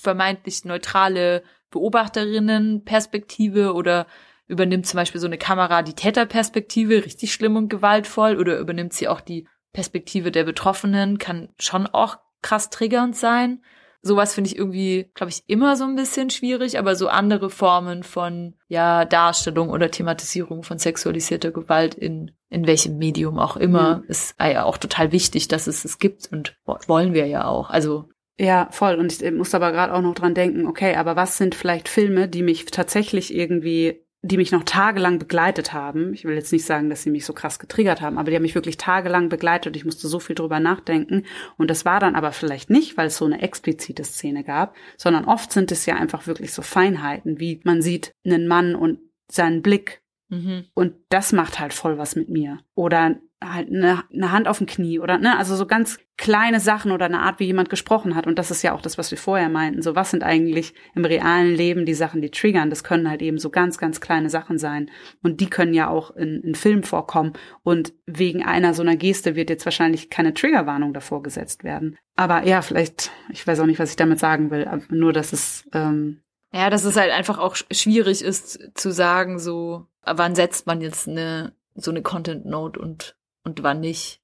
vermeintlich 0.00 0.64
neutrale 0.64 1.42
Beobachterinnenperspektive 1.70 3.74
oder 3.74 4.06
übernimmt 4.46 4.86
zum 4.86 4.98
Beispiel 4.98 5.20
so 5.20 5.26
eine 5.26 5.38
Kamera 5.38 5.82
die 5.82 5.94
Täterperspektive, 5.94 7.04
richtig 7.04 7.32
schlimm 7.32 7.56
und 7.56 7.68
gewaltvoll, 7.68 8.38
oder 8.38 8.58
übernimmt 8.58 8.92
sie 8.92 9.08
auch 9.08 9.20
die 9.20 9.48
Perspektive 9.72 10.30
der 10.30 10.44
Betroffenen, 10.44 11.18
kann 11.18 11.48
schon 11.58 11.86
auch 11.86 12.18
krass 12.42 12.70
triggernd 12.70 13.16
sein. 13.16 13.62
Sowas 14.06 14.34
finde 14.34 14.50
ich 14.50 14.56
irgendwie, 14.56 15.10
glaube 15.14 15.30
ich, 15.30 15.42
immer 15.46 15.76
so 15.76 15.84
ein 15.84 15.96
bisschen 15.96 16.30
schwierig, 16.30 16.78
aber 16.78 16.94
so 16.94 17.08
andere 17.08 17.50
Formen 17.50 18.02
von 18.02 18.54
ja 18.68 19.04
Darstellung 19.04 19.68
oder 19.68 19.90
Thematisierung 19.90 20.62
von 20.62 20.78
sexualisierter 20.78 21.50
Gewalt 21.50 21.94
in 21.94 22.30
in 22.48 22.66
welchem 22.66 22.96
Medium 22.96 23.38
auch 23.38 23.56
immer 23.56 23.98
mhm. 23.98 24.04
ist 24.08 24.36
ja 24.40 24.64
auch 24.64 24.78
total 24.78 25.12
wichtig, 25.12 25.48
dass 25.48 25.66
es 25.66 25.84
es 25.84 25.98
gibt 25.98 26.30
und 26.32 26.56
wollen 26.86 27.12
wir 27.12 27.26
ja 27.26 27.46
auch. 27.46 27.70
Also 27.70 28.08
ja, 28.38 28.68
voll. 28.70 28.96
Und 28.96 29.22
ich 29.22 29.32
muss 29.32 29.54
aber 29.54 29.72
gerade 29.72 29.94
auch 29.94 30.02
noch 30.02 30.14
dran 30.14 30.34
denken, 30.34 30.66
okay, 30.66 30.94
aber 30.96 31.16
was 31.16 31.38
sind 31.38 31.54
vielleicht 31.54 31.88
Filme, 31.88 32.28
die 32.28 32.42
mich 32.42 32.66
tatsächlich 32.66 33.34
irgendwie 33.34 34.05
die 34.26 34.36
mich 34.36 34.52
noch 34.52 34.64
tagelang 34.64 35.18
begleitet 35.18 35.72
haben. 35.72 36.12
Ich 36.12 36.24
will 36.24 36.34
jetzt 36.34 36.52
nicht 36.52 36.64
sagen, 36.64 36.90
dass 36.90 37.02
sie 37.02 37.10
mich 37.10 37.24
so 37.24 37.32
krass 37.32 37.58
getriggert 37.58 38.00
haben, 38.00 38.18
aber 38.18 38.30
die 38.30 38.36
haben 38.36 38.42
mich 38.42 38.54
wirklich 38.54 38.76
tagelang 38.76 39.28
begleitet. 39.28 39.76
Ich 39.76 39.84
musste 39.84 40.08
so 40.08 40.18
viel 40.18 40.34
drüber 40.34 40.60
nachdenken. 40.60 41.24
Und 41.56 41.70
das 41.70 41.84
war 41.84 42.00
dann 42.00 42.14
aber 42.14 42.32
vielleicht 42.32 42.70
nicht, 42.70 42.96
weil 42.96 43.06
es 43.06 43.16
so 43.16 43.24
eine 43.24 43.40
explizite 43.42 44.04
Szene 44.04 44.44
gab, 44.44 44.74
sondern 44.96 45.24
oft 45.24 45.52
sind 45.52 45.70
es 45.72 45.86
ja 45.86 45.96
einfach 45.96 46.26
wirklich 46.26 46.52
so 46.52 46.62
Feinheiten, 46.62 47.38
wie 47.38 47.60
man 47.64 47.82
sieht 47.82 48.12
einen 48.24 48.48
Mann 48.48 48.74
und 48.74 48.98
seinen 49.30 49.62
Blick. 49.62 50.02
Mhm. 50.28 50.64
Und 50.74 50.94
das 51.08 51.32
macht 51.32 51.60
halt 51.60 51.72
voll 51.72 51.98
was 51.98 52.16
mit 52.16 52.28
mir. 52.28 52.58
Oder 52.74 53.16
halt 53.52 53.68
eine, 53.68 54.04
eine 54.12 54.32
Hand 54.32 54.48
auf 54.48 54.58
dem 54.58 54.66
Knie 54.66 54.98
oder 54.98 55.18
ne, 55.18 55.36
also 55.38 55.56
so 55.56 55.66
ganz 55.66 55.98
kleine 56.16 56.60
Sachen 56.60 56.92
oder 56.92 57.06
eine 57.06 57.20
Art, 57.20 57.40
wie 57.40 57.46
jemand 57.46 57.68
gesprochen 57.68 58.14
hat. 58.14 58.26
Und 58.26 58.38
das 58.38 58.50
ist 58.50 58.62
ja 58.62 58.72
auch 58.72 58.80
das, 58.80 58.96
was 58.96 59.10
wir 59.10 59.18
vorher 59.18 59.48
meinten. 59.48 59.82
So, 59.82 59.94
was 59.94 60.10
sind 60.10 60.22
eigentlich 60.22 60.74
im 60.94 61.04
realen 61.04 61.54
Leben 61.54 61.84
die 61.84 61.94
Sachen, 61.94 62.22
die 62.22 62.30
triggern? 62.30 62.70
Das 62.70 62.84
können 62.84 63.08
halt 63.10 63.22
eben 63.22 63.38
so 63.38 63.50
ganz, 63.50 63.78
ganz 63.78 64.00
kleine 64.00 64.30
Sachen 64.30 64.58
sein. 64.58 64.90
Und 65.22 65.40
die 65.40 65.50
können 65.50 65.74
ja 65.74 65.88
auch 65.88 66.10
in, 66.16 66.40
in 66.42 66.54
Film 66.54 66.82
vorkommen. 66.82 67.34
Und 67.62 67.92
wegen 68.06 68.44
einer 68.44 68.72
so 68.72 68.82
einer 68.82 68.96
Geste 68.96 69.36
wird 69.36 69.50
jetzt 69.50 69.66
wahrscheinlich 69.66 70.08
keine 70.08 70.32
Triggerwarnung 70.32 70.94
davor 70.94 71.22
gesetzt 71.22 71.64
werden. 71.64 71.98
Aber 72.16 72.46
ja, 72.46 72.62
vielleicht, 72.62 73.10
ich 73.30 73.46
weiß 73.46 73.60
auch 73.60 73.66
nicht, 73.66 73.78
was 73.78 73.90
ich 73.90 73.96
damit 73.96 74.18
sagen 74.18 74.50
will, 74.50 74.66
nur, 74.88 75.12
dass 75.12 75.32
es 75.32 75.68
ähm, 75.74 76.22
ja, 76.52 76.70
dass 76.70 76.84
es 76.84 76.96
halt 76.96 77.12
einfach 77.12 77.38
auch 77.38 77.56
schwierig 77.70 78.22
ist 78.22 78.70
zu 78.74 78.90
sagen, 78.90 79.38
so, 79.38 79.88
wann 80.04 80.34
setzt 80.34 80.66
man 80.66 80.80
jetzt 80.80 81.06
eine 81.06 81.52
so 81.76 81.90
eine 81.90 82.02
Content 82.02 82.46
Note 82.46 82.80
und 82.80 83.15
und 83.46 83.62
wann 83.62 83.80
nicht. 83.80 84.20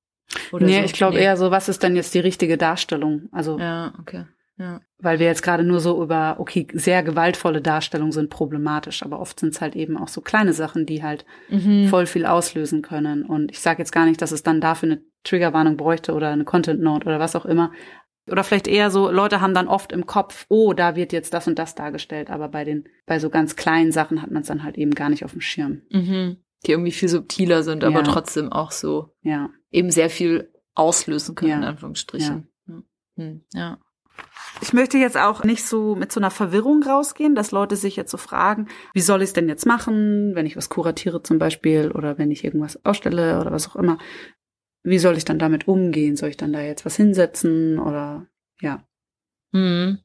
Oder 0.50 0.66
nee, 0.66 0.78
so. 0.78 0.85
ich 0.85 0.92
glaube 0.92 1.16
nee. 1.16 1.22
eher 1.22 1.37
so, 1.37 1.50
was 1.50 1.68
ist 1.68 1.82
denn 1.82 1.96
jetzt 1.96 2.14
die 2.14 2.20
richtige 2.20 2.58
Darstellung? 2.58 3.28
Also 3.32 3.58
ja, 3.58 3.94
okay. 4.00 4.26
Ja. 4.58 4.80
Weil 4.98 5.18
wir 5.18 5.26
jetzt 5.26 5.42
gerade 5.42 5.64
nur 5.64 5.80
so 5.80 6.02
über, 6.02 6.37
okay, 6.38 6.66
sehr 6.72 7.02
gewaltvolle 7.02 7.62
Darstellungen 7.62 8.12
sind 8.12 8.30
problematisch, 8.30 9.02
aber 9.02 9.18
oft 9.18 9.40
sind 9.40 9.54
es 9.54 9.61
halt 9.61 9.74
eben 9.74 9.96
auch 9.96 10.08
so 10.08 10.20
kleine 10.20 10.52
Sachen, 10.52 10.87
die 10.87 11.02
halt 11.02 11.24
mhm. 11.48 11.88
voll 11.88 12.06
viel 12.06 12.26
auslösen 12.26 12.82
können. 12.82 13.24
Und 13.24 13.50
ich 13.50 13.61
sage 13.61 13.80
jetzt 13.80 13.92
gar 13.92 14.04
nicht, 14.04 14.20
dass 14.20 14.30
es 14.30 14.42
dann 14.42 14.61
dafür 14.61 14.90
eine 14.90 15.02
Triggerwarnung 15.24 15.76
bräuchte 15.76 16.12
oder 16.12 16.30
eine 16.30 16.44
Content 16.44 16.80
Note 16.80 17.06
oder 17.06 17.18
was 17.18 17.35
auch 17.35 17.46
immer. 17.46 17.72
Oder 18.30 18.44
vielleicht 18.44 18.68
eher 18.68 18.90
so, 18.90 19.11
Leute 19.11 19.40
haben 19.40 19.54
dann 19.54 19.68
oft 19.68 19.90
im 19.90 20.06
Kopf, 20.06 20.46
oh, 20.48 20.74
da 20.74 20.94
wird 20.94 21.12
jetzt 21.12 21.35
das 21.35 21.48
und 21.48 21.58
das 21.58 21.74
dargestellt, 21.74 22.30
aber 22.30 22.48
bei 22.48 22.64
den, 22.64 22.85
bei 23.06 23.18
so 23.18 23.30
ganz 23.30 23.56
kleinen 23.56 23.90
Sachen 23.90 24.22
hat 24.22 24.30
man 24.30 24.42
es 24.42 24.48
dann 24.48 24.62
halt 24.62 24.78
eben 24.78 24.94
gar 24.94 25.08
nicht 25.08 25.24
auf 25.24 25.32
dem 25.32 25.40
Schirm. 25.40 25.82
Mhm 25.90 26.37
die 26.66 26.72
irgendwie 26.72 26.92
viel 26.92 27.09
subtiler 27.09 27.62
sind, 27.62 27.85
aber 27.85 28.01
ja. 28.01 28.03
trotzdem 28.03 28.53
auch 28.53 28.70
so 28.70 29.14
ja. 29.22 29.51
eben 29.70 29.90
sehr 29.90 30.11
viel 30.11 30.53
auslösen 30.75 31.35
können, 31.35 31.51
ja. 31.51 31.57
in 31.59 31.64
Anführungsstrichen. 31.64 32.48
Ja. 32.66 32.83
Hm. 33.16 33.44
ja. 33.53 33.79
Ich 34.61 34.72
möchte 34.72 34.98
jetzt 34.98 35.16
auch 35.16 35.42
nicht 35.44 35.64
so 35.64 35.96
mit 35.96 36.12
so 36.12 36.20
einer 36.20 36.31
Verwirrung 36.31 36.83
rausgehen, 36.83 37.35
dass 37.35 37.51
Leute 37.51 37.77
sich 37.77 37.96
jetzt 37.96 38.11
so 38.11 38.16
fragen, 38.16 38.68
wie 38.94 39.01
soll 39.01 39.22
ich 39.22 39.29
es 39.29 39.33
denn 39.33 39.48
jetzt 39.48 39.66
machen, 39.66 40.35
wenn 40.35 40.46
ich 40.46 40.57
was 40.57 40.68
kuratiere 40.68 41.22
zum 41.22 41.38
Beispiel 41.38 41.90
oder 41.90 42.18
wenn 42.18 42.31
ich 42.31 42.44
irgendwas 42.44 42.85
ausstelle 42.85 43.40
oder 43.40 43.51
was 43.51 43.68
auch 43.68 43.77
immer. 43.77 43.98
Wie 44.85 44.98
soll 44.98 45.16
ich 45.16 45.25
dann 45.25 45.38
damit 45.38 45.68
umgehen? 45.68 46.16
Soll 46.16 46.31
ich 46.31 46.37
dann 46.37 46.53
da 46.53 46.61
jetzt 46.61 46.85
was 46.85 46.96
hinsetzen 46.96 47.79
oder 47.79 48.27
ja. 48.61 48.87
Mhm. 49.53 49.98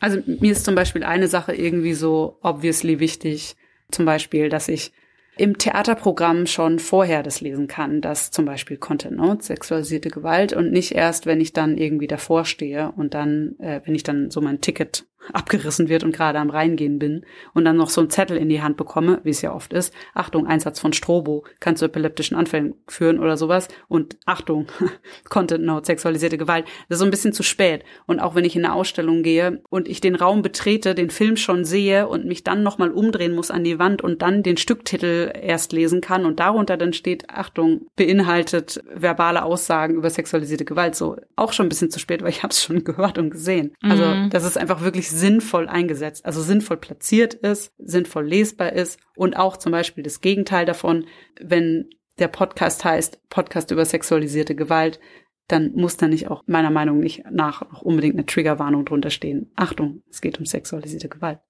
Also 0.00 0.20
mir 0.26 0.52
ist 0.52 0.64
zum 0.64 0.74
Beispiel 0.74 1.04
eine 1.04 1.28
Sache 1.28 1.54
irgendwie 1.54 1.94
so 1.94 2.38
obviously 2.42 2.98
wichtig, 2.98 3.56
zum 3.90 4.04
Beispiel, 4.04 4.48
dass 4.48 4.68
ich 4.68 4.92
im 5.36 5.58
Theaterprogramm 5.58 6.46
schon 6.46 6.78
vorher 6.78 7.22
das 7.22 7.40
lesen 7.40 7.66
kann, 7.66 8.00
dass 8.00 8.30
zum 8.30 8.44
Beispiel 8.44 8.76
Content 8.76 9.16
Notes, 9.16 9.46
sexualisierte 9.46 10.10
Gewalt 10.10 10.52
und 10.52 10.70
nicht 10.70 10.92
erst, 10.92 11.26
wenn 11.26 11.40
ich 11.40 11.52
dann 11.52 11.76
irgendwie 11.76 12.06
davor 12.06 12.44
stehe 12.44 12.92
und 12.92 13.14
dann, 13.14 13.56
äh, 13.58 13.80
wenn 13.84 13.94
ich 13.94 14.04
dann 14.04 14.30
so 14.30 14.40
mein 14.40 14.60
Ticket 14.60 15.06
abgerissen 15.32 15.88
wird 15.88 16.04
und 16.04 16.14
gerade 16.14 16.38
am 16.38 16.50
Reingehen 16.50 16.98
bin 16.98 17.24
und 17.52 17.64
dann 17.64 17.76
noch 17.76 17.90
so 17.90 18.00
einen 18.00 18.10
Zettel 18.10 18.36
in 18.36 18.48
die 18.48 18.62
Hand 18.62 18.76
bekomme, 18.76 19.20
wie 19.24 19.30
es 19.30 19.42
ja 19.42 19.54
oft 19.54 19.72
ist, 19.72 19.94
Achtung, 20.14 20.46
Einsatz 20.46 20.80
von 20.80 20.92
Strobo 20.92 21.44
kann 21.60 21.76
zu 21.76 21.86
epileptischen 21.86 22.36
Anfällen 22.36 22.74
führen 22.86 23.18
oder 23.18 23.36
sowas 23.36 23.68
und 23.88 24.16
Achtung, 24.26 24.66
Content 25.28 25.64
Note, 25.64 25.86
sexualisierte 25.86 26.38
Gewalt, 26.38 26.66
das 26.88 26.96
ist 26.96 26.98
so 27.00 27.04
ein 27.04 27.10
bisschen 27.10 27.32
zu 27.32 27.42
spät. 27.42 27.84
Und 28.06 28.20
auch 28.20 28.34
wenn 28.34 28.44
ich 28.44 28.56
in 28.56 28.64
eine 28.64 28.74
Ausstellung 28.74 29.22
gehe 29.22 29.62
und 29.70 29.88
ich 29.88 30.00
den 30.00 30.14
Raum 30.14 30.42
betrete, 30.42 30.94
den 30.94 31.10
Film 31.10 31.36
schon 31.36 31.64
sehe 31.64 32.08
und 32.08 32.26
mich 32.26 32.44
dann 32.44 32.62
nochmal 32.62 32.90
umdrehen 32.90 33.34
muss 33.34 33.50
an 33.50 33.64
die 33.64 33.78
Wand 33.78 34.02
und 34.02 34.22
dann 34.22 34.42
den 34.42 34.56
Stücktitel 34.56 35.32
erst 35.40 35.72
lesen 35.72 36.00
kann 36.00 36.24
und 36.26 36.40
darunter 36.40 36.76
dann 36.76 36.92
steht, 36.92 37.30
Achtung, 37.30 37.86
beinhaltet 37.96 38.82
verbale 38.94 39.44
Aussagen 39.44 39.94
über 39.94 40.10
sexualisierte 40.10 40.64
Gewalt, 40.64 40.94
so 40.94 41.16
auch 41.36 41.52
schon 41.52 41.66
ein 41.66 41.68
bisschen 41.68 41.90
zu 41.90 41.98
spät, 41.98 42.22
weil 42.22 42.30
ich 42.30 42.42
habe 42.42 42.52
es 42.52 42.62
schon 42.62 42.84
gehört 42.84 43.18
und 43.18 43.30
gesehen. 43.30 43.74
Also 43.82 44.04
mhm. 44.04 44.30
das 44.30 44.44
ist 44.44 44.58
einfach 44.58 44.82
wirklich 44.82 45.10
sinnvoll 45.14 45.68
eingesetzt, 45.68 46.26
also 46.26 46.42
sinnvoll 46.42 46.76
platziert 46.76 47.34
ist, 47.34 47.72
sinnvoll 47.78 48.26
lesbar 48.26 48.72
ist 48.72 48.98
und 49.16 49.36
auch 49.36 49.56
zum 49.56 49.72
Beispiel 49.72 50.02
das 50.02 50.20
Gegenteil 50.20 50.66
davon, 50.66 51.06
wenn 51.40 51.88
der 52.18 52.28
Podcast 52.28 52.84
heißt 52.84 53.28
Podcast 53.28 53.70
über 53.70 53.84
sexualisierte 53.84 54.54
Gewalt, 54.54 55.00
dann 55.48 55.72
muss 55.74 55.96
da 55.96 56.08
nicht 56.08 56.28
auch 56.28 56.42
meiner 56.46 56.70
Meinung 56.70 56.98
nicht 56.98 57.24
nach 57.30 57.70
noch 57.70 57.82
unbedingt 57.82 58.14
eine 58.14 58.26
Triggerwarnung 58.26 58.84
drunter 58.84 59.10
stehen. 59.10 59.52
Achtung, 59.56 60.02
es 60.10 60.20
geht 60.20 60.38
um 60.38 60.46
sexualisierte 60.46 61.08
Gewalt. 61.08 61.40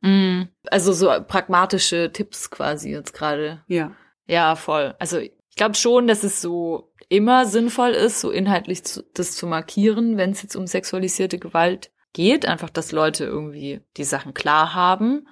Mm, 0.00 0.42
also 0.68 0.92
so 0.92 1.08
pragmatische 1.26 2.10
Tipps 2.12 2.50
quasi 2.50 2.90
jetzt 2.90 3.12
gerade. 3.12 3.62
Ja. 3.68 3.94
Ja, 4.26 4.56
voll. 4.56 4.94
Also 4.98 5.18
ich 5.18 5.32
glaube 5.56 5.74
schon, 5.74 6.06
dass 6.06 6.24
es 6.24 6.40
so 6.40 6.92
immer 7.08 7.44
sinnvoll 7.44 7.90
ist, 7.90 8.20
so 8.20 8.30
inhaltlich 8.30 8.84
zu, 8.84 9.04
das 9.14 9.36
zu 9.36 9.46
markieren, 9.46 10.16
wenn 10.16 10.30
es 10.30 10.42
jetzt 10.42 10.56
um 10.56 10.66
sexualisierte 10.66 11.38
Gewalt 11.38 11.91
geht, 12.12 12.46
einfach, 12.46 12.70
dass 12.70 12.92
Leute 12.92 13.24
irgendwie 13.24 13.80
die 13.96 14.04
Sachen 14.04 14.34
klar 14.34 14.74
haben. 14.74 15.28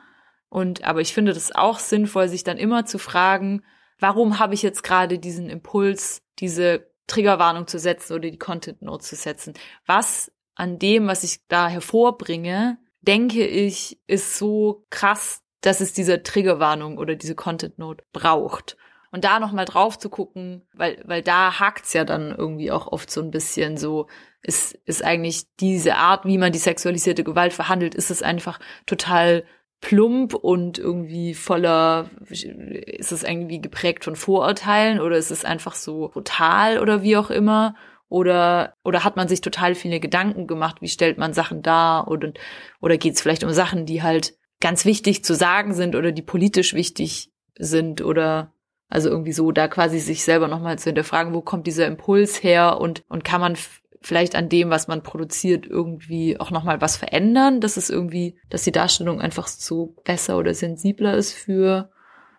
Und 0.49 0.85
aber 0.85 1.01
ich 1.01 1.15
finde 1.15 1.33
das 1.33 1.53
auch 1.53 1.79
sinnvoll, 1.79 2.29
sich 2.29 2.45
dann 2.45 2.59
immer 2.59 2.85
zu 2.85 2.99
fragen, 2.99 3.63
warum 3.99 4.39
habe 4.39 4.55
ich 4.55 4.63
jetzt 4.63 4.83
gerade 4.83 5.19
diesen 5.19 5.49
Impuls, 5.49 6.23
diese 6.39 6.91
Triggerwarnung 7.07 7.67
zu 7.67 7.79
setzen 7.79 8.15
oder 8.15 8.31
die 8.31 8.39
Content 8.39 8.83
Note 8.83 9.05
zu 9.05 9.17
setzen? 9.17 9.55
Was 9.87 10.33
an 10.55 10.79
dem, 10.79 11.07
was 11.07 11.25
ich 11.25 11.47
da 11.49 11.69
hervorbringe, 11.69 12.79
denke 13.01 13.47
ich, 13.47 14.01
ist 14.07 14.37
so 14.37 14.85
krass, 14.91 15.43
dass 15.61 15.81
es 15.81 15.93
diese 15.93 16.23
Triggerwarnung 16.23 16.99
oder 16.99 17.15
diese 17.15 17.35
Content 17.35 17.79
Note 17.79 18.05
braucht. 18.13 18.77
Und 19.13 19.25
da 19.25 19.41
nochmal 19.41 19.65
drauf 19.65 19.99
zu 19.99 20.09
gucken, 20.09 20.63
weil, 20.73 21.03
weil 21.05 21.23
da 21.23 21.59
hakt's 21.59 21.93
ja 21.93 22.05
dann 22.05 22.35
irgendwie 22.35 22.71
auch 22.71 22.87
oft 22.87 23.11
so 23.11 23.21
ein 23.21 23.31
bisschen 23.31 23.77
so, 23.77 24.07
ist, 24.43 24.75
ist 24.85 25.05
eigentlich 25.05 25.45
diese 25.61 25.97
Art, 25.97 26.25
wie 26.25 26.39
man 26.39 26.53
die 26.53 26.59
sexualisierte 26.59 27.25
Gewalt 27.25 27.53
verhandelt, 27.53 27.95
ist 27.95 28.11
es 28.11 28.23
einfach 28.23 28.59
total 28.87 29.45
plump 29.81 30.35
und 30.35 30.79
irgendwie 30.79 31.35
voller, 31.35 32.11
ist 32.29 33.13
es 33.13 33.23
irgendwie 33.23 33.61
geprägt 33.61 34.05
von 34.05 34.17
Vorurteilen 34.17 35.01
oder 35.01 35.17
ist 35.17 35.31
es 35.31 35.45
einfach 35.45 35.75
so 35.75 36.09
brutal 36.09 36.79
oder 36.79 37.03
wie 37.03 37.17
auch 37.17 37.31
immer? 37.31 37.75
Oder, 38.09 38.75
oder 38.83 39.05
hat 39.05 39.17
man 39.17 39.29
sich 39.29 39.41
total 39.41 39.77
viele 39.77 40.01
Gedanken 40.01 40.49
gemacht, 40.49 40.79
wie 40.81 40.89
stellt 40.89 41.17
man 41.17 41.33
Sachen 41.33 41.63
dar? 41.63 42.09
Oder, 42.09 42.33
oder 42.81 42.99
geht 42.99 43.15
es 43.15 43.21
vielleicht 43.21 43.45
um 43.45 43.53
Sachen, 43.53 43.87
die 43.87 44.03
halt 44.03 44.35
ganz 44.61 44.85
wichtig 44.85 45.25
zu 45.25 45.35
sagen 45.35 45.75
sind 45.75 45.95
oder 45.95 46.11
die 46.13 46.23
politisch 46.23 46.75
wichtig 46.75 47.31
sind 47.57 48.03
oder 48.03 48.53
also 48.89 49.09
irgendwie 49.09 49.33
so 49.33 49.53
da 49.53 49.69
quasi 49.69 50.01
sich 50.01 50.25
selber 50.25 50.49
nochmal 50.49 50.79
zu 50.79 50.87
hinterfragen, 50.87 51.33
wo 51.33 51.41
kommt 51.41 51.67
dieser 51.67 51.87
Impuls 51.87 52.43
her 52.43 52.81
und, 52.81 53.05
und 53.09 53.25
kann 53.25 53.41
man 53.41 53.57
vielleicht 54.01 54.35
an 54.35 54.49
dem, 54.49 54.71
was 54.71 54.89
man 54.89 55.03
produziert, 55.03 55.67
irgendwie 55.67 56.41
auch 56.41 56.51
nochmal 56.51 56.81
was 56.81 56.97
verändern, 56.97 57.61
dass 57.61 57.77
es 57.77 57.91
irgendwie, 57.91 58.39
dass 58.49 58.65
die 58.65 58.73
Darstellung 58.73 59.21
einfach 59.21 59.47
so 59.47 59.95
besser 60.05 60.39
oder 60.39 60.55
sensibler 60.55 61.15
ist 61.15 61.33
für 61.33 61.91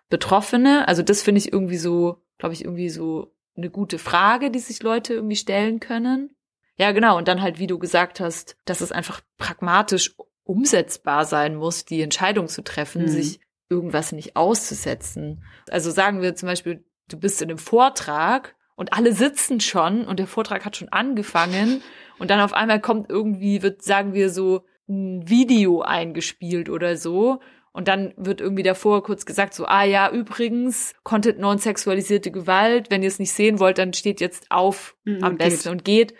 Betroffene. 0.09 0.87
Also 0.87 1.03
das 1.03 1.21
finde 1.21 1.39
ich 1.39 1.53
irgendwie 1.53 1.77
so, 1.77 2.17
glaube 2.37 2.53
ich, 2.53 2.65
irgendwie 2.65 2.89
so 2.89 3.33
eine 3.55 3.69
gute 3.69 3.99
Frage, 3.99 4.49
die 4.49 4.59
sich 4.59 4.81
Leute 4.81 5.13
irgendwie 5.13 5.35
stellen 5.35 5.79
können. 5.79 6.35
Ja, 6.77 6.91
genau. 6.93 7.17
Und 7.17 7.27
dann 7.27 7.41
halt, 7.41 7.59
wie 7.59 7.67
du 7.67 7.77
gesagt 7.77 8.19
hast, 8.19 8.57
dass 8.65 8.81
es 8.81 8.91
einfach 8.91 9.21
pragmatisch 9.37 10.15
umsetzbar 10.43 11.25
sein 11.25 11.55
muss, 11.55 11.85
die 11.85 12.01
Entscheidung 12.01 12.47
zu 12.47 12.63
treffen, 12.63 13.03
mhm. 13.03 13.07
sich 13.07 13.39
irgendwas 13.69 14.11
nicht 14.11 14.35
auszusetzen. 14.35 15.43
Also 15.69 15.91
sagen 15.91 16.21
wir 16.21 16.35
zum 16.35 16.47
Beispiel, 16.47 16.83
du 17.07 17.17
bist 17.17 17.41
in 17.41 17.49
einem 17.49 17.59
Vortrag 17.59 18.55
und 18.81 18.93
alle 18.93 19.13
sitzen 19.13 19.59
schon 19.59 20.05
und 20.05 20.17
der 20.17 20.25
Vortrag 20.25 20.65
hat 20.65 20.75
schon 20.75 20.89
angefangen 20.89 21.83
und 22.17 22.31
dann 22.31 22.39
auf 22.41 22.53
einmal 22.53 22.81
kommt 22.81 23.11
irgendwie, 23.11 23.61
wird, 23.61 23.83
sagen 23.83 24.15
wir 24.15 24.31
so, 24.31 24.65
ein 24.89 25.29
Video 25.29 25.83
eingespielt 25.83 26.67
oder 26.67 26.97
so 26.97 27.41
und 27.73 27.87
dann 27.87 28.11
wird 28.17 28.41
irgendwie 28.41 28.63
davor 28.63 29.03
kurz 29.03 29.27
gesagt, 29.27 29.53
so, 29.53 29.65
ah 29.65 29.83
ja, 29.83 30.09
übrigens, 30.09 30.95
Content 31.03 31.37
non-sexualisierte 31.37 32.31
Gewalt, 32.31 32.89
wenn 32.89 33.03
ihr 33.03 33.07
es 33.07 33.19
nicht 33.19 33.33
sehen 33.33 33.59
wollt, 33.59 33.77
dann 33.77 33.93
steht 33.93 34.19
jetzt 34.19 34.47
auf 34.49 34.95
mhm, 35.03 35.23
am 35.23 35.37
besten 35.37 35.69
geht. 35.69 35.71
und 35.71 35.85
geht. 35.85 36.13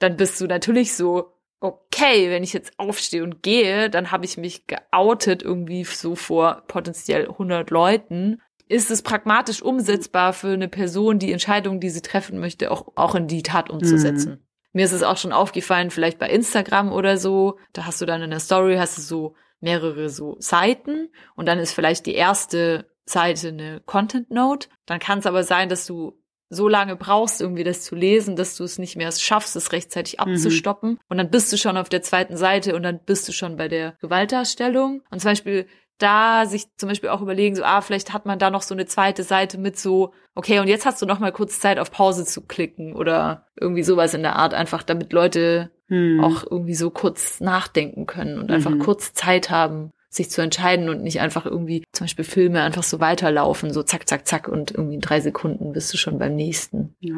Dann 0.00 0.16
bist 0.16 0.40
du 0.40 0.48
natürlich 0.48 0.94
so, 0.94 1.34
okay, 1.60 2.30
wenn 2.30 2.42
ich 2.42 2.52
jetzt 2.52 2.80
aufstehe 2.80 3.22
und 3.22 3.44
gehe, 3.44 3.90
dann 3.90 4.10
habe 4.10 4.24
ich 4.24 4.38
mich 4.38 4.66
geoutet 4.66 5.44
irgendwie 5.44 5.84
so 5.84 6.16
vor 6.16 6.64
potenziell 6.66 7.28
100 7.28 7.70
Leuten 7.70 8.42
ist 8.68 8.90
es 8.90 9.02
pragmatisch 9.02 9.62
umsetzbar 9.62 10.32
für 10.32 10.52
eine 10.52 10.68
Person, 10.68 11.18
die 11.18 11.32
Entscheidungen, 11.32 11.80
die 11.80 11.90
sie 11.90 12.02
treffen 12.02 12.38
möchte, 12.38 12.70
auch, 12.70 12.92
auch 12.94 13.14
in 13.14 13.26
die 13.26 13.42
Tat 13.42 13.70
umzusetzen. 13.70 14.32
Mhm. 14.32 14.38
Mir 14.72 14.84
ist 14.84 14.92
es 14.92 15.02
auch 15.02 15.16
schon 15.16 15.32
aufgefallen, 15.32 15.90
vielleicht 15.90 16.18
bei 16.18 16.28
Instagram 16.28 16.92
oder 16.92 17.16
so, 17.16 17.58
da 17.72 17.86
hast 17.86 18.00
du 18.00 18.06
dann 18.06 18.22
in 18.22 18.30
der 18.30 18.40
Story, 18.40 18.76
hast 18.76 18.98
du 18.98 19.02
so 19.02 19.34
mehrere 19.60 20.08
so 20.08 20.36
Seiten 20.38 21.08
und 21.34 21.46
dann 21.46 21.58
ist 21.58 21.72
vielleicht 21.72 22.06
die 22.06 22.14
erste 22.14 22.86
Seite 23.06 23.48
eine 23.48 23.80
Content 23.86 24.30
Note. 24.30 24.68
Dann 24.86 25.00
kann 25.00 25.18
es 25.18 25.26
aber 25.26 25.42
sein, 25.42 25.68
dass 25.68 25.86
du 25.86 26.20
so 26.50 26.68
lange 26.68 26.96
brauchst, 26.96 27.40
irgendwie 27.40 27.64
das 27.64 27.82
zu 27.82 27.94
lesen, 27.94 28.36
dass 28.36 28.56
du 28.56 28.64
es 28.64 28.78
nicht 28.78 28.96
mehr 28.96 29.12
schaffst, 29.12 29.56
es 29.56 29.72
rechtzeitig 29.72 30.18
mhm. 30.18 30.32
abzustoppen. 30.32 30.90
Mhm. 30.90 30.98
Und 31.08 31.18
dann 31.18 31.30
bist 31.30 31.52
du 31.52 31.56
schon 31.56 31.76
auf 31.76 31.88
der 31.88 32.02
zweiten 32.02 32.36
Seite 32.36 32.74
und 32.74 32.82
dann 32.82 33.00
bist 33.04 33.28
du 33.28 33.32
schon 33.32 33.56
bei 33.56 33.68
der 33.68 33.96
Gewaltdarstellung. 34.00 35.02
Und 35.10 35.20
zum 35.20 35.30
Beispiel 35.30 35.66
da 35.98 36.46
sich 36.46 36.66
zum 36.76 36.88
Beispiel 36.88 37.10
auch 37.10 37.20
überlegen, 37.20 37.56
so, 37.56 37.64
ah, 37.64 37.80
vielleicht 37.80 38.12
hat 38.12 38.24
man 38.24 38.38
da 38.38 38.50
noch 38.50 38.62
so 38.62 38.74
eine 38.74 38.86
zweite 38.86 39.24
Seite 39.24 39.58
mit 39.58 39.78
so, 39.78 40.12
okay, 40.34 40.60
und 40.60 40.68
jetzt 40.68 40.86
hast 40.86 41.02
du 41.02 41.06
noch 41.06 41.18
mal 41.18 41.32
kurz 41.32 41.60
Zeit 41.60 41.78
auf 41.78 41.90
Pause 41.90 42.24
zu 42.24 42.42
klicken 42.42 42.94
oder 42.94 43.46
irgendwie 43.60 43.82
sowas 43.82 44.14
in 44.14 44.22
der 44.22 44.36
Art, 44.36 44.54
einfach 44.54 44.82
damit 44.82 45.12
Leute 45.12 45.70
hm. 45.88 46.22
auch 46.22 46.44
irgendwie 46.48 46.74
so 46.74 46.90
kurz 46.90 47.40
nachdenken 47.40 48.06
können 48.06 48.38
und 48.38 48.50
einfach 48.50 48.70
mhm. 48.70 48.80
kurz 48.80 49.14
Zeit 49.14 49.50
haben, 49.50 49.90
sich 50.10 50.30
zu 50.30 50.40
entscheiden 50.40 50.88
und 50.88 51.02
nicht 51.02 51.20
einfach 51.20 51.44
irgendwie 51.44 51.84
zum 51.92 52.04
Beispiel 52.06 52.24
Filme 52.24 52.62
einfach 52.62 52.82
so 52.82 53.00
weiterlaufen, 53.00 53.72
so 53.72 53.82
zack, 53.82 54.08
zack, 54.08 54.26
zack 54.26 54.48
und 54.48 54.70
irgendwie 54.70 54.94
in 54.94 55.00
drei 55.00 55.20
Sekunden 55.20 55.72
bist 55.72 55.92
du 55.92 55.98
schon 55.98 56.18
beim 56.18 56.34
nächsten. 56.34 56.94
Ja. 57.00 57.16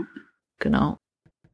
Genau. 0.59 0.99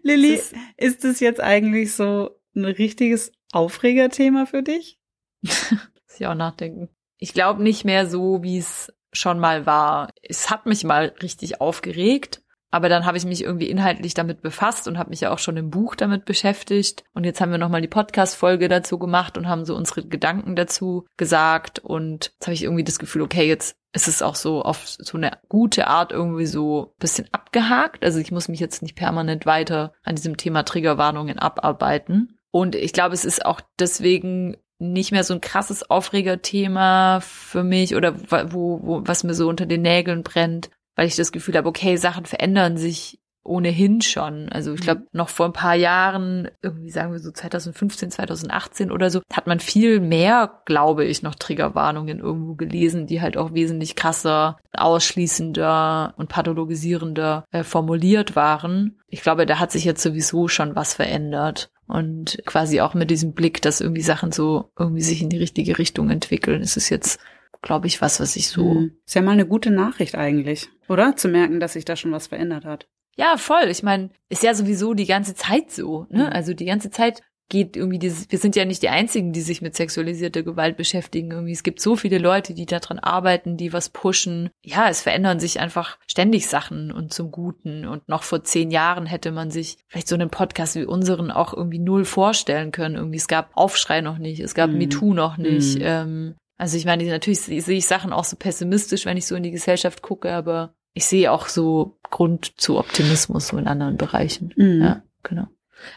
Lilly, 0.03 0.35
ist, 0.35 0.55
ist 0.77 1.05
es 1.05 1.21
jetzt 1.21 1.41
eigentlich 1.41 1.93
so 1.93 2.31
ein 2.55 2.65
richtiges 2.65 3.33
Aufregerthema 3.53 4.47
für 4.47 4.63
dich? 4.63 4.99
Muss 5.43 6.21
ich 6.21 6.27
auch 6.27 6.35
nachdenken. 6.35 6.89
Ich 7.19 7.33
glaube 7.33 7.63
nicht 7.63 7.85
mehr 7.85 8.07
so, 8.07 8.43
wie 8.43 8.59
es 8.59 8.93
schon 9.13 9.39
mal 9.39 9.67
war. 9.67 10.11
Es 10.23 10.51
hat 10.51 10.67
mich 10.67 10.85
mal 10.85 11.15
richtig 11.23 11.61
aufgeregt, 11.61 12.43
aber 12.71 12.89
dann 12.89 13.07
habe 13.07 13.17
ich 13.17 13.25
mich 13.25 13.43
irgendwie 13.43 13.71
inhaltlich 13.71 14.15
damit 14.15 14.43
befasst 14.43 14.87
und 14.87 14.99
habe 14.99 15.11
mich 15.11 15.21
ja 15.21 15.33
auch 15.33 15.39
schon 15.39 15.57
im 15.57 15.71
Buch 15.71 15.95
damit 15.95 16.25
beschäftigt. 16.25 17.05
Und 17.15 17.25
jetzt 17.25 17.41
haben 17.41 17.51
wir 17.51 17.59
nochmal 17.59 17.81
die 17.81 17.89
Podcast-Folge 17.89 18.69
dazu 18.69 18.99
gemacht 18.99 19.39
und 19.39 19.49
haben 19.49 19.65
so 19.65 19.75
unsere 19.75 20.07
Gedanken 20.07 20.57
dazu 20.57 21.07
gesagt. 21.17 21.79
Und 21.79 22.33
jetzt 22.35 22.47
habe 22.47 22.55
ich 22.55 22.65
irgendwie 22.65 22.85
das 22.85 22.99
Gefühl, 22.99 23.23
okay, 23.23 23.47
jetzt 23.47 23.77
ist 23.93 24.09
es 24.09 24.21
auch 24.21 24.35
so 24.35 24.63
auf 24.63 24.87
so 24.87 25.17
eine 25.17 25.39
gute 25.49 25.87
Art 25.87 26.13
irgendwie 26.13 26.47
so 26.47 26.95
bisschen 26.99 27.29
abgehakt. 27.33 28.05
Also 28.05 28.19
ich 28.19 28.31
muss 28.31 28.49
mich 28.49 28.61
jetzt 28.61 28.83
nicht 28.83 28.97
permanent 28.97 29.47
weiter 29.47 29.95
an 30.03 30.17
diesem 30.17 30.37
Thema 30.37 30.65
Triggerwarnungen 30.65 31.39
abarbeiten. 31.39 32.39
Und 32.51 32.75
ich 32.75 32.93
glaube, 32.93 33.15
es 33.15 33.25
ist 33.25 33.47
auch 33.47 33.61
deswegen 33.79 34.57
nicht 34.79 35.13
mehr 35.13 35.25
so 35.25 35.35
ein 35.35 35.41
krasses 35.41 35.89
Aufregerthema 35.89 37.21
für 37.21 37.63
mich 37.63 37.95
oder 37.97 38.15
wo, 38.53 38.81
wo, 38.83 39.03
was 39.05 39.25
mir 39.25 39.35
so 39.35 39.49
unter 39.49 39.67
den 39.67 39.83
Nägeln 39.83 40.23
brennt, 40.23 40.71
weil 40.97 41.07
ich 41.07 41.17
das 41.17 41.33
Gefühl 41.33 41.57
habe, 41.57 41.69
okay, 41.69 41.97
Sachen 41.97 42.27
verändern 42.27 42.77
sich 42.77 43.19
ohnehin 43.47 44.01
schon. 44.01 44.49
Also 44.51 44.75
ich 44.75 44.81
glaube, 44.81 45.07
noch 45.13 45.29
vor 45.29 45.47
ein 45.47 45.53
paar 45.53 45.75
Jahren, 45.75 46.49
irgendwie 46.63 46.91
sagen 46.91 47.13
wir 47.13 47.21
so 47.21 47.31
2015, 47.31 48.11
2018 48.11 48.91
oder 48.91 49.11
so, 49.11 49.21
hat 49.33 49.47
man 49.47 49.61
viel 49.61 50.01
mehr, 50.01 50.63
glaube 50.67 51.05
ich, 51.05 51.23
noch 51.23 51.35
Triggerwarnungen 51.35 52.19
irgendwo 52.19 52.55
gelesen, 52.55 53.07
die 53.07 53.21
halt 53.21 53.37
auch 53.37 53.55
wesentlich 53.55 53.95
krasser, 53.95 54.59
ausschließender 54.77 56.15
und 56.17 56.29
pathologisierender 56.29 57.45
äh, 57.53 57.63
formuliert 57.63 58.37
waren. 58.37 58.99
Ich 59.09 59.23
glaube, 59.23 59.47
da 59.47 59.59
hat 59.59 59.73
sich 59.73 59.85
jetzt 59.85 60.03
sowieso 60.03 60.49
schon 60.49 60.77
was 60.77 60.95
verändert. 60.95 61.71
Und 61.89 62.43
quasi 62.47 62.81
auch 62.81 62.95
mit 62.95 63.11
diesem 63.11 63.33
Blick, 63.33 63.63
dass 63.63 63.81
irgendwie 63.81 64.03
Sachen 64.03 64.33
so 64.33 64.71
irgendwie 64.79 65.03
sich 65.03 65.23
in 65.23 65.29
die 65.29 65.39
richtige 65.39 65.79
Richtung 65.79 66.11
entwickeln, 66.11 66.63
ist 66.63 66.77
es 66.77 66.89
jetzt 66.89 67.21
glaube 67.63 67.87
ich, 67.87 68.01
was, 68.01 68.21
was 68.21 68.37
ich 68.37 68.49
so. 68.49 68.75
Mhm. 68.75 68.93
Ist 69.05 69.15
ja 69.15 69.23
mal 69.23 69.33
eine 69.33 69.47
gute 69.47 69.71
Nachricht 69.71 70.15
eigentlich, 70.15 70.69
oder? 70.89 71.17
Zu 71.17 71.29
merken, 71.29 71.61
dass 71.61 71.75
sich 71.75 71.85
da 71.85 71.97
schon 71.97 72.13
was 72.13 72.29
verändert 72.29 72.65
hat. 72.65 72.89
Ja, 73.17 73.37
voll. 73.37 73.65
Ich 73.69 73.83
meine, 73.83 74.11
ist 74.29 74.43
ja 74.43 74.55
sowieso 74.55 74.95
die 74.95 75.07
ganze 75.07 75.35
Zeit 75.35 75.71
so. 75.71 76.07
Ne? 76.11 76.25
Mhm. 76.25 76.33
Also 76.33 76.55
die 76.55 76.67
ganze 76.67 76.91
Zeit 76.91 77.23
geht 77.49 77.77
irgendwie 77.77 77.99
dieses, 77.99 78.31
wir 78.31 78.39
sind 78.39 78.57
ja 78.57 78.65
nicht 78.65 78.83
die 78.83 78.89
einzigen, 78.89 79.33
die 79.33 79.41
sich 79.41 79.63
mit 79.63 79.77
sexualisierter 79.77 80.43
Gewalt 80.43 80.77
beschäftigen. 80.77 81.31
Irgendwie, 81.31 81.53
es 81.53 81.63
gibt 81.63 81.81
so 81.81 81.95
viele 81.95 82.19
Leute, 82.19 82.55
die 82.55 82.67
daran 82.67 82.99
arbeiten, 82.99 83.57
die 83.57 83.73
was 83.73 83.89
pushen. 83.89 84.51
Ja, 84.65 84.89
es 84.89 85.03
verändern 85.03 85.39
sich 85.39 85.61
einfach 85.61 85.99
ständig 86.07 86.49
Sachen 86.49 86.91
und 86.91 87.15
zum 87.15 87.31
Guten. 87.31 87.87
Und 87.87 88.09
noch 88.09 88.25
vor 88.25 88.43
zehn 88.43 88.71
Jahren 88.71 89.07
hätte 89.07 89.31
man 89.31 89.51
sich 89.51 89.79
vielleicht 89.89 90.09
so 90.09 90.17
einen 90.17 90.31
Podcast 90.31 90.75
wie 90.75 90.85
unseren 90.85 91.31
auch 91.31 91.55
irgendwie 91.55 91.79
null 91.79 92.05
vorstellen 92.05 92.73
können. 92.73 92.97
Irgendwie, 92.97 93.19
es 93.19 93.29
gab 93.29 93.51
Aufschrei 93.55 94.01
noch 94.01 94.19
nicht, 94.19 94.41
es 94.41 94.55
gab 94.55 94.71
mhm. 94.71 94.79
MeToo 94.79 95.15
noch 95.15 95.37
nicht. 95.37 95.77
Mhm. 95.77 95.85
Ähm, 95.85 96.35
also 96.59 96.77
ich 96.77 96.87
meine, 96.87 97.05
natürlich 97.05 97.41
sehe 97.41 97.79
ich 97.79 97.87
Sachen 97.87 98.13
auch 98.13 98.25
so 98.25 98.37
pessimistisch, 98.37 99.05
wenn 99.05 99.17
ich 99.17 99.27
so 99.27 99.37
in 99.37 99.43
die 99.43 99.51
Gesellschaft 99.51 100.03
gucke, 100.03 100.33
aber 100.33 100.75
ich 100.95 101.05
sehe 101.05 101.31
auch 101.31 101.49
so 101.49 101.99
Grund 102.11 102.59
zu 102.59 102.79
Optimismus 102.79 103.49
so 103.49 103.59
in 103.59 103.67
anderen 103.67 103.99
Bereichen. 103.99 104.55
Mhm. 104.57 104.83
Ja, 104.83 105.03
genau. 105.23 105.47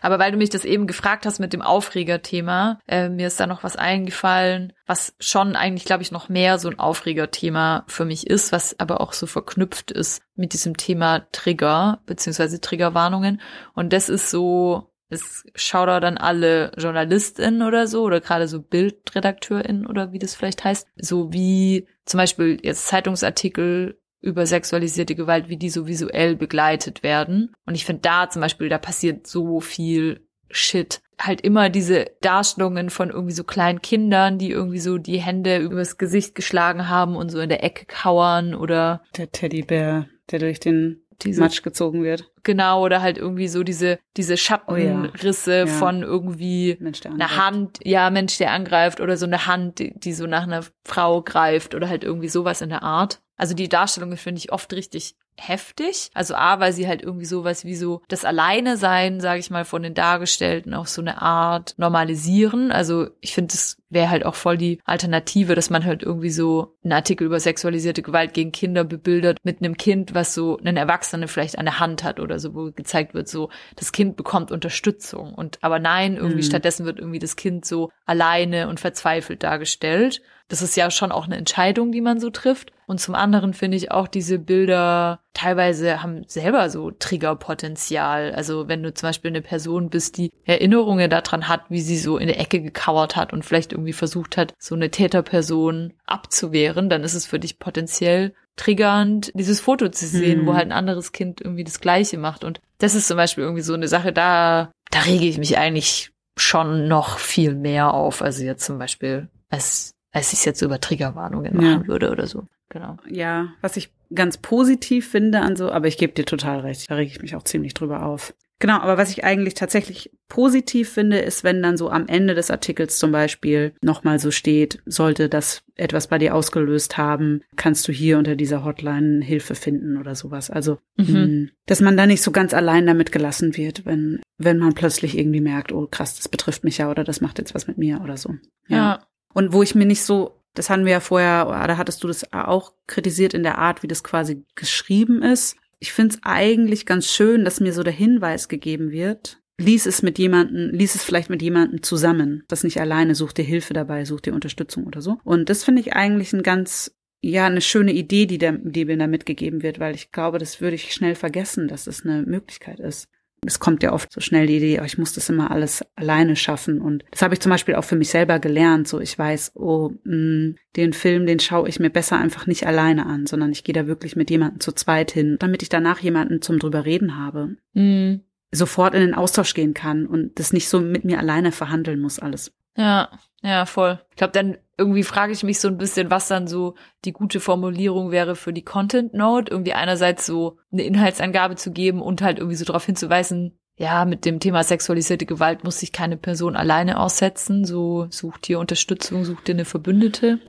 Aber 0.02 0.20
weil 0.20 0.32
du 0.32 0.38
mich 0.38 0.50
das 0.50 0.66
eben 0.66 0.88
gefragt 0.88 1.26
hast 1.26 1.40
mit 1.40 1.54
dem 1.54 1.62
Aufregerthema, 1.62 2.80
äh, 2.88 3.10
mir 3.10 3.28
ist 3.28 3.40
da 3.40 3.48
noch 3.48 3.64
was 3.64 3.76
eingefallen, 3.76 4.74
was 4.86 5.16
schon 5.20 5.56
eigentlich, 5.56 5.86
glaube 5.86 6.04
ich, 6.04 6.12
noch 6.12 6.30
mehr 6.30 6.60
so 6.60 6.70
ein 6.70 6.80
Aufregerthema 6.80 7.86
für 7.88 8.06
mich 8.06 8.28
ist, 8.28 8.52
was 8.52 8.80
aber 8.80 9.02
auch 9.02 9.14
so 9.14 9.26
verknüpft 9.26 9.92
ist 9.92 10.22
mit 10.36 10.54
diesem 10.54 10.78
Thema 10.78 11.28
Trigger 11.32 12.02
beziehungsweise 12.06 12.62
Triggerwarnungen. 12.62 13.42
Und 13.74 13.94
das 13.94 14.10
ist 14.10 14.30
so 14.30 14.90
es 15.10 15.44
Shoutout 15.56 16.06
an 16.06 16.18
alle 16.18 16.72
JournalistInnen 16.78 17.64
oder 17.64 17.88
so 17.88 18.04
oder 18.04 18.22
gerade 18.22 18.48
so 18.48 18.62
BildredakteurInnen 18.62 19.88
oder 19.88 20.12
wie 20.12 20.20
das 20.20 20.36
vielleicht 20.36 20.64
heißt. 20.64 20.88
So 20.98 21.34
wie 21.34 21.88
zum 22.06 22.20
Beispiel 22.20 22.60
jetzt 22.62 22.88
Zeitungsartikel 22.88 23.99
über 24.22 24.46
sexualisierte 24.46 25.16
Gewalt, 25.16 25.50
wie 25.50 25.58
die 25.58 25.70
so 25.70 25.88
visuell 25.88 26.36
begleitet 26.36 27.04
werden. 27.04 27.54
Und 27.66 27.76
ich 27.76 27.86
finde 27.86 28.02
da 28.02 28.30
zum 28.30 28.42
Beispiel, 28.42 28.70
da 28.70 28.78
passiert 28.78 29.28
so 29.28 29.60
viel 29.60 30.26
Shit. 30.52 31.02
Halt 31.20 31.42
immer 31.42 31.70
diese 31.70 32.08
Darstellungen 32.22 32.90
von 32.90 33.10
irgendwie 33.10 33.34
so 33.34 33.44
kleinen 33.44 33.82
Kindern, 33.82 34.38
die 34.38 34.50
irgendwie 34.50 34.80
so 34.80 34.98
die 34.98 35.20
Hände 35.20 35.58
übers 35.58 35.98
Gesicht 35.98 36.34
geschlagen 36.34 36.90
haben 36.90 37.16
und 37.16 37.30
so 37.30 37.40
in 37.40 37.50
der 37.50 37.64
Ecke 37.64 37.86
kauern 37.86 38.56
oder 38.56 39.04
der 39.16 39.32
Teddybär, 39.32 40.08
der 40.32 40.40
durch 40.40 40.60
den 40.60 41.04
diese, 41.22 41.42
Matsch 41.42 41.62
gezogen 41.62 42.04
wird. 42.04 42.32
Genau, 42.50 42.84
oder 42.84 43.04
halt 43.04 43.20
irgendwie 43.20 43.48
so 43.48 43.62
diese, 43.62 44.00
diese 44.18 44.36
Schattenrisse 44.36 45.52
oh 45.52 45.54
ja. 45.54 45.66
Ja. 45.66 45.68
von 45.68 46.02
irgendwie 46.02 46.78
Mensch, 46.80 47.06
einer 47.06 47.38
Hand, 47.38 47.78
ja, 47.84 48.10
Mensch, 48.10 48.40
der 48.40 48.54
angreift, 48.54 49.02
oder 49.02 49.18
so 49.18 49.28
eine 49.28 49.46
Hand, 49.46 49.78
die, 49.78 49.94
die 50.00 50.14
so 50.14 50.26
nach 50.26 50.42
einer 50.42 50.64
Frau 50.84 51.22
greift, 51.22 51.76
oder 51.76 51.88
halt 51.88 52.04
irgendwie 52.04 52.28
sowas 52.28 52.62
in 52.62 52.70
der 52.70 52.82
Art. 52.82 53.22
Also 53.38 53.54
die 53.54 53.70
Darstellungen 53.70 54.18
finde 54.18 54.40
ich 54.40 54.52
oft 54.52 54.74
richtig 54.74 55.16
heftig. 55.40 56.10
Also 56.14 56.36
A, 56.36 56.60
weil 56.60 56.74
sie 56.74 56.88
halt 56.88 57.02
irgendwie 57.02 57.26
sowas 57.26 57.66
wie 57.66 57.76
so 57.76 58.02
das 58.08 58.26
Alleine 58.26 58.78
sein, 58.78 59.20
sage 59.20 59.40
ich 59.40 59.50
mal, 59.50 59.66
von 59.66 59.84
den 59.84 59.94
Dargestellten 59.94 60.74
auf 60.74 60.90
so 60.90 61.02
eine 61.02 61.22
Art 61.22 61.76
normalisieren. 61.78 62.72
Also 62.72 63.08
ich 63.22 63.34
finde, 63.34 63.54
das 63.54 63.78
wäre 63.90 64.10
halt 64.10 64.26
auch 64.26 64.36
voll 64.36 64.58
die 64.58 64.80
Alternative, 64.86 65.56
dass 65.56 65.70
man 65.70 65.86
halt 65.86 66.04
irgendwie 66.04 66.30
so 66.30 66.76
einen 66.84 66.94
Artikel 66.94 67.26
über 67.26 67.40
sexualisierte 67.40 68.02
Gewalt 68.02 68.34
gegen 68.34 68.52
Kinder 68.52 68.84
bebildert 68.84 69.38
mit 69.44 69.62
einem 69.62 69.78
Kind, 69.78 70.14
was 70.14 70.34
so 70.34 70.58
einen 70.58 70.78
Erwachsenen 70.78 71.28
vielleicht 71.28 71.58
an 71.58 71.66
der 71.66 71.80
Hand 71.80 72.04
hat 72.04 72.20
oder 72.20 72.39
so, 72.40 72.56
wo 72.56 72.72
gezeigt 72.72 73.14
wird, 73.14 73.28
so 73.28 73.50
das 73.76 73.92
Kind 73.92 74.16
bekommt 74.16 74.52
Unterstützung. 74.52 75.34
Und 75.34 75.60
aber 75.62 75.80
nein, 75.80 76.16
irgendwie 76.16 76.38
mhm. 76.38 76.48
stattdessen 76.48 76.86
wird 76.86 77.00
irgendwie 77.00 77.20
das 77.20 77.36
Kind 77.36 77.66
so 77.66 77.92
alleine 78.06 78.68
und 78.70 78.80
verzweifelt 78.80 79.44
dargestellt. 79.44 80.22
Das 80.50 80.64
ist 80.64 80.76
ja 80.76 80.90
schon 80.90 81.12
auch 81.12 81.26
eine 81.26 81.38
Entscheidung, 81.38 81.92
die 81.92 82.02
man 82.02 82.20
so 82.20 82.32
trifft. 82.32 82.72
Und 82.88 83.00
zum 83.00 83.14
anderen 83.14 83.54
finde 83.54 83.78
ich 83.78 83.92
auch 83.92 84.08
diese 84.08 84.40
Bilder 84.40 85.20
teilweise 85.36 86.02
haben 86.02 86.24
selber 86.28 86.72
so 86.72 86.90
Triggerpotenzial. 86.90 88.34
Also 88.34 88.68
wenn 88.68 88.82
du 88.82 88.92
zum 88.92 89.10
Beispiel 89.10 89.30
eine 89.30 89.44
Person 89.44 89.92
bist, 89.92 90.18
die 90.18 90.32
Erinnerungen 90.46 91.08
daran 91.08 91.48
hat, 91.48 91.62
wie 91.70 91.82
sie 91.82 92.00
so 92.00 92.18
in 92.18 92.28
der 92.28 92.40
Ecke 92.40 92.62
gekauert 92.62 93.16
hat 93.16 93.32
und 93.32 93.46
vielleicht 93.46 93.74
irgendwie 93.74 93.94
versucht 93.94 94.38
hat, 94.38 94.56
so 94.58 94.74
eine 94.74 94.90
Täterperson 94.90 95.94
abzuwehren, 96.08 96.90
dann 96.90 97.04
ist 97.04 97.14
es 97.14 97.28
für 97.28 97.40
dich 97.40 97.60
potenziell 97.60 98.34
triggernd, 98.56 99.32
dieses 99.36 99.62
Foto 99.62 99.90
zu 99.90 100.06
sehen, 100.06 100.42
mhm. 100.42 100.46
wo 100.46 100.54
halt 100.54 100.68
ein 100.68 100.72
anderes 100.72 101.12
Kind 101.12 101.42
irgendwie 101.42 101.64
das 101.64 101.80
Gleiche 101.80 102.18
macht. 102.18 102.44
Und 102.44 102.60
das 102.78 102.96
ist 102.96 103.08
zum 103.08 103.18
Beispiel 103.18 103.44
irgendwie 103.44 103.64
so 103.64 103.74
eine 103.74 103.88
Sache, 103.88 104.12
da, 104.12 104.72
da 104.92 105.00
rege 105.00 105.26
ich 105.26 105.38
mich 105.38 105.58
eigentlich 105.58 106.12
schon 106.38 106.88
noch 106.88 107.20
viel 107.20 107.56
mehr 107.56 107.94
auf. 107.94 108.22
Also 108.22 108.44
jetzt 108.44 108.66
zum 108.66 108.78
Beispiel, 108.78 109.30
als 109.50 109.94
als 110.12 110.34
ich 110.34 110.40
es 110.40 110.46
jetzt 110.46 110.62
über 110.62 110.80
Triggerwarnungen 110.80 111.56
machen 111.56 111.82
ja. 111.82 111.88
würde 111.88 112.12
oder 112.12 112.28
so. 112.28 112.48
Genau. 112.70 112.98
Ja, 113.08 113.50
was 113.62 113.78
ich 113.78 113.92
ganz 114.14 114.38
positiv 114.38 115.10
finde 115.10 115.42
an 115.42 115.56
so, 115.56 115.72
aber 115.72 115.88
ich 115.88 115.98
gebe 115.98 116.14
dir 116.14 116.26
total 116.26 116.62
recht, 116.62 116.90
da 116.90 116.96
rege 116.96 117.12
ich 117.12 117.22
mich 117.22 117.36
auch 117.36 117.44
ziemlich 117.44 117.74
drüber 117.74 118.04
auf. 118.04 118.34
Genau, 118.60 118.80
aber 118.80 118.98
was 118.98 119.10
ich 119.10 119.24
eigentlich 119.24 119.54
tatsächlich 119.54 120.12
positiv 120.28 120.90
finde, 120.90 121.20
ist, 121.20 121.46
wenn 121.46 121.64
dann 121.64 121.78
so 121.78 121.90
am 121.90 122.08
Ende 122.08 122.36
des 122.36 122.52
Artikels 122.52 122.98
zum 122.98 123.14
Beispiel 123.14 123.74
nochmal 123.82 124.20
so 124.20 124.32
steht, 124.32 124.82
sollte 124.86 125.30
das 125.30 125.64
etwas 125.76 126.08
bei 126.08 126.18
dir 126.18 126.36
ausgelöst 126.36 126.98
haben, 126.98 127.42
kannst 127.56 127.88
du 127.88 127.94
hier 127.94 128.18
unter 128.18 128.36
dieser 128.36 128.66
Hotline 128.66 129.24
Hilfe 129.24 129.56
finden 129.56 129.96
oder 129.96 130.14
sowas. 130.14 130.50
Also, 130.50 130.78
mhm. 130.98 131.08
Hm, 131.08 131.50
dass 131.68 131.80
man 131.80 131.96
da 131.96 132.06
nicht 132.06 132.22
so 132.22 132.32
ganz 132.32 132.54
allein 132.54 132.86
damit 132.86 133.14
gelassen 133.14 133.56
wird, 133.56 133.86
wenn, 133.86 134.22
wenn 134.38 134.60
man 134.60 134.74
plötzlich 134.74 135.18
irgendwie 135.18 135.42
merkt, 135.42 135.72
oh 135.72 135.88
krass, 135.90 136.18
das 136.18 136.28
betrifft 136.28 136.66
mich 136.66 136.80
ja 136.80 136.92
oder 136.92 137.06
das 137.06 137.22
macht 137.22 137.40
jetzt 137.40 137.56
was 137.56 137.68
mit 137.68 137.78
mir 137.78 138.02
oder 138.04 138.18
so. 138.18 138.36
Ja. 138.68 138.78
ja. 138.78 139.00
Und 139.34 139.54
wo 139.54 139.64
ich 139.64 139.74
mir 139.74 139.86
nicht 139.86 140.04
so, 140.04 140.36
das 140.54 140.70
hatten 140.70 140.84
wir 140.84 140.92
ja 140.92 141.00
vorher, 141.00 141.46
da 141.46 141.78
hattest 141.78 142.04
du 142.04 142.08
das 142.08 142.34
auch 142.34 142.74
kritisiert 142.88 143.34
in 143.34 143.44
der 143.44 143.58
Art, 143.58 143.84
wie 143.84 143.88
das 143.88 144.04
quasi 144.04 144.44
geschrieben 144.56 145.22
ist. 145.22 145.56
Ich 145.80 145.94
finde 145.94 146.16
es 146.16 146.22
eigentlich 146.24 146.86
ganz 146.86 147.08
schön, 147.08 147.46
dass 147.46 147.60
mir 147.60 147.74
so 147.74 147.84
der 147.84 147.94
Hinweis 147.94 148.50
gegeben 148.50 148.92
wird, 148.92 149.42
lies 149.60 149.86
es 149.86 150.02
mit 150.02 150.18
jemanden, 150.20 150.70
lies 150.74 150.96
es 150.96 151.04
vielleicht 151.04 151.30
mit 151.30 151.42
jemandem 151.42 151.84
zusammen. 151.84 152.44
Das 152.48 152.64
nicht 152.64 152.80
alleine, 152.80 153.16
such 153.16 153.34
dir 153.34 153.44
Hilfe 153.44 153.74
dabei, 153.74 154.06
such 154.06 154.22
dir 154.22 154.34
Unterstützung 154.34 154.86
oder 154.86 155.02
so. 155.02 155.20
Und 155.24 155.50
das 155.50 155.64
finde 155.64 155.82
ich 155.82 155.94
eigentlich 155.94 156.34
ein 156.34 156.44
ganz 156.44 156.96
ja 157.22 157.46
eine 157.46 157.62
schöne 157.62 157.92
Idee, 157.92 158.26
die, 158.26 158.38
der, 158.38 158.54
die 158.54 158.86
mir 158.86 158.98
da 158.98 159.08
mitgegeben 159.08 159.62
wird, 159.62 159.80
weil 159.80 159.96
ich 159.96 160.12
glaube, 160.12 160.38
das 160.38 160.62
würde 160.62 160.76
ich 160.76 160.94
schnell 160.94 161.16
vergessen, 161.16 161.68
dass 161.68 161.88
es 161.88 162.06
eine 162.06 162.24
Möglichkeit 162.24 162.80
ist. 162.80 163.10
Es 163.46 163.60
kommt 163.60 163.84
ja 163.84 163.94
oft 163.94 164.12
so 164.12 164.22
schnell 164.22 164.48
die 164.48 164.58
Idee, 164.58 164.80
oh, 164.82 164.86
ich 164.86 164.98
muss 164.98 165.14
das 165.14 165.30
immer 165.30 165.52
alles 165.52 165.84
alleine 165.96 166.36
schaffen. 166.36 166.82
Und 166.82 167.04
das 167.12 167.22
habe 167.22 167.34
ich 167.34 167.40
zum 167.40 167.50
Beispiel 167.50 167.76
auch 167.76 167.84
für 167.84 167.96
mich 167.96 168.10
selber 168.10 168.40
gelernt. 168.40 168.88
So, 168.88 169.00
ich 169.00 169.18
weiß, 169.18 169.54
oh, 169.56 169.92
mh, 170.04 170.16
mm, 170.16 170.56
den 170.76 170.94
Film, 170.94 171.26
den 171.26 171.40
schaue 171.40 171.70
ich 171.70 171.80
mir 171.80 171.90
besser 171.90 172.18
einfach 172.18 172.48
nicht 172.48 172.66
alleine 172.68 173.06
an, 173.06 173.26
sondern 173.26 173.52
ich 173.52 173.64
gehe 173.64 173.74
da 173.74 173.88
wirklich 173.88 174.16
mit 174.16 174.30
jemandem 174.30 174.60
zu 174.60 174.72
zweit 174.72 175.12
hin, 175.12 175.38
damit 175.40 175.64
ich 175.64 175.70
danach 175.70 176.00
jemanden 176.00 176.42
zum 176.42 176.60
drüber 176.60 176.86
reden 176.86 177.18
habe. 177.18 177.56
Mhm. 177.74 178.22
Sofort 178.52 178.96
in 178.96 179.02
den 179.02 179.14
Austausch 179.14 179.54
gehen 179.54 179.74
kann 179.74 180.06
und 180.06 180.40
das 180.40 180.54
nicht 180.54 180.70
so 180.70 180.80
mit 180.80 181.06
mir 181.06 181.20
alleine 181.20 181.52
verhandeln 181.52 182.00
muss 182.00 182.20
alles. 182.20 182.52
Ja, 182.76 183.10
ja, 183.42 183.66
voll. 183.66 184.00
Ich 184.12 184.18
glaube, 184.18 184.34
dann 184.34 184.58
irgendwie 184.78 185.04
frage 185.04 185.34
ich 185.34 185.44
mich 185.44 185.60
so 185.60 185.68
ein 185.68 185.78
bisschen, 185.78 186.10
was 186.10 186.28
dann 186.28 186.48
so 186.48 186.76
die 187.06 187.12
gute 187.12 187.40
Formulierung 187.40 188.12
wäre 188.12 188.36
für 188.36 188.54
die 188.54 188.64
Content 188.64 189.14
Note. 189.14 189.52
Irgendwie 189.52 189.74
einerseits 189.74 190.26
so 190.26 190.58
eine 190.72 190.84
Inhaltsangabe 190.84 191.56
zu 191.56 191.72
geben 191.72 192.02
und 192.02 192.22
halt 192.22 192.40
irgendwie 192.40 192.56
so 192.56 192.66
darauf 192.66 192.86
hinzuweisen, 192.86 193.58
ja, 193.80 194.04
mit 194.04 194.26
dem 194.26 194.42
Thema 194.42 194.62
sexualisierte 194.62 195.26
Gewalt 195.26 195.64
muss 195.64 195.80
sich 195.80 195.94
keine 195.94 196.18
Person 196.18 196.58
alleine 196.58 197.00
aussetzen. 197.00 197.64
So 197.64 198.08
sucht 198.10 198.46
hier 198.46 198.60
Unterstützung, 198.60 199.24
sucht 199.24 199.48
dir 199.48 199.54
eine 199.54 199.64
Verbündete. 199.64 200.40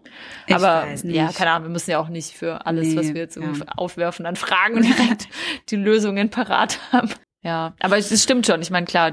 Ich 0.48 0.54
Aber 0.54 0.86
ja, 1.04 1.30
keine 1.32 1.52
Ahnung, 1.52 1.68
wir 1.68 1.72
müssen 1.72 1.92
ja 1.92 2.00
auch 2.00 2.08
nicht 2.08 2.32
für 2.32 2.66
alles, 2.66 2.88
Nee, 2.88 2.96
was 2.96 3.14
wir 3.14 3.20
jetzt 3.20 3.36
ja. 3.36 3.52
aufwerfen, 3.76 4.26
an 4.26 4.34
Fragen 4.34 4.74
und 4.74 4.82
direkt 4.84 5.28
die 5.70 5.76
Lösungen 5.76 6.30
parat 6.30 6.80
haben. 6.90 7.10
Ja, 7.42 7.74
aber 7.78 7.98
es 7.98 8.22
stimmt 8.22 8.46
schon. 8.46 8.62
Ich 8.62 8.70
meine, 8.70 8.86
klar, 8.86 9.12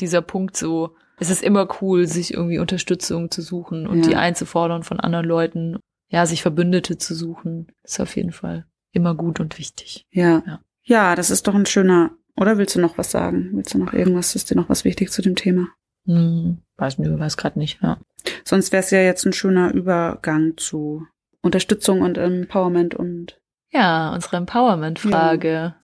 dieser 0.00 0.22
Punkt 0.22 0.56
so, 0.56 0.96
es 1.20 1.30
ist 1.30 1.42
immer 1.42 1.68
cool, 1.80 2.06
sich 2.06 2.34
irgendwie 2.34 2.58
Unterstützung 2.58 3.30
zu 3.30 3.42
suchen 3.42 3.86
und 3.86 4.02
Ja. 4.02 4.08
die 4.10 4.16
einzufordern 4.16 4.82
von 4.82 5.00
anderen 5.00 5.26
Leuten. 5.26 5.78
Ja, 6.10 6.24
sich 6.24 6.40
Verbündete 6.42 6.96
zu 6.96 7.14
suchen, 7.14 7.68
ist 7.82 8.00
auf 8.00 8.16
jeden 8.16 8.32
Fall 8.32 8.64
immer 8.92 9.14
gut 9.14 9.40
und 9.40 9.58
wichtig. 9.58 10.06
Ja. 10.10 10.42
Ja. 10.46 10.60
ja. 10.82 11.14
das 11.14 11.30
ist 11.30 11.46
doch 11.46 11.54
ein 11.54 11.66
schöner. 11.66 12.10
Oder 12.36 12.56
willst 12.56 12.76
du 12.76 12.80
noch 12.80 12.96
was 12.98 13.10
sagen? 13.10 13.50
Willst 13.54 13.74
du 13.74 13.78
noch 13.78 13.92
irgendwas? 13.92 14.34
Ist 14.36 14.50
dir 14.50 14.54
noch 14.56 14.68
was 14.68 14.84
wichtig 14.84 15.10
zu 15.10 15.20
dem 15.22 15.34
Thema? 15.36 15.68
Hm, 16.06 16.58
weiß 16.76 16.98
nicht, 16.98 17.18
weiß 17.18 17.36
gerade 17.36 17.58
nicht, 17.58 17.80
ja. 17.82 17.98
Sonst 18.44 18.72
wäre 18.72 18.82
es 18.82 18.90
ja 18.90 19.00
jetzt 19.00 19.26
ein 19.26 19.32
schöner 19.34 19.74
Übergang 19.74 20.56
zu 20.56 21.06
Unterstützung 21.42 22.00
und 22.00 22.16
Empowerment 22.16 22.94
und 22.94 23.38
Ja, 23.70 24.14
unsere 24.14 24.36
Empowerment-Frage. 24.38 25.48
ja, 25.52 25.76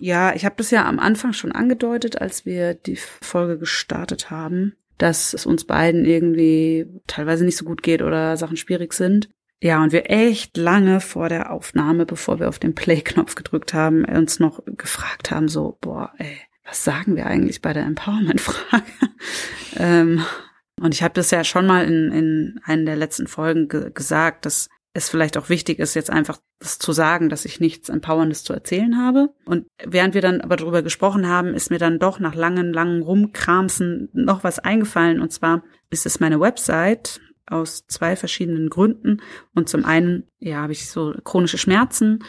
ich 0.00 0.44
habe 0.44 0.54
das 0.56 0.70
ja 0.70 0.86
am 0.86 0.98
Anfang 0.98 1.32
schon 1.32 1.52
angedeutet, 1.52 2.20
als 2.20 2.46
wir 2.46 2.74
die 2.74 2.96
Folge 2.96 3.58
gestartet 3.58 4.30
haben, 4.30 4.74
dass 4.98 5.32
es 5.32 5.46
uns 5.46 5.64
beiden 5.64 6.04
irgendwie 6.04 6.86
teilweise 7.06 7.44
nicht 7.44 7.56
so 7.56 7.64
gut 7.64 7.82
geht 7.82 8.02
oder 8.02 8.36
Sachen 8.36 8.56
schwierig 8.56 8.92
sind. 8.92 9.28
Ja, 9.60 9.82
und 9.82 9.90
wir 9.92 10.08
echt 10.08 10.56
lange 10.56 11.00
vor 11.00 11.28
der 11.28 11.50
Aufnahme, 11.50 12.06
bevor 12.06 12.38
wir 12.38 12.48
auf 12.48 12.60
den 12.60 12.74
Play-Knopf 12.74 13.34
gedrückt 13.34 13.74
haben, 13.74 14.04
uns 14.04 14.38
noch 14.38 14.62
gefragt 14.64 15.32
haben, 15.32 15.48
so, 15.48 15.78
boah, 15.80 16.12
ey, 16.18 16.38
was 16.64 16.84
sagen 16.84 17.16
wir 17.16 17.26
eigentlich 17.26 17.60
bei 17.60 17.72
der 17.72 17.84
Empowerment-Frage? 17.84 18.84
ähm, 19.76 20.24
und 20.80 20.94
ich 20.94 21.02
habe 21.02 21.14
das 21.14 21.32
ja 21.32 21.42
schon 21.42 21.66
mal 21.66 21.84
in, 21.84 22.12
in 22.12 22.60
einer 22.62 22.84
der 22.84 22.96
letzten 22.96 23.26
Folgen 23.26 23.68
ge 23.68 23.90
gesagt, 23.92 24.46
dass 24.46 24.68
es 24.94 25.08
vielleicht 25.08 25.36
auch 25.36 25.48
wichtig 25.48 25.78
ist, 25.78 25.94
jetzt 25.94 26.10
einfach 26.10 26.38
das 26.58 26.78
zu 26.78 26.92
sagen, 26.92 27.28
dass 27.28 27.44
ich 27.44 27.60
nichts 27.60 27.88
Empowerndes 27.88 28.42
zu 28.42 28.52
erzählen 28.52 28.98
habe. 28.98 29.30
Und 29.44 29.66
während 29.84 30.14
wir 30.14 30.22
dann 30.22 30.40
aber 30.40 30.56
darüber 30.56 30.82
gesprochen 30.82 31.28
haben, 31.28 31.54
ist 31.54 31.70
mir 31.70 31.78
dann 31.78 31.98
doch 31.98 32.18
nach 32.18 32.34
langen, 32.34 32.72
langen 32.72 33.02
Rumkramsen 33.02 34.08
noch 34.12 34.44
was 34.44 34.58
eingefallen. 34.58 35.20
Und 35.20 35.32
zwar 35.32 35.62
ist 35.90 36.06
es 36.06 36.20
meine 36.20 36.40
Website 36.40 37.20
aus 37.46 37.86
zwei 37.86 38.16
verschiedenen 38.16 38.70
Gründen. 38.70 39.20
Und 39.54 39.68
zum 39.68 39.84
einen, 39.84 40.24
ja, 40.38 40.62
habe 40.62 40.72
ich 40.72 40.90
so 40.90 41.14
chronische 41.24 41.58
Schmerzen. 41.58 42.24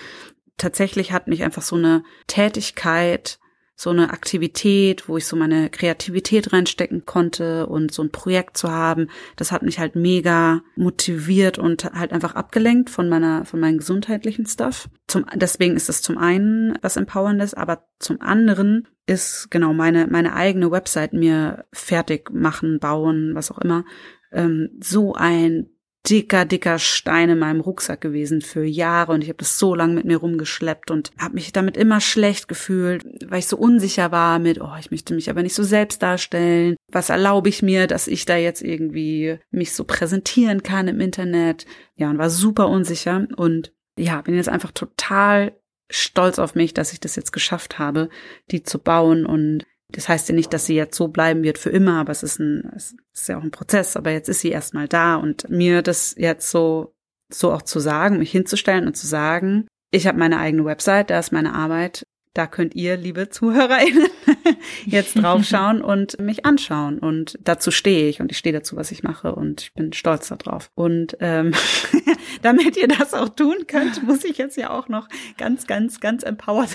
Tatsächlich 0.57 1.11
hat 1.11 1.27
mich 1.27 1.43
einfach 1.43 1.61
so 1.61 1.75
eine 1.75 2.03
Tätigkeit, 2.27 3.39
so 3.81 3.91
eine 3.91 4.09
Aktivität, 4.09 5.07
wo 5.07 5.15
ich 5.15 5.25
so 5.25 5.37
meine 5.37 5.69
Kreativität 5.69 6.51
reinstecken 6.51 7.05
konnte 7.05 7.65
und 7.65 7.93
so 7.93 8.03
ein 8.03 8.11
Projekt 8.11 8.57
zu 8.57 8.69
haben, 8.69 9.07
das 9.37 9.53
hat 9.53 9.61
mich 9.61 9.79
halt 9.79 9.95
mega 9.95 10.61
motiviert 10.75 11.57
und 11.57 11.85
halt 11.85 12.11
einfach 12.11 12.35
abgelenkt 12.35 12.89
von 12.89 13.07
meiner, 13.07 13.45
von 13.45 13.61
meinem 13.61 13.77
gesundheitlichen 13.77 14.45
Stuff. 14.45 14.89
Zum, 15.07 15.25
deswegen 15.33 15.77
ist 15.77 15.87
es 15.87 16.01
zum 16.01 16.17
einen 16.17 16.77
was 16.81 16.97
Empowerndes, 16.97 17.53
aber 17.53 17.87
zum 17.99 18.19
anderen 18.19 18.85
ist 19.05 19.49
genau 19.49 19.71
meine, 19.71 20.07
meine 20.07 20.33
eigene 20.33 20.71
Website 20.71 21.13
mir 21.13 21.63
fertig 21.71 22.31
machen, 22.33 22.79
bauen, 22.79 23.31
was 23.33 23.49
auch 23.49 23.59
immer, 23.59 23.85
ähm, 24.33 24.71
so 24.81 25.13
ein 25.13 25.69
dicker, 26.07 26.45
dicker 26.45 26.79
Stein 26.79 27.29
in 27.29 27.39
meinem 27.39 27.59
Rucksack 27.59 28.01
gewesen 28.01 28.41
für 28.41 28.63
Jahre 28.63 29.11
und 29.11 29.21
ich 29.21 29.29
habe 29.29 29.37
das 29.37 29.59
so 29.59 29.75
lange 29.75 29.95
mit 29.95 30.05
mir 30.05 30.17
rumgeschleppt 30.17 30.91
und 30.91 31.11
habe 31.17 31.35
mich 31.35 31.51
damit 31.51 31.75
immer 31.77 31.99
schlecht 31.99 32.47
gefühlt, 32.47 33.03
weil 33.27 33.39
ich 33.39 33.47
so 33.47 33.57
unsicher 33.57 34.11
war 34.11 34.39
mit, 34.39 34.61
oh, 34.61 34.75
ich 34.79 34.91
möchte 34.91 35.13
mich 35.13 35.29
aber 35.29 35.43
nicht 35.43 35.55
so 35.55 35.63
selbst 35.63 36.01
darstellen. 36.01 36.75
Was 36.91 37.09
erlaube 37.09 37.49
ich 37.49 37.61
mir, 37.61 37.87
dass 37.87 38.07
ich 38.07 38.25
da 38.25 38.37
jetzt 38.37 38.61
irgendwie 38.61 39.39
mich 39.51 39.73
so 39.73 39.83
präsentieren 39.83 40.63
kann 40.63 40.87
im 40.87 41.01
Internet? 41.01 41.65
Ja, 41.95 42.09
und 42.09 42.17
war 42.17 42.29
super 42.29 42.69
unsicher 42.69 43.27
und 43.35 43.73
ja, 43.97 44.21
bin 44.21 44.35
jetzt 44.35 44.49
einfach 44.49 44.71
total 44.71 45.53
stolz 45.89 46.39
auf 46.39 46.55
mich, 46.55 46.73
dass 46.73 46.93
ich 46.93 46.99
das 46.99 47.15
jetzt 47.15 47.33
geschafft 47.33 47.79
habe, 47.79 48.09
die 48.51 48.63
zu 48.63 48.79
bauen 48.79 49.25
und 49.25 49.65
das 49.91 50.07
heißt 50.07 50.29
ja 50.29 50.35
nicht, 50.35 50.53
dass 50.53 50.65
sie 50.65 50.75
jetzt 50.75 50.95
so 50.95 51.07
bleiben 51.07 51.43
wird 51.43 51.57
für 51.57 51.71
immer, 51.71 51.99
aber 51.99 52.11
es 52.11 52.23
ist 52.23 52.39
ein, 52.39 52.71
es 52.75 52.95
ist 53.13 53.27
ja 53.27 53.37
auch 53.37 53.43
ein 53.43 53.51
Prozess, 53.51 53.97
aber 53.97 54.11
jetzt 54.11 54.29
ist 54.29 54.41
sie 54.41 54.49
erstmal 54.49 54.87
da. 54.87 55.15
Und 55.15 55.49
mir 55.49 55.81
das 55.81 56.15
jetzt 56.17 56.51
so, 56.51 56.93
so 57.31 57.51
auch 57.51 57.63
zu 57.63 57.79
sagen, 57.79 58.19
mich 58.19 58.31
hinzustellen 58.31 58.85
und 58.85 58.95
zu 58.95 59.07
sagen, 59.07 59.67
ich 59.91 60.05
habe 60.05 60.19
meine 60.19 60.37
eigene 60.37 60.65
Website, 60.65 61.09
da 61.09 61.17
ist 61.17 61.31
meine 61.31 61.53
Arbeit, 61.53 62.05
da 62.39 62.47
könnt 62.47 62.73
ihr, 62.73 62.95
liebe 62.95 63.27
ZuhörerInnen, 63.27 64.07
jetzt 64.85 65.15
draufschauen 65.15 65.81
und 65.83 66.17
mich 66.21 66.45
anschauen. 66.45 66.97
Und 66.97 67.37
dazu 67.43 67.69
stehe 67.69 68.07
ich 68.07 68.21
und 68.21 68.31
ich 68.31 68.37
stehe 68.37 68.53
dazu, 68.53 68.77
was 68.77 68.91
ich 68.91 69.03
mache 69.03 69.35
und 69.35 69.59
ich 69.63 69.73
bin 69.73 69.91
stolz 69.91 70.29
darauf. 70.29 70.71
Und 70.73 71.17
ähm, 71.19 71.51
damit 72.41 72.77
ihr 72.77 72.87
das 72.87 73.13
auch 73.13 73.27
tun 73.27 73.67
könnt, 73.67 74.03
muss 74.03 74.23
ich 74.23 74.37
jetzt 74.37 74.55
ja 74.55 74.69
auch 74.69 74.87
noch 74.87 75.09
ganz, 75.37 75.67
ganz, 75.67 75.99
ganz 75.99 76.23
empowered 76.23 76.69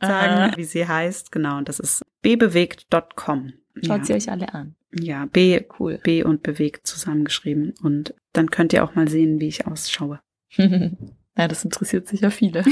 sagen, 0.00 0.56
wie 0.56 0.64
sie 0.64 0.88
heißt. 0.88 1.30
Genau, 1.30 1.58
und 1.58 1.68
das 1.68 1.78
ist 1.78 2.02
bbewegt.com. 2.22 3.52
Schaut 3.84 3.98
ja. 3.98 4.04
sie 4.04 4.14
euch 4.14 4.32
alle 4.32 4.52
an. 4.52 4.74
ja, 4.90 5.26
B, 5.26 5.62
Cool. 5.78 6.00
B 6.02 6.24
und 6.24 6.42
bewegt 6.42 6.88
zusammengeschrieben. 6.88 7.72
Und 7.84 8.14
dann 8.32 8.50
könnt 8.50 8.72
ihr 8.72 8.82
auch 8.82 8.96
mal 8.96 9.06
sehen, 9.06 9.38
wie 9.38 9.46
ich 9.46 9.64
ausschaue. 9.64 10.18
ja, 10.56 11.46
das 11.46 11.64
interessiert 11.64 12.08
sicher 12.08 12.32
viele. 12.32 12.64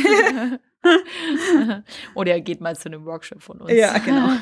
Oder 2.15 2.37
ihr 2.37 2.43
geht 2.43 2.61
mal 2.61 2.77
zu 2.77 2.89
einem 2.89 3.05
Workshop 3.05 3.43
von 3.43 3.61
uns. 3.61 3.73
genau. 3.99 4.29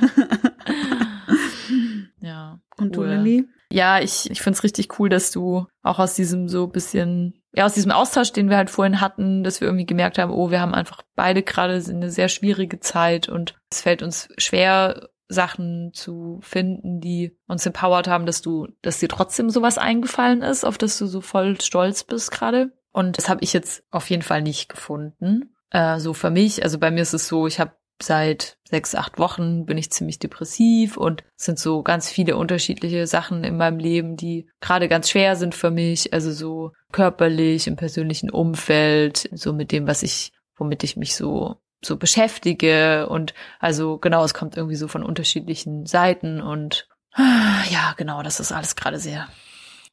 ja. 2.21 2.61
Und 2.77 2.97
du, 2.97 3.01
cool. 3.01 3.09
Lilly? 3.09 3.49
Ja, 3.71 4.01
ich, 4.01 4.31
ich 4.31 4.41
find's 4.41 4.65
richtig 4.65 4.99
cool, 4.99 5.09
dass 5.09 5.31
du 5.31 5.67
auch 5.83 5.99
aus 5.99 6.15
diesem 6.15 6.49
so 6.49 6.69
bisschen, 6.69 7.43
ja, 7.53 7.67
aus 7.67 7.75
diesem 7.75 7.93
Austausch, 7.93 8.33
den 8.33 8.49
wir 8.49 8.57
halt 8.57 8.71
vorhin 8.71 9.01
hatten, 9.01 9.45
dass 9.45 9.61
wir 9.61 9.69
irgendwie 9.69 9.87
gemerkt 9.87 10.19
haben, 10.19 10.33
oh, 10.33 10.51
wir 10.51 10.61
haben 10.61 10.75
einfach 10.75 11.03
beide 11.15 11.43
gerade 11.43 11.83
eine 11.89 12.11
sehr 12.11 12.29
schwierige 12.29 12.81
Zeit 12.81 13.29
und 13.29 13.59
es 13.71 13.83
fällt 13.83 14.03
uns 14.03 14.29
schwer, 14.39 15.11
Sachen 15.29 15.93
zu 15.93 16.41
finden, 16.43 17.01
die 17.01 17.37
uns 17.47 17.67
empowered 17.67 18.09
haben, 18.09 18.27
dass 18.27 18.41
du, 18.41 18.69
dass 18.81 18.99
dir 18.99 19.09
trotzdem 19.09 19.51
sowas 19.51 19.79
eingefallen 19.79 20.43
ist, 20.43 20.65
auf 20.65 20.79
das 20.79 20.99
du 20.99 21.07
so 21.07 21.21
voll 21.21 21.61
stolz 21.61 22.05
bist 22.05 22.31
gerade. 22.31 22.73
Und 22.93 23.19
das 23.19 23.29
habe 23.29 23.45
ich 23.45 23.53
jetzt 23.53 23.85
auf 23.91 24.09
jeden 24.09 24.23
Fall 24.23 24.43
nicht 24.43 24.71
gefunden. 24.71 25.55
Äh, 25.71 25.99
so 25.99 26.15
für 26.15 26.31
mich, 26.31 26.63
also 26.63 26.79
bei 26.79 26.91
mir 26.91 27.03
ist 27.03 27.15
es 27.15 27.29
so, 27.29 27.47
ich 27.47 27.61
habe 27.61 27.73
seit 28.01 28.59
sechs, 28.69 28.95
acht 28.95 29.19
Wochen 29.19 29.67
bin 29.67 29.77
ich 29.77 29.91
ziemlich 29.91 30.19
depressiv 30.19 30.97
und 30.97 31.25
sind 31.37 31.59
so 31.59 31.83
ganz 31.83 32.11
viele 32.11 32.37
unterschiedliche 32.37 33.07
Sachen 33.07 33.43
in 33.43 33.57
meinem 33.57 33.79
Leben, 33.79 34.17
die 34.17 34.49
gerade 34.61 34.89
ganz 34.89 35.11
schwer 35.11 35.37
sind 35.37 35.55
für 35.55 35.71
mich, 35.71 36.13
also 36.13 36.33
so 36.33 36.73
körperlich, 36.93 37.67
im 37.67 37.77
persönlichen 37.77 38.31
Umfeld, 38.31 39.29
so 39.33 39.53
mit 39.53 39.73
dem, 39.73 39.87
was 39.87 40.03
ich, 40.03 40.33
womit 40.57 40.85
ich 40.85 40.97
mich 40.97 41.17
so 41.17 41.57
so 41.81 41.97
beschäftige. 41.97 43.09
Und 43.09 43.35
also 43.61 43.99
genau, 43.99 44.25
es 44.25 44.35
kommt 44.35 44.57
irgendwie 44.57 44.77
so 44.77 44.89
von 44.89 45.03
unterschiedlichen 45.03 45.87
Seiten 45.87 46.41
und 46.41 46.89
ah, 47.13 47.63
ja, 47.71 47.95
genau, 47.97 48.23
das 48.23 48.41
ist 48.41 48.53
alles 48.53 48.77
gerade 48.77 48.99
sehr 48.99 49.29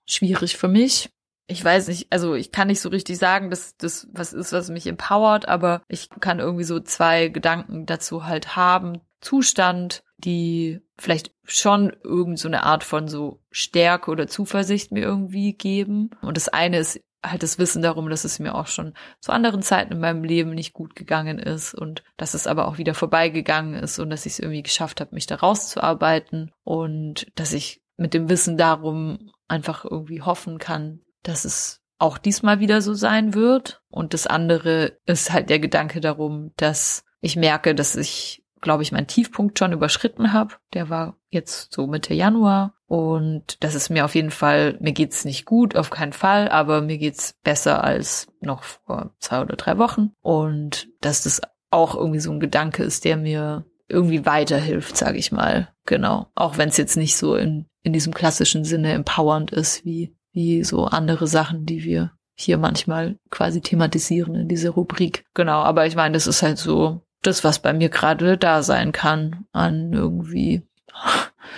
schwierig 0.05 0.57
für 0.57 0.67
mich. 0.67 1.09
Ich 1.47 1.63
weiß 1.63 1.89
nicht, 1.89 2.07
also 2.11 2.33
ich 2.33 2.51
kann 2.51 2.67
nicht 2.67 2.81
so 2.81 2.89
richtig 2.89 3.17
sagen, 3.17 3.49
dass 3.49 3.77
das 3.77 4.07
was 4.11 4.33
ist, 4.33 4.51
was 4.51 4.69
mich 4.69 4.87
empowert, 4.87 5.47
aber 5.47 5.83
ich 5.87 6.09
kann 6.19 6.39
irgendwie 6.39 6.63
so 6.63 6.79
zwei 6.79 7.27
Gedanken 7.27 7.85
dazu 7.85 8.25
halt 8.25 8.55
haben. 8.55 9.01
Zustand, 9.21 10.03
die 10.17 10.81
vielleicht 10.97 11.31
schon 11.43 11.95
irgend 12.03 12.39
so 12.39 12.47
eine 12.47 12.63
Art 12.63 12.83
von 12.83 13.07
so 13.07 13.41
Stärke 13.51 14.09
oder 14.11 14.27
Zuversicht 14.27 14.91
mir 14.91 15.03
irgendwie 15.03 15.53
geben. 15.53 16.11
Und 16.21 16.37
das 16.37 16.49
eine 16.49 16.79
ist 16.79 16.99
halt 17.31 17.43
das 17.43 17.59
Wissen 17.59 17.81
darum, 17.81 18.09
dass 18.09 18.23
es 18.23 18.39
mir 18.39 18.55
auch 18.55 18.67
schon 18.67 18.93
zu 19.19 19.31
anderen 19.31 19.61
Zeiten 19.61 19.93
in 19.93 19.99
meinem 19.99 20.23
Leben 20.23 20.51
nicht 20.51 20.73
gut 20.73 20.95
gegangen 20.95 21.39
ist 21.39 21.73
und 21.73 22.03
dass 22.17 22.33
es 22.33 22.47
aber 22.47 22.67
auch 22.67 22.77
wieder 22.77 22.93
vorbeigegangen 22.93 23.75
ist 23.75 23.99
und 23.99 24.09
dass 24.09 24.25
ich 24.25 24.33
es 24.33 24.39
irgendwie 24.39 24.63
geschafft 24.63 25.01
habe, 25.01 25.15
mich 25.15 25.25
da 25.25 25.35
rauszuarbeiten 25.35 26.51
und 26.63 27.27
dass 27.35 27.53
ich 27.53 27.81
mit 27.97 28.13
dem 28.13 28.29
Wissen 28.29 28.57
darum 28.57 29.31
einfach 29.47 29.85
irgendwie 29.85 30.21
hoffen 30.21 30.57
kann, 30.57 31.01
dass 31.27 31.45
es 31.45 31.81
auch 31.97 32.17
diesmal 32.17 32.59
wieder 32.59 32.81
so 32.81 32.93
sein 32.93 33.33
wird. 33.33 33.81
Und 33.89 34.13
das 34.13 34.27
andere 34.27 34.97
ist 35.05 35.31
halt 35.31 35.49
der 35.49 35.59
Gedanke 35.59 36.01
darum, 36.01 36.51
dass 36.57 37.05
ich 37.21 37.35
merke, 37.35 37.73
dass 37.73 37.95
ich, 37.95 38.43
glaube 38.61 38.83
ich, 38.83 38.91
meinen 38.91 39.07
Tiefpunkt 39.07 39.57
schon 39.57 39.71
überschritten 39.71 40.33
habe. 40.33 40.55
Der 40.73 40.89
war 40.89 41.17
jetzt 41.29 41.73
so 41.73 41.87
Mitte 41.87 42.13
Januar. 42.13 42.73
Und 42.87 43.63
das 43.63 43.73
ist 43.73 43.89
mir 43.89 44.05
auf 44.05 44.13
jeden 44.13 44.31
Fall, 44.31 44.77
mir 44.79 44.93
geht's 44.93 45.25
nicht 45.25 45.45
gut, 45.45 45.75
auf 45.75 45.89
keinen 45.89 46.13
Fall, 46.13 46.49
aber 46.49 46.81
mir 46.81 46.99
geht's 46.99 47.33
besser 47.43 47.83
als 47.83 48.27
noch 48.41 48.61
vor 48.61 49.15
zwei 49.19 49.41
oder 49.41 49.55
drei 49.55 49.79
Wochen. 49.79 50.11
Und 50.21 50.87
dass 51.01 51.23
das 51.23 51.41
auch 51.71 51.95
irgendwie 51.95 52.19
so 52.19 52.31
ein 52.31 52.39
Gedanke 52.39 52.83
ist, 52.83 53.05
der 53.05 53.17
mir 53.17 53.65
irgendwie 53.87 54.25
weiterhilft, 54.25 54.97
sage 54.97 55.17
ich 55.17 55.31
mal. 55.31 55.69
Genau. 55.85 56.27
Auch 56.35 56.57
wenn 56.57 56.69
es 56.69 56.77
jetzt 56.77 56.97
nicht 56.97 57.17
so 57.17 57.35
in, 57.35 57.67
in 57.83 57.93
diesem 57.93 58.13
klassischen 58.13 58.65
Sinne 58.65 58.93
empowernd 58.93 59.51
ist, 59.51 59.85
wie, 59.85 60.14
wie 60.35 60.63
so 60.63 60.85
andere 60.85 61.27
Sachen, 61.27 61.65
die 61.65 61.83
wir 61.83 62.11
hier 62.35 62.57
manchmal 62.57 63.17
quasi 63.31 63.61
thematisieren 63.61 64.35
in 64.35 64.47
dieser 64.49 64.71
Rubrik. 64.71 65.25
Genau, 65.33 65.63
aber 65.63 65.87
ich 65.87 65.95
meine, 65.95 66.13
das 66.13 66.27
ist 66.27 66.43
halt 66.43 66.57
so 66.57 67.01
das, 67.21 67.43
was 67.43 67.59
bei 67.59 67.73
mir 67.73 67.89
gerade 67.89 68.37
da 68.37 68.61
sein 68.61 68.91
kann 68.91 69.45
an 69.53 69.93
irgendwie 69.93 70.61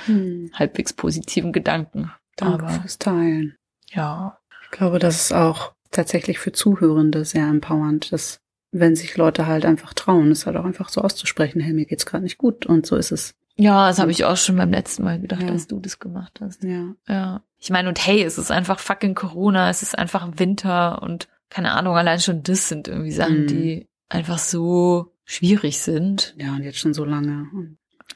hm. 0.06 0.52
halbwegs 0.54 0.94
positiven 0.94 1.52
Gedanken. 1.52 2.12
Danke 2.36 2.64
aber, 2.66 2.70
fürs 2.70 3.00
Teilen. 3.00 3.56
Ja. 3.90 4.38
Ich 4.64 4.72
glaube, 4.72 5.00
das 5.00 5.16
ist 5.16 5.34
auch 5.34 5.74
tatsächlich 5.92 6.38
für 6.38 6.52
Zuhörende 6.52 7.26
sehr 7.26 7.48
empowernd, 7.48 8.12
dass 8.12 8.40
wenn 8.72 8.96
sich 8.96 9.18
Leute 9.18 9.48
halt 9.48 9.66
einfach 9.66 9.94
trauen, 9.94 10.30
es 10.30 10.46
halt 10.46 10.58
auch 10.58 10.66
einfach 10.66 10.90
so 10.90 11.02
auszusprechen, 11.02 11.62
hey, 11.62 11.74
mir 11.74 11.86
geht's 11.86 12.06
gerade 12.06 12.24
nicht 12.24 12.38
gut 12.38 12.66
und 12.66 12.86
so 12.86 12.96
ist 12.96 13.12
es. 13.12 13.34
Ja, 13.56 13.88
das 13.88 13.98
habe 13.98 14.12
ich 14.12 14.24
auch 14.26 14.38
schon 14.38 14.58
beim 14.58 14.70
letzten 14.72 15.04
Mal 15.04 15.20
gedacht, 15.20 15.42
Ja. 15.42 15.50
als 15.50 15.66
du 15.66 15.80
das 15.80 15.98
gemacht 15.98 16.40
hast. 16.42 16.64
Ja. 16.64 16.94
Ja. 17.08 17.42
Ich 17.60 17.70
meine, 17.70 17.90
und 17.90 18.06
hey, 18.06 18.24
es 18.24 18.38
ist 18.38 18.52
einfach 18.52 18.80
fucking 18.80 19.16
Corona, 19.16 19.70
es 19.70 19.82
ist 19.82 19.98
einfach 19.98 20.28
Winter 20.36 21.02
und 21.02 21.28
keine 21.50 21.72
Ahnung, 21.74 21.96
allein 21.96 22.20
schon 22.20 22.44
das 22.44 22.70
sind 22.70 22.88
irgendwie 22.88 23.12
Sachen, 23.12 23.44
Mhm. 23.44 23.48
die 23.48 23.88
einfach 24.10 24.38
so 24.38 25.14
schwierig 25.26 25.80
sind. 25.80 26.36
Ja, 26.38 26.52
und 26.54 26.64
jetzt 26.64 26.78
schon 26.80 26.94
so 26.94 27.04
lange. 27.06 27.48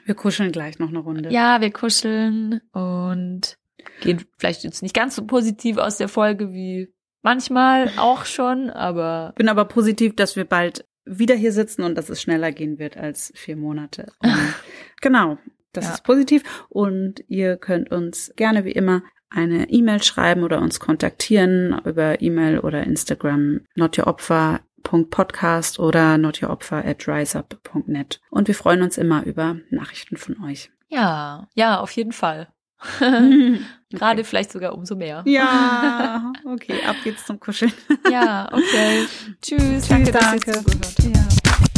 Wir 0.05 0.15
kuscheln 0.15 0.51
gleich 0.51 0.79
noch 0.79 0.89
eine 0.89 0.99
Runde. 0.99 1.31
Ja, 1.31 1.61
wir 1.61 1.71
kuscheln 1.71 2.61
und 2.71 3.57
gehen 4.01 4.23
vielleicht 4.37 4.63
jetzt 4.63 4.83
nicht 4.83 4.93
ganz 4.95 5.15
so 5.15 5.25
positiv 5.25 5.77
aus 5.77 5.97
der 5.97 6.07
Folge 6.07 6.51
wie 6.53 6.93
manchmal 7.21 7.91
auch 7.97 8.25
schon, 8.25 8.69
aber 8.69 9.33
Bin 9.35 9.49
aber 9.49 9.65
positiv, 9.65 10.15
dass 10.15 10.35
wir 10.35 10.45
bald 10.45 10.85
wieder 11.05 11.35
hier 11.35 11.51
sitzen 11.51 11.83
und 11.83 11.95
dass 11.97 12.09
es 12.09 12.21
schneller 12.21 12.51
gehen 12.51 12.79
wird 12.79 12.95
als 12.97 13.31
vier 13.35 13.55
Monate. 13.57 14.11
Und 14.21 14.53
genau, 15.01 15.37
das 15.73 15.85
Ja. 15.85 15.93
ist 15.95 16.03
positiv. 16.03 16.43
Und 16.69 17.23
ihr 17.27 17.57
könnt 17.57 17.91
uns 17.91 18.31
gerne 18.35 18.65
wie 18.65 18.71
immer 18.71 19.01
eine 19.31 19.69
E-Mail 19.69 20.03
schreiben 20.03 20.43
oder 20.43 20.61
uns 20.61 20.79
kontaktieren 20.79 21.79
über 21.85 22.21
E-Mail 22.21 22.59
oder 22.59 22.83
Instagram 22.83 23.61
notjouropfer.podcast 23.75 25.79
oder 25.79 26.17
notjouropfer 26.17 26.83
at 26.85 27.07
riseup.net. 27.07 28.19
Und 28.29 28.47
wir 28.47 28.55
freuen 28.55 28.81
uns 28.81 28.97
immer 28.97 29.23
über 29.25 29.57
Nachrichten 29.69 30.17
von 30.17 30.43
euch. 30.43 30.71
ja, 30.89 31.47
ja, 31.55 31.79
auf 31.79 31.91
jeden 31.91 32.11
Fall. 32.11 32.47
Gerade 33.91 34.23
vielleicht 34.23 34.51
sogar 34.51 34.73
umso 34.73 34.95
mehr. 34.95 35.21
Ja, 35.25 36.31
okay, 36.45 36.79
ab 36.87 36.95
geht's 37.03 37.25
zum 37.25 37.39
Kuscheln. 37.39 37.73
Ja, 38.09 38.49
okay. 38.51 39.05
Tschüss. 39.41 39.41
Tschüss, 39.61 39.87
danke, 39.87 40.11
dass 40.11 40.23
danke. 40.23 40.51
ihr 40.51 40.57
zugehört. 40.57 40.95
Ja. 41.03 41.70